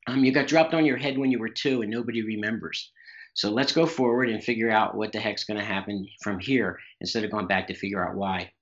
Um, 0.06 0.24
you 0.24 0.32
got 0.32 0.46
dropped 0.46 0.74
on 0.74 0.84
your 0.84 0.96
head 0.96 1.18
when 1.18 1.30
you 1.30 1.38
were 1.38 1.48
two 1.48 1.82
and 1.82 1.90
nobody 1.90 2.22
remembers. 2.22 2.90
So 3.34 3.50
let's 3.50 3.72
go 3.72 3.86
forward 3.86 4.30
and 4.30 4.42
figure 4.42 4.70
out 4.70 4.96
what 4.96 5.12
the 5.12 5.20
heck's 5.20 5.44
going 5.44 5.60
to 5.60 5.66
happen 5.66 6.08
from 6.22 6.38
here 6.38 6.78
instead 7.00 7.24
of 7.24 7.30
going 7.30 7.46
back 7.46 7.68
to 7.68 7.74
figure 7.74 8.06
out 8.06 8.16
why. 8.16 8.52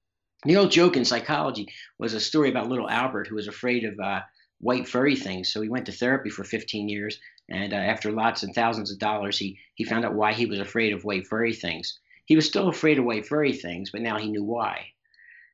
The 0.44 0.56
old 0.56 0.70
joke 0.70 0.96
in 0.96 1.04
psychology 1.04 1.68
was 1.98 2.12
a 2.12 2.20
story 2.20 2.50
about 2.50 2.68
little 2.68 2.90
Albert 2.90 3.28
who 3.28 3.36
was 3.36 3.48
afraid 3.48 3.84
of 3.84 3.98
uh, 3.98 4.20
white 4.64 4.88
furry 4.88 5.14
things. 5.14 5.52
So 5.52 5.60
he 5.60 5.68
went 5.68 5.86
to 5.86 5.92
therapy 5.92 6.30
for 6.30 6.42
15 6.42 6.88
years 6.88 7.18
and 7.50 7.74
uh, 7.74 7.76
after 7.76 8.10
lots 8.10 8.42
and 8.42 8.54
thousands 8.54 8.90
of 8.90 8.98
dollars, 8.98 9.38
he, 9.38 9.58
he 9.74 9.84
found 9.84 10.04
out 10.04 10.14
why 10.14 10.32
he 10.32 10.46
was 10.46 10.58
afraid 10.58 10.92
of 10.92 11.04
white 11.04 11.26
furry 11.26 11.52
things. 11.52 11.98
He 12.24 12.36
was 12.36 12.46
still 12.46 12.68
afraid 12.68 12.98
of 12.98 13.04
white 13.04 13.26
furry 13.26 13.52
things, 13.52 13.90
but 13.90 14.00
now 14.00 14.18
he 14.18 14.30
knew 14.30 14.42
why. 14.42 14.86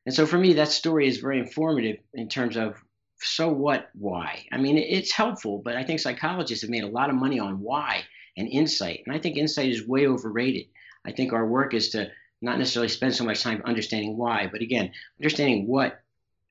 And 0.05 0.15
so 0.15 0.25
for 0.25 0.37
me, 0.37 0.53
that 0.53 0.69
story 0.69 1.07
is 1.07 1.17
very 1.17 1.39
informative 1.39 1.97
in 2.13 2.29
terms 2.29 2.55
of 2.55 2.81
so 3.23 3.49
what, 3.49 3.89
why? 3.93 4.45
I 4.51 4.57
mean, 4.57 4.77
it's 4.77 5.11
helpful, 5.11 5.61
but 5.63 5.75
I 5.75 5.83
think 5.83 5.99
psychologists 5.99 6.63
have 6.63 6.71
made 6.71 6.83
a 6.83 6.87
lot 6.87 7.09
of 7.09 7.15
money 7.15 7.39
on 7.39 7.59
why 7.59 8.03
and 8.37 8.47
insight. 8.47 9.03
And 9.05 9.13
I 9.13 9.19
think 9.19 9.37
insight 9.37 9.69
is 9.69 9.85
way 9.85 10.07
overrated. 10.07 10.67
I 11.05 11.11
think 11.11 11.33
our 11.33 11.45
work 11.45 11.73
is 11.73 11.89
to 11.89 12.09
not 12.41 12.57
necessarily 12.57 12.87
spend 12.87 13.15
so 13.15 13.25
much 13.25 13.43
time 13.43 13.61
understanding 13.65 14.17
why, 14.17 14.47
but 14.51 14.61
again, 14.61 14.91
understanding 15.19 15.67
what 15.67 16.01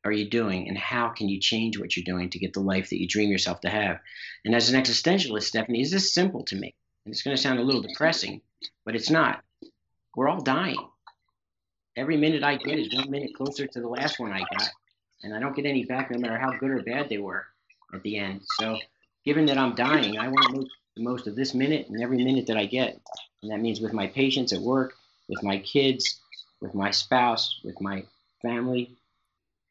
are 0.05 0.13
you 0.13 0.29
doing 0.29 0.69
and 0.69 0.79
how 0.79 1.09
can 1.09 1.29
you 1.29 1.39
change 1.41 1.79
what 1.79 1.97
you're 1.97 2.05
doing 2.05 2.31
to 2.31 2.39
get 2.39 2.53
the 2.53 2.61
life 2.61 2.91
that 2.91 3.01
you 3.01 3.07
dream 3.07 3.31
yourself 3.31 3.61
to 3.63 3.71
have? 3.71 3.99
And 4.45 4.55
as 4.55 4.71
an 4.71 4.81
existentialist 4.81 5.45
stephanie 5.45 5.83
is 5.83 5.91
this 5.91 6.15
simple 6.15 6.45
to 6.45 6.57
me. 6.57 6.75
And 7.05 7.13
it's 7.13 7.23
going 7.23 7.37
to 7.37 7.43
sound 7.43 7.59
a 7.59 7.65
little 7.65 7.83
depressing 7.83 8.41
but 8.85 8.95
it's 8.95 9.11
not. 9.11 9.43
We're 10.17 10.29
all 10.29 10.43
dying. 10.43 10.79
Every 11.97 12.17
minute 12.17 12.43
i 12.43 12.57
get 12.57 12.79
is 12.79 12.95
one 12.95 13.11
minute 13.11 13.35
closer 13.37 13.67
to 13.67 13.81
the 13.81 13.89
last 13.89 14.19
one 14.19 14.33
i 14.33 14.39
got 14.39 14.71
and 15.23 15.35
i 15.35 15.41
don't 15.41 15.57
get 15.57 15.67
any 15.67 15.85
back 15.85 16.11
no 16.11 16.19
matter 16.19 16.39
how 16.39 16.57
good 16.59 16.71
or 16.71 16.83
bad 16.83 17.09
they 17.09 17.19
were 17.19 17.47
at 17.93 18.03
the 18.03 18.17
end. 18.17 18.41
So 18.59 18.79
given 19.25 19.47
that 19.47 19.59
i'm 19.59 19.75
dying 19.75 20.19
i 20.19 20.29
want 20.29 20.47
to 20.47 20.59
make 20.61 20.69
the 20.97 21.03
most 21.03 21.27
of 21.27 21.37
this 21.37 21.55
minute 21.55 21.89
and 21.89 22.03
every 22.03 22.25
minute 22.25 22.47
that 22.47 22.57
i 22.57 22.67
get. 22.67 22.99
And 23.43 23.51
that 23.51 23.61
means 23.61 23.81
with 23.81 23.93
my 23.93 24.07
patients 24.07 24.53
at 24.53 24.61
work 24.61 24.95
with 25.29 25.43
my 25.43 25.59
kids 25.59 26.21
with 26.61 26.75
my 26.75 26.91
spouse 26.91 27.61
with 27.65 27.81
my 27.81 28.05
family 28.43 28.97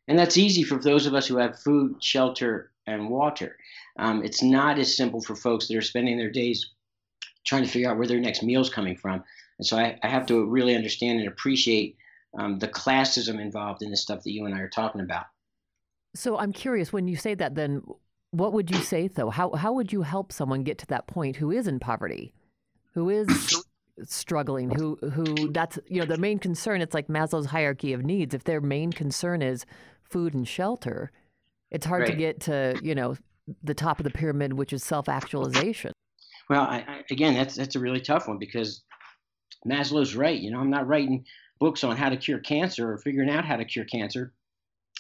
and 0.09 0.17
that's 0.17 0.37
easy 0.37 0.63
for 0.63 0.77
those 0.77 1.05
of 1.05 1.13
us 1.13 1.27
who 1.27 1.37
have 1.37 1.59
food, 1.59 2.03
shelter, 2.03 2.71
and 2.87 3.09
water. 3.09 3.55
Um, 3.99 4.23
it's 4.23 4.41
not 4.41 4.79
as 4.79 4.97
simple 4.97 5.21
for 5.21 5.35
folks 5.35 5.67
that 5.67 5.77
are 5.77 5.81
spending 5.81 6.17
their 6.17 6.31
days 6.31 6.71
trying 7.45 7.63
to 7.63 7.69
figure 7.69 7.89
out 7.89 7.97
where 7.97 8.07
their 8.07 8.19
next 8.19 8.41
meal 8.41 8.59
is 8.59 8.69
coming 8.69 8.97
from. 8.97 9.23
And 9.59 9.67
so 9.67 9.77
I, 9.77 9.99
I 10.01 10.07
have 10.07 10.25
to 10.25 10.45
really 10.45 10.75
understand 10.75 11.19
and 11.19 11.27
appreciate 11.27 11.95
um, 12.37 12.57
the 12.57 12.67
classism 12.67 13.39
involved 13.39 13.83
in 13.83 13.91
the 13.91 13.97
stuff 13.97 14.23
that 14.23 14.31
you 14.31 14.45
and 14.45 14.55
I 14.55 14.59
are 14.59 14.69
talking 14.69 15.01
about. 15.01 15.25
So 16.15 16.37
I'm 16.37 16.53
curious 16.53 16.91
when 16.91 17.07
you 17.07 17.15
say 17.15 17.35
that, 17.35 17.53
then 17.53 17.83
what 18.31 18.53
would 18.53 18.71
you 18.71 18.77
say 18.77 19.07
though? 19.07 19.29
How 19.29 19.51
how 19.51 19.73
would 19.73 19.93
you 19.93 20.01
help 20.01 20.31
someone 20.31 20.63
get 20.63 20.79
to 20.79 20.87
that 20.87 21.05
point 21.05 21.35
who 21.35 21.51
is 21.51 21.67
in 21.67 21.79
poverty, 21.79 22.33
who 22.93 23.09
is 23.09 23.63
struggling, 24.05 24.69
who 24.69 24.97
who 25.13 25.51
that's 25.51 25.79
you 25.87 25.99
know 25.99 26.05
the 26.05 26.17
main 26.17 26.39
concern? 26.39 26.81
It's 26.81 26.93
like 26.93 27.07
Maslow's 27.07 27.47
hierarchy 27.47 27.93
of 27.93 28.03
needs. 28.03 28.33
If 28.33 28.43
their 28.43 28.61
main 28.61 28.91
concern 28.91 29.41
is 29.41 29.65
food 30.03 30.33
and 30.33 30.47
shelter, 30.47 31.11
it's 31.71 31.85
hard 31.85 32.01
right. 32.01 32.11
to 32.11 32.17
get 32.17 32.41
to 32.41 32.79
you 32.81 32.95
know 32.95 33.15
the 33.63 33.73
top 33.73 33.99
of 33.99 34.03
the 34.03 34.11
pyramid, 34.11 34.53
which 34.53 34.73
is 34.73 34.83
self-actualization. 34.83 35.91
Well, 36.49 36.63
I, 36.63 36.77
I, 36.87 37.03
again, 37.11 37.33
that's 37.33 37.55
that's 37.55 37.75
a 37.75 37.79
really 37.79 38.01
tough 38.01 38.27
one 38.27 38.37
because 38.37 38.83
Maslow's 39.67 40.15
right. 40.15 40.39
You 40.39 40.51
know, 40.51 40.59
I'm 40.59 40.69
not 40.69 40.87
writing 40.87 41.25
books 41.59 41.83
on 41.83 41.97
how 41.97 42.09
to 42.09 42.17
cure 42.17 42.39
cancer 42.39 42.91
or 42.91 42.97
figuring 42.97 43.29
out 43.29 43.45
how 43.45 43.57
to 43.57 43.65
cure 43.65 43.85
cancer 43.85 44.33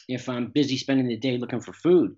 if 0.07 0.27
I'm 0.27 0.47
busy 0.47 0.77
spending 0.77 1.07
the 1.07 1.17
day 1.17 1.37
looking 1.37 1.61
for 1.61 1.73
food. 1.73 2.15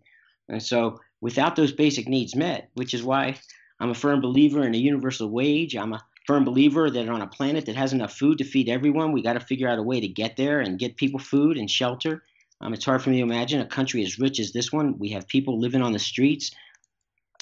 And 0.49 0.61
so, 0.61 0.99
without 1.21 1.55
those 1.55 1.71
basic 1.71 2.07
needs 2.07 2.35
met, 2.35 2.69
which 2.73 2.93
is 2.93 3.03
why 3.03 3.37
I'm 3.79 3.91
a 3.91 3.95
firm 3.95 4.21
believer 4.21 4.65
in 4.65 4.75
a 4.75 4.77
universal 4.77 5.29
wage, 5.29 5.75
I'm 5.75 5.93
a 5.93 6.03
firm 6.27 6.43
believer 6.43 6.89
that 6.89 7.09
on 7.09 7.21
a 7.21 7.27
planet 7.27 7.65
that 7.65 7.75
has 7.75 7.93
enough 7.93 8.13
food 8.13 8.37
to 8.37 8.43
feed 8.43 8.69
everyone, 8.69 9.11
we 9.11 9.23
got 9.23 9.33
to 9.33 9.39
figure 9.39 9.67
out 9.67 9.79
a 9.79 9.83
way 9.83 9.99
to 9.99 10.07
get 10.07 10.37
there 10.37 10.59
and 10.59 10.79
get 10.79 10.97
people 10.97 11.19
food 11.19 11.57
and 11.57 11.69
shelter 11.69 12.23
um, 12.61 12.73
it's 12.73 12.85
hard 12.85 13.01
for 13.01 13.09
me 13.09 13.17
to 13.17 13.23
imagine 13.23 13.59
a 13.59 13.65
country 13.65 14.03
as 14.03 14.19
rich 14.19 14.39
as 14.39 14.51
this 14.51 14.71
one. 14.71 14.99
We 14.99 15.09
have 15.09 15.27
people 15.27 15.59
living 15.59 15.81
on 15.81 15.93
the 15.93 15.99
streets. 15.99 16.51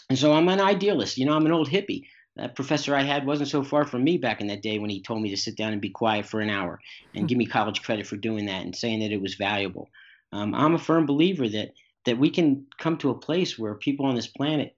And 0.09 0.17
so 0.17 0.33
I'm 0.33 0.47
an 0.47 0.61
idealist. 0.61 1.17
You 1.17 1.25
know, 1.25 1.33
I'm 1.33 1.45
an 1.45 1.51
old 1.51 1.69
hippie. 1.69 2.05
that 2.37 2.55
professor 2.55 2.95
I 2.95 3.03
had 3.03 3.25
wasn't 3.25 3.49
so 3.49 3.63
far 3.63 3.85
from 3.85 4.03
me 4.03 4.17
back 4.17 4.39
in 4.39 4.47
that 4.47 4.61
day 4.61 4.79
when 4.79 4.89
he 4.89 5.01
told 5.01 5.21
me 5.21 5.29
to 5.29 5.37
sit 5.37 5.57
down 5.57 5.73
and 5.73 5.81
be 5.81 5.89
quiet 5.89 6.25
for 6.25 6.39
an 6.39 6.49
hour 6.49 6.79
and 7.13 7.27
give 7.27 7.37
me 7.37 7.45
college 7.45 7.81
credit 7.81 8.07
for 8.07 8.15
doing 8.15 8.45
that 8.45 8.63
and 8.63 8.75
saying 8.75 9.01
that 9.01 9.11
it 9.11 9.21
was 9.21 9.35
valuable. 9.35 9.89
Um, 10.31 10.55
I'm 10.55 10.75
a 10.75 10.79
firm 10.79 11.05
believer 11.05 11.49
that 11.49 11.73
that 12.05 12.17
we 12.17 12.29
can 12.29 12.65
come 12.79 12.97
to 12.97 13.09
a 13.09 13.19
place 13.19 13.59
where 13.59 13.75
people 13.75 14.05
on 14.05 14.15
this 14.15 14.27
planet 14.27 14.73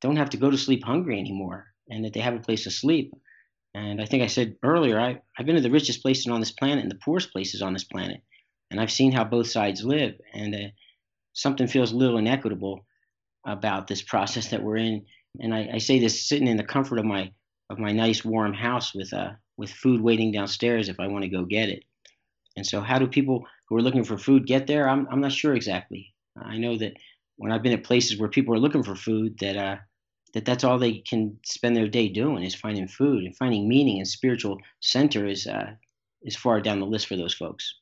don't 0.00 0.16
have 0.16 0.30
to 0.30 0.36
go 0.36 0.50
to 0.50 0.56
sleep 0.56 0.84
hungry 0.84 1.18
anymore 1.18 1.66
and 1.90 2.04
that 2.04 2.12
they 2.12 2.20
have 2.20 2.34
a 2.34 2.38
place 2.38 2.62
to 2.62 2.70
sleep. 2.70 3.12
And 3.74 4.00
I 4.00 4.04
think 4.04 4.22
I 4.22 4.26
said 4.26 4.56
earlier, 4.62 4.98
I, 4.98 5.20
I've 5.38 5.46
been 5.46 5.54
to 5.54 5.60
the 5.60 5.70
richest 5.70 6.02
places 6.02 6.26
on 6.26 6.40
this 6.40 6.52
planet 6.52 6.82
and 6.82 6.90
the 6.90 6.98
poorest 7.04 7.32
places 7.32 7.62
on 7.62 7.72
this 7.72 7.84
planet. 7.84 8.20
And 8.70 8.80
I've 8.80 8.90
seen 8.90 9.12
how 9.12 9.24
both 9.24 9.48
sides 9.48 9.84
live. 9.84 10.14
And 10.34 10.54
uh, 10.54 10.68
something 11.32 11.66
feels 11.66 11.92
a 11.92 11.96
little 11.96 12.18
inequitable 12.18 12.84
about 13.46 13.86
this 13.86 14.02
process 14.02 14.48
that 14.48 14.62
we're 14.62 14.76
in. 14.76 15.06
And 15.38 15.54
I, 15.54 15.70
I, 15.74 15.78
say 15.78 15.98
this 15.98 16.28
sitting 16.28 16.48
in 16.48 16.56
the 16.56 16.64
comfort 16.64 16.98
of 16.98 17.04
my 17.04 17.30
of 17.70 17.78
my 17.78 17.92
nice 17.92 18.24
warm 18.24 18.52
house 18.52 18.92
with 18.94 19.12
uh, 19.12 19.30
with 19.56 19.70
food 19.70 20.00
waiting 20.00 20.32
downstairs 20.32 20.88
if 20.88 20.98
I 20.98 21.06
want 21.06 21.22
to 21.22 21.30
go 21.30 21.44
get 21.44 21.68
it. 21.68 21.84
And 22.56 22.66
so, 22.66 22.80
how 22.80 22.98
do 22.98 23.06
people 23.06 23.46
who 23.68 23.76
are 23.76 23.82
looking 23.82 24.04
for 24.04 24.18
food 24.18 24.46
get 24.46 24.66
there? 24.66 24.88
I'm 24.88 25.06
I'm 25.10 25.20
not 25.20 25.32
sure 25.32 25.54
exactly. 25.54 26.12
I 26.36 26.58
know 26.58 26.76
that 26.78 26.94
when 27.36 27.52
I've 27.52 27.62
been 27.62 27.72
at 27.72 27.84
places 27.84 28.18
where 28.18 28.28
people 28.28 28.54
are 28.54 28.58
looking 28.58 28.82
for 28.82 28.96
food, 28.96 29.38
that 29.38 29.56
uh, 29.56 29.76
that 30.34 30.44
that's 30.44 30.64
all 30.64 30.78
they 30.78 30.98
can 30.98 31.38
spend 31.44 31.76
their 31.76 31.88
day 31.88 32.08
doing 32.08 32.44
is 32.44 32.54
finding 32.54 32.88
food 32.88 33.24
and 33.24 33.36
finding 33.36 33.68
meaning 33.68 33.98
and 33.98 34.08
spiritual 34.08 34.58
center 34.80 35.26
is 35.26 35.46
uh, 35.46 35.72
is 36.22 36.36
far 36.36 36.60
down 36.60 36.80
the 36.80 36.86
list 36.86 37.06
for 37.06 37.16
those 37.16 37.34
folks. 37.34 37.74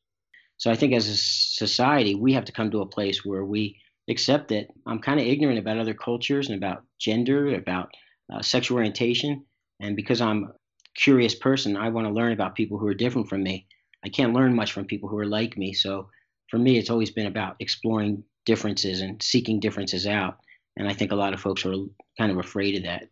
So 0.56 0.70
I 0.70 0.74
think 0.74 0.92
as 0.92 1.08
a 1.08 1.16
society, 1.16 2.14
we 2.14 2.32
have 2.32 2.44
to 2.46 2.52
come 2.52 2.70
to 2.70 2.80
a 2.80 2.86
place 2.86 3.24
where 3.24 3.44
we 3.44 3.78
accept 4.08 4.48
that 4.48 4.68
I'm 4.86 5.00
kind 5.00 5.20
of 5.20 5.26
ignorant 5.26 5.58
about 5.58 5.78
other 5.78 5.94
cultures 5.94 6.48
and 6.48 6.56
about 6.56 6.84
gender, 6.98 7.54
about 7.54 7.90
uh, 8.32 8.42
sexual 8.42 8.78
orientation, 8.78 9.44
and 9.80 9.94
because 9.94 10.20
I'm 10.20 10.44
a 10.44 10.52
curious 10.94 11.34
person, 11.34 11.76
I 11.76 11.90
want 11.90 12.06
to 12.06 12.12
learn 12.12 12.32
about 12.32 12.56
people 12.56 12.78
who 12.78 12.88
are 12.88 12.94
different 12.94 13.28
from 13.28 13.42
me. 13.42 13.66
I 14.04 14.08
can't 14.08 14.34
learn 14.34 14.54
much 14.54 14.72
from 14.72 14.86
people 14.86 15.08
who 15.08 15.18
are 15.18 15.26
like 15.26 15.56
me. 15.56 15.72
So 15.72 16.08
for 16.48 16.58
me, 16.58 16.78
it's 16.78 16.90
always 16.90 17.10
been 17.10 17.26
about 17.26 17.56
exploring 17.60 18.24
differences 18.44 19.00
and 19.00 19.22
seeking 19.22 19.60
differences 19.60 20.06
out. 20.06 20.38
And 20.78 20.88
I 20.88 20.94
think 20.94 21.12
a 21.12 21.16
lot 21.16 21.34
of 21.34 21.40
folks 21.40 21.66
are 21.66 21.74
kind 22.16 22.30
of 22.30 22.38
afraid 22.38 22.76
of 22.76 22.84
that. 22.84 23.08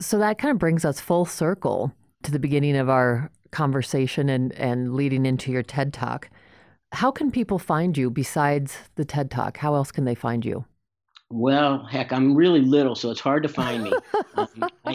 So 0.00 0.18
that 0.18 0.38
kind 0.38 0.52
of 0.52 0.58
brings 0.58 0.84
us 0.84 1.00
full 1.00 1.24
circle 1.24 1.92
to 2.22 2.30
the 2.30 2.38
beginning 2.38 2.76
of 2.76 2.88
our 2.88 3.30
conversation 3.50 4.28
and, 4.28 4.52
and 4.52 4.94
leading 4.94 5.26
into 5.26 5.52
your 5.52 5.62
TED 5.62 5.92
Talk. 5.92 6.30
How 6.92 7.10
can 7.10 7.30
people 7.30 7.58
find 7.58 7.98
you 7.98 8.10
besides 8.10 8.78
the 8.94 9.04
TED 9.04 9.30
Talk? 9.30 9.58
How 9.58 9.74
else 9.74 9.90
can 9.90 10.04
they 10.04 10.14
find 10.14 10.44
you? 10.44 10.64
Well, 11.30 11.84
heck, 11.84 12.12
I'm 12.12 12.36
really 12.36 12.60
little, 12.60 12.94
so 12.94 13.10
it's 13.10 13.20
hard 13.20 13.42
to 13.42 13.48
find 13.48 13.82
me. 13.82 13.92
um, 14.36 14.48
I, 14.84 14.94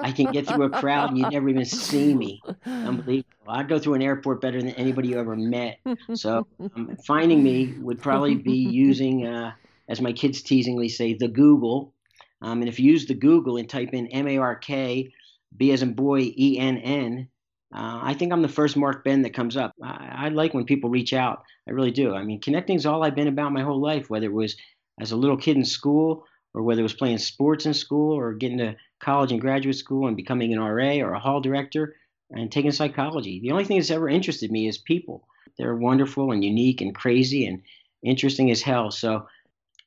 I, 0.00 0.10
can 0.10 0.32
get 0.32 0.48
through 0.48 0.64
a 0.64 0.70
crowd 0.70 1.10
and 1.10 1.18
you 1.18 1.28
never 1.30 1.48
even 1.48 1.64
see 1.64 2.12
me. 2.14 2.42
Unbelievable. 2.66 3.30
I 3.46 3.62
go 3.62 3.78
through 3.78 3.94
an 3.94 4.02
airport 4.02 4.40
better 4.40 4.60
than 4.60 4.70
anybody 4.70 5.08
you 5.08 5.18
ever 5.20 5.36
met. 5.36 5.78
So 6.14 6.46
um, 6.58 6.96
finding 7.06 7.44
me 7.44 7.74
would 7.78 8.00
probably 8.00 8.34
be 8.34 8.52
using, 8.70 9.26
uh, 9.26 9.52
as 9.90 10.00
my 10.00 10.12
kids 10.12 10.40
teasingly 10.42 10.88
say, 10.88 11.14
the 11.14 11.28
Google. 11.28 11.92
Um, 12.40 12.62
and 12.62 12.68
if 12.68 12.78
you 12.78 12.90
use 12.90 13.06
the 13.06 13.14
Google 13.14 13.58
and 13.58 13.68
type 13.68 13.90
in 13.92 14.06
M 14.06 14.28
A 14.28 14.38
R 14.38 14.56
K, 14.56 15.12
B 15.54 15.72
as 15.72 15.82
in 15.82 15.94
boy, 15.94 16.20
E 16.20 16.56
N 16.58 16.78
N, 16.78 17.28
uh, 17.74 18.00
I 18.02 18.14
think 18.14 18.32
I'm 18.32 18.42
the 18.42 18.48
first 18.48 18.76
Mark 18.76 19.04
Benn 19.04 19.22
that 19.22 19.34
comes 19.34 19.56
up. 19.56 19.74
I, 19.82 20.26
I, 20.26 20.28
like 20.28 20.54
when 20.54 20.64
people 20.64 20.90
reach 20.90 21.12
out. 21.12 21.42
I 21.68 21.72
really 21.72 21.90
do. 21.90 22.14
I 22.14 22.24
mean, 22.24 22.40
connecting 22.40 22.76
is 22.76 22.86
all 22.86 23.04
I've 23.04 23.14
been 23.14 23.28
about 23.28 23.52
my 23.52 23.62
whole 23.62 23.80
life, 23.80 24.08
whether 24.08 24.26
it 24.26 24.32
was 24.32 24.56
as 25.00 25.12
a 25.12 25.16
little 25.16 25.36
kid 25.36 25.56
in 25.56 25.64
school 25.64 26.24
or 26.54 26.62
whether 26.62 26.80
it 26.80 26.84
was 26.84 26.94
playing 26.94 27.18
sports 27.18 27.66
in 27.66 27.74
school 27.74 28.16
or 28.16 28.32
getting 28.32 28.58
to 28.58 28.76
college 29.00 29.32
and 29.32 29.40
graduate 29.40 29.76
school 29.76 30.08
and 30.08 30.16
becoming 30.16 30.52
an 30.52 30.60
RA 30.60 30.96
or 30.96 31.12
a 31.12 31.20
hall 31.20 31.40
director 31.40 31.94
and 32.30 32.50
taking 32.50 32.72
psychology. 32.72 33.40
The 33.40 33.52
only 33.52 33.64
thing 33.64 33.78
that's 33.78 33.90
ever 33.90 34.08
interested 34.08 34.50
me 34.50 34.68
is 34.68 34.78
people. 34.78 35.26
They're 35.58 35.76
wonderful 35.76 36.32
and 36.32 36.44
unique 36.44 36.80
and 36.80 36.94
crazy 36.94 37.46
and 37.46 37.62
interesting 38.02 38.50
as 38.50 38.62
hell. 38.62 38.90
So 38.90 39.26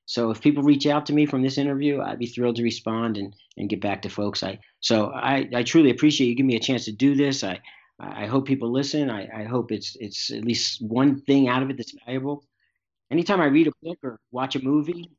so 0.05 0.31
if 0.31 0.41
people 0.41 0.63
reach 0.63 0.85
out 0.85 1.05
to 1.07 1.13
me 1.13 1.25
from 1.25 1.41
this 1.41 1.57
interview, 1.57 2.01
I'd 2.01 2.19
be 2.19 2.27
thrilled 2.27 2.57
to 2.57 2.63
respond 2.63 3.17
and, 3.17 3.33
and 3.57 3.69
get 3.69 3.81
back 3.81 4.01
to 4.01 4.09
folks. 4.09 4.43
I 4.43 4.59
so 4.81 5.07
I, 5.07 5.49
I 5.53 5.63
truly 5.63 5.91
appreciate 5.91 6.27
you 6.27 6.35
giving 6.35 6.47
me 6.47 6.55
a 6.55 6.59
chance 6.59 6.85
to 6.85 6.91
do 6.91 7.15
this. 7.15 7.43
I 7.43 7.59
I 7.99 8.25
hope 8.25 8.45
people 8.45 8.71
listen. 8.71 9.09
I, 9.09 9.29
I 9.41 9.43
hope 9.43 9.71
it's 9.71 9.95
it's 9.99 10.31
at 10.31 10.43
least 10.43 10.81
one 10.81 11.21
thing 11.21 11.47
out 11.47 11.63
of 11.63 11.69
it 11.69 11.77
that's 11.77 11.95
valuable. 12.05 12.43
Anytime 13.11 13.39
I 13.39 13.45
read 13.45 13.67
a 13.67 13.71
book 13.81 13.99
or 14.03 14.19
watch 14.31 14.55
a 14.55 14.63
movie, 14.63 15.09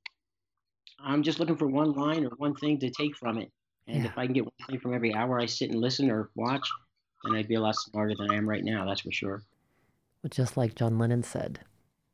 I'm 1.03 1.22
just 1.22 1.39
looking 1.39 1.57
for 1.57 1.66
one 1.66 1.93
line 1.93 2.24
or 2.24 2.30
one 2.37 2.55
thing 2.55 2.78
to 2.80 2.91
take 2.91 3.16
from 3.16 3.39
it. 3.39 3.51
And 3.87 4.03
yeah. 4.03 4.11
if 4.11 4.18
I 4.18 4.26
can 4.26 4.35
get 4.35 4.45
one 4.45 4.68
thing 4.68 4.80
from 4.80 4.95
every 4.95 5.14
hour 5.14 5.41
I 5.41 5.47
sit 5.47 5.70
and 5.70 5.80
listen 5.80 6.11
or 6.11 6.30
watch, 6.35 6.68
then 7.22 7.37
I'd 7.37 7.49
be 7.49 7.55
a 7.55 7.61
lot 7.61 7.76
smarter 7.76 8.14
than 8.18 8.30
I 8.30 8.35
am 8.35 8.49
right 8.49 8.64
now. 8.64 8.85
That's 8.85 9.03
for 9.03 9.12
sure. 9.12 9.43
Just 10.30 10.57
like 10.57 10.74
John 10.74 10.99
Lennon 10.99 11.22
said, 11.22 11.61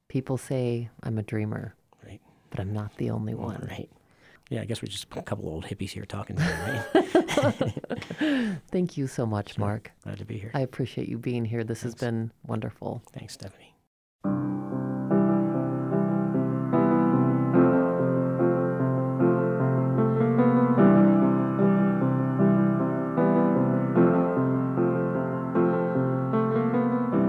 people 0.09 0.37
say 0.37 0.91
I'm 1.03 1.17
a 1.17 1.23
dreamer 1.23 1.75
but 2.51 2.61
I'm 2.61 2.73
not 2.73 2.97
the 2.97 3.11
only 3.11 3.35
one. 3.35 3.67
Right. 3.69 3.89
Yeah, 4.51 4.63
I 4.63 4.65
guess 4.65 4.83
we're 4.83 4.89
just 4.89 5.07
a 5.15 5.23
couple 5.23 5.49
old 5.49 5.65
hippies 5.65 5.91
here 5.91 6.05
talking 6.05 6.35
right? 6.35 6.85
Thank 8.73 8.97
you 8.97 9.07
so 9.07 9.25
much, 9.25 9.55
sure. 9.55 9.61
Mark. 9.65 9.93
Glad 10.03 10.19
to 10.19 10.25
be 10.25 10.39
here. 10.39 10.51
I 10.55 10.61
appreciate 10.61 11.09
you 11.09 11.19
being 11.19 11.45
here. 11.45 11.63
This 11.63 11.83
Thanks. 11.83 11.95
has 12.01 12.09
been 12.09 12.33
wonderful. 12.45 13.01
Thanks, 13.13 13.35
Stephanie. 13.35 13.77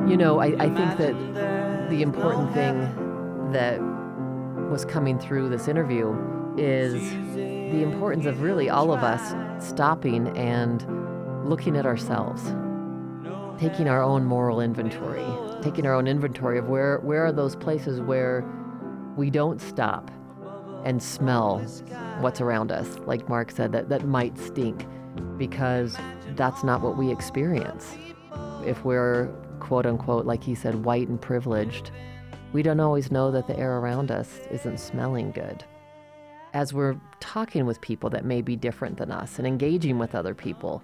You 0.10 0.18
know, 0.18 0.40
I, 0.40 0.48
I 0.48 0.70
think 0.70 0.98
that 0.98 1.90
the 1.92 2.02
important 2.02 2.52
thing 2.54 3.52
that 3.52 3.80
was 4.72 4.86
coming 4.86 5.20
through 5.20 5.50
this 5.50 5.68
interview 5.68 6.16
is 6.58 6.94
the 7.36 7.84
importance 7.84 8.26
of 8.26 8.42
really 8.42 8.70
all 8.70 8.94
of 8.94 9.04
us 9.04 9.36
stopping 9.62 10.30
and 10.38 10.88
looking 11.46 11.76
at 11.76 11.86
ourselves, 11.86 12.42
taking 13.60 13.90
our 13.90 14.02
own 14.02 14.24
moral 14.24 14.62
inventory, 14.62 15.26
taking 15.62 15.86
our 15.86 15.94
own 15.94 16.08
inventory 16.08 16.58
of 16.58 16.70
where, 16.70 17.00
where 17.00 17.26
are 17.26 17.34
those 17.34 17.58
places 17.58 18.00
where 18.00 18.46
we 19.18 19.30
don't 19.30 19.60
stop 19.60 20.10
and 20.86 21.04
smell 21.04 21.60
what's 22.22 22.40
around 22.40 22.72
us, 22.72 22.98
like 23.06 23.28
Mark 23.28 23.52
said, 23.52 23.74
that, 23.74 23.90
that 23.90 24.06
might 24.08 24.38
stink 24.38 24.86
because 25.38 25.98
that's 26.38 26.64
not 26.64 26.80
what 26.80 26.98
we 26.98 27.12
experience. 27.12 27.98
If 28.66 28.86
we're 28.86 29.28
quote 29.60 29.86
unquote, 29.86 30.26
like 30.26 30.42
he 30.42 30.56
said, 30.56 30.86
white 30.86 31.10
and 31.10 31.20
privileged, 31.20 31.92
we 32.54 32.64
don't 32.64 32.80
always 32.80 33.12
know 33.12 33.32
that 33.32 33.48
the 33.48 33.58
air 33.58 33.78
around 33.78 34.12
us 34.12 34.42
isn't 34.52 34.80
smelling 34.80 35.32
good. 35.32 35.64
As 36.54 36.74
we're 36.74 37.00
talking 37.20 37.66
with 37.66 37.80
people 37.80 38.10
that 38.10 38.26
may 38.26 38.42
be 38.42 38.56
different 38.58 38.98
than 38.98 39.12
us 39.12 39.38
and 39.38 39.48
engaging 39.48 39.98
with 39.98 40.16
other 40.16 40.34
people, 40.34 40.84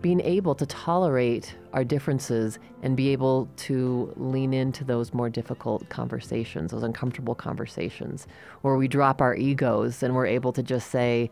being 0.00 0.20
able 0.20 0.54
to 0.54 0.66
tolerate 0.66 1.56
our 1.72 1.82
differences 1.82 2.60
and 2.82 2.96
be 2.96 3.08
able 3.08 3.48
to 3.56 4.12
lean 4.16 4.54
into 4.54 4.84
those 4.84 5.12
more 5.12 5.28
difficult 5.28 5.88
conversations, 5.88 6.70
those 6.70 6.84
uncomfortable 6.84 7.34
conversations, 7.34 8.28
where 8.60 8.76
we 8.76 8.86
drop 8.86 9.20
our 9.20 9.34
egos 9.34 10.02
and 10.04 10.14
we're 10.14 10.26
able 10.26 10.52
to 10.52 10.62
just 10.62 10.90
say, 10.90 11.30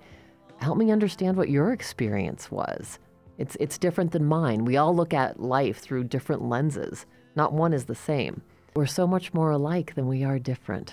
Help 0.59 0.79
me 0.79 0.91
understand 0.91 1.37
what 1.37 1.51
your 1.51 1.73
experience 1.73 2.51
was. 2.51 2.99
It's, 3.37 3.59
it's 3.61 3.77
different 3.77 4.13
than 4.13 4.25
mine. 4.25 4.65
We 4.65 4.79
all 4.79 4.97
look 4.97 5.13
at 5.13 5.39
life 5.39 5.79
through 5.79 6.05
different 6.05 6.43
lenses, 6.43 7.05
not 7.37 7.53
one 7.53 7.75
is 7.75 7.85
the 7.85 7.95
same. 7.95 8.41
We're 8.77 8.85
so 8.85 9.07
much 9.07 9.33
more 9.33 9.53
alike 9.53 9.95
than 9.95 10.07
we 10.07 10.23
are 10.23 10.39
different. 10.39 10.93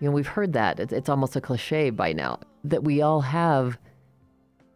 You 0.00 0.08
know, 0.08 0.12
we've 0.12 0.26
heard 0.26 0.54
that. 0.54 0.80
It's, 0.80 0.94
it's 0.94 1.10
almost 1.10 1.36
a 1.36 1.42
cliche 1.42 1.90
by 1.90 2.14
now 2.14 2.38
that 2.64 2.84
we 2.84 3.02
all 3.02 3.20
have 3.20 3.76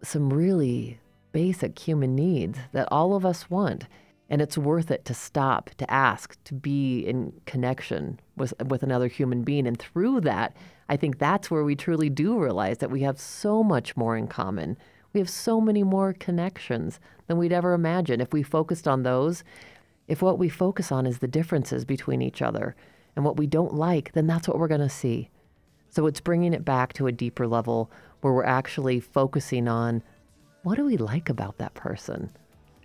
some 0.03 0.31
really 0.31 1.01
basic 1.33 1.79
human 1.79 2.15
needs 2.15 2.59
that 2.73 2.89
all 2.93 3.15
of 3.15 3.25
us 3.25 3.49
want. 3.49 3.87
And 4.29 4.43
it's 4.43 4.59
worth 4.59 4.91
it 4.91 5.07
to 5.07 5.15
stop, 5.15 5.71
to 5.79 5.91
ask, 5.91 6.37
to 6.45 6.53
be 6.53 7.01
in 7.01 7.33
connection 7.47 8.21
with, 8.37 8.53
with 8.67 8.83
another 8.83 9.09
human 9.09 9.43
being. 9.43 9.67
And 9.67 9.79
through 9.79 10.21
that, 10.21 10.55
I 10.91 10.99
think 10.99 11.19
that's 11.19 11.51
where 11.51 11.65
we 11.65 11.75
truly 11.75 12.11
do 12.11 12.39
realize 12.39 12.79
that 12.79 12.91
we 12.91 13.01
have 13.01 13.19
so 13.19 13.63
much 13.63 13.97
more 13.97 14.15
in 14.15 14.29
common. 14.29 14.77
We 15.15 15.21
have 15.21 15.31
so 15.31 15.59
many 15.59 15.85
more 15.85 16.13
connections 16.13 17.01
than 17.29 17.39
we'd 17.39 17.53
ever 17.53 17.73
imagine. 17.73 18.21
If 18.21 18.35
we 18.35 18.43
focused 18.43 18.87
on 18.87 19.05
those, 19.05 19.43
if 20.09 20.23
what 20.23 20.39
we 20.39 20.49
focus 20.49 20.93
on 20.93 21.07
is 21.07 21.19
the 21.19 21.29
differences 21.29 21.85
between 21.85 22.23
each 22.23 22.43
other 22.43 22.77
and 23.15 23.25
what 23.25 23.37
we 23.37 23.47
don't 23.47 23.75
like, 23.75 24.13
then 24.13 24.27
that's 24.27 24.47
what 24.47 24.59
we're 24.59 24.69
going 24.69 24.81
to 24.81 24.89
see. 24.89 25.31
So 25.91 26.07
it's 26.07 26.21
bringing 26.21 26.53
it 26.53 26.65
back 26.65 26.93
to 26.95 27.07
a 27.07 27.13
deeper 27.13 27.47
level 27.47 27.91
where 28.21 28.33
we're 28.33 28.45
actually 28.45 29.01
focusing 29.01 29.69
on 29.69 30.03
what 30.63 30.77
do 30.77 30.85
we 30.85 30.97
like 30.97 31.29
about 31.29 31.59
that 31.59 31.75
person? 31.75 32.31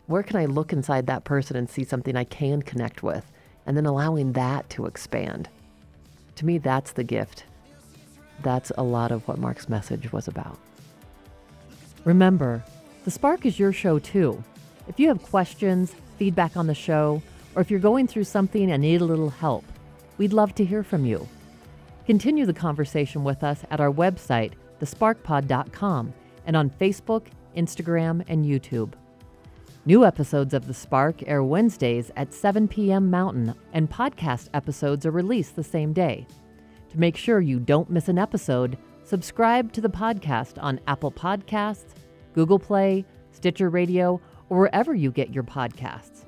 Where 0.07 0.23
can 0.23 0.37
I 0.37 0.45
look 0.45 0.71
inside 0.71 1.07
that 1.07 1.23
person 1.23 1.55
and 1.55 1.69
see 1.69 1.83
something 1.83 2.15
I 2.15 2.23
can 2.23 2.61
connect 2.61 3.03
with? 3.03 3.31
And 3.65 3.77
then 3.77 3.85
allowing 3.85 4.33
that 4.33 4.69
to 4.71 4.85
expand. 4.85 5.49
To 6.35 6.45
me, 6.45 6.57
that's 6.57 6.93
the 6.93 7.03
gift. 7.03 7.45
That's 8.41 8.71
a 8.77 8.83
lot 8.83 9.11
of 9.11 9.27
what 9.27 9.37
Mark's 9.37 9.69
message 9.69 10.11
was 10.11 10.27
about. 10.27 10.57
Remember, 12.03 12.63
The 13.03 13.11
Spark 13.11 13.45
is 13.45 13.59
your 13.59 13.73
show 13.73 13.99
too. 13.99 14.43
If 14.87 14.99
you 14.99 15.07
have 15.07 15.21
questions, 15.21 15.93
feedback 16.21 16.55
on 16.55 16.67
the 16.67 16.75
show, 16.75 17.19
or 17.55 17.63
if 17.63 17.71
you're 17.71 17.79
going 17.79 18.05
through 18.05 18.23
something 18.23 18.71
and 18.71 18.83
need 18.83 19.01
a 19.01 19.03
little 19.03 19.31
help, 19.31 19.65
we'd 20.19 20.33
love 20.33 20.53
to 20.53 20.63
hear 20.63 20.83
from 20.83 21.03
you. 21.03 21.27
Continue 22.05 22.45
the 22.45 22.53
conversation 22.53 23.23
with 23.23 23.43
us 23.43 23.63
at 23.71 23.81
our 23.81 23.91
website, 23.91 24.51
thesparkpod.com, 24.79 26.13
and 26.45 26.55
on 26.55 26.69
Facebook, 26.69 27.25
Instagram, 27.57 28.23
and 28.27 28.45
YouTube. 28.45 28.93
New 29.83 30.05
episodes 30.05 30.53
of 30.53 30.67
The 30.67 30.75
Spark 30.75 31.27
air 31.27 31.41
Wednesdays 31.41 32.11
at 32.15 32.35
7 32.35 32.67
p.m. 32.67 33.09
Mountain, 33.09 33.55
and 33.73 33.89
podcast 33.89 34.49
episodes 34.53 35.07
are 35.07 35.11
released 35.11 35.55
the 35.55 35.63
same 35.63 35.91
day. 35.91 36.27
To 36.89 36.99
make 36.99 37.17
sure 37.17 37.41
you 37.41 37.59
don't 37.59 37.89
miss 37.89 38.09
an 38.09 38.19
episode, 38.19 38.77
subscribe 39.05 39.73
to 39.73 39.81
the 39.81 39.89
podcast 39.89 40.61
on 40.61 40.81
Apple 40.85 41.11
Podcasts, 41.11 41.95
Google 42.35 42.59
Play, 42.59 43.05
Stitcher 43.31 43.71
Radio, 43.71 44.21
or 44.51 44.59
wherever 44.59 44.93
you 44.93 45.11
get 45.11 45.33
your 45.33 45.45
podcasts. 45.45 46.25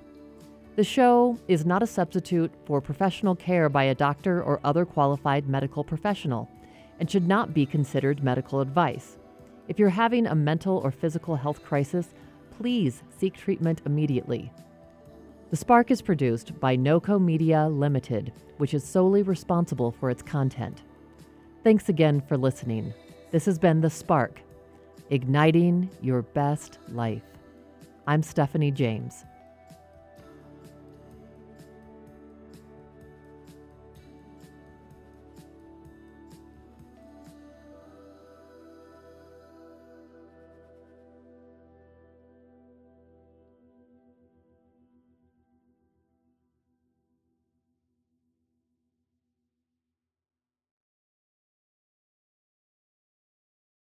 The 0.77 0.83
show 0.85 1.37
is 1.49 1.65
not 1.65 1.83
a 1.83 1.87
substitute 1.87 2.53
for 2.65 2.79
professional 2.79 3.35
care 3.35 3.67
by 3.67 3.83
a 3.83 3.93
doctor 3.93 4.41
or 4.41 4.61
other 4.63 4.85
qualified 4.85 5.49
medical 5.49 5.83
professional 5.83 6.49
and 7.01 7.11
should 7.11 7.27
not 7.27 7.53
be 7.53 7.65
considered 7.65 8.23
medical 8.23 8.61
advice. 8.61 9.17
If 9.67 9.77
you're 9.77 9.89
having 9.89 10.25
a 10.25 10.35
mental 10.35 10.77
or 10.77 10.89
physical 10.89 11.35
health 11.35 11.65
crisis, 11.65 12.13
please 12.57 13.03
seek 13.19 13.33
treatment 13.33 13.81
immediately. 13.85 14.53
The 15.49 15.57
Spark 15.57 15.91
is 15.91 16.01
produced 16.01 16.57
by 16.61 16.77
NOCO 16.77 17.19
Media 17.19 17.67
Limited, 17.67 18.31
which 18.55 18.73
is 18.73 18.85
solely 18.85 19.21
responsible 19.21 19.91
for 19.91 20.09
its 20.09 20.21
content. 20.21 20.83
Thanks 21.61 21.89
again 21.89 22.21
for 22.21 22.37
listening. 22.37 22.93
This 23.31 23.43
has 23.45 23.59
been 23.59 23.81
The 23.81 23.89
Spark, 23.89 24.39
igniting 25.09 25.89
your 26.01 26.21
best 26.21 26.79
life. 26.87 27.32
I'm 28.05 28.21
Stephanie 28.21 28.71
James. 28.71 29.25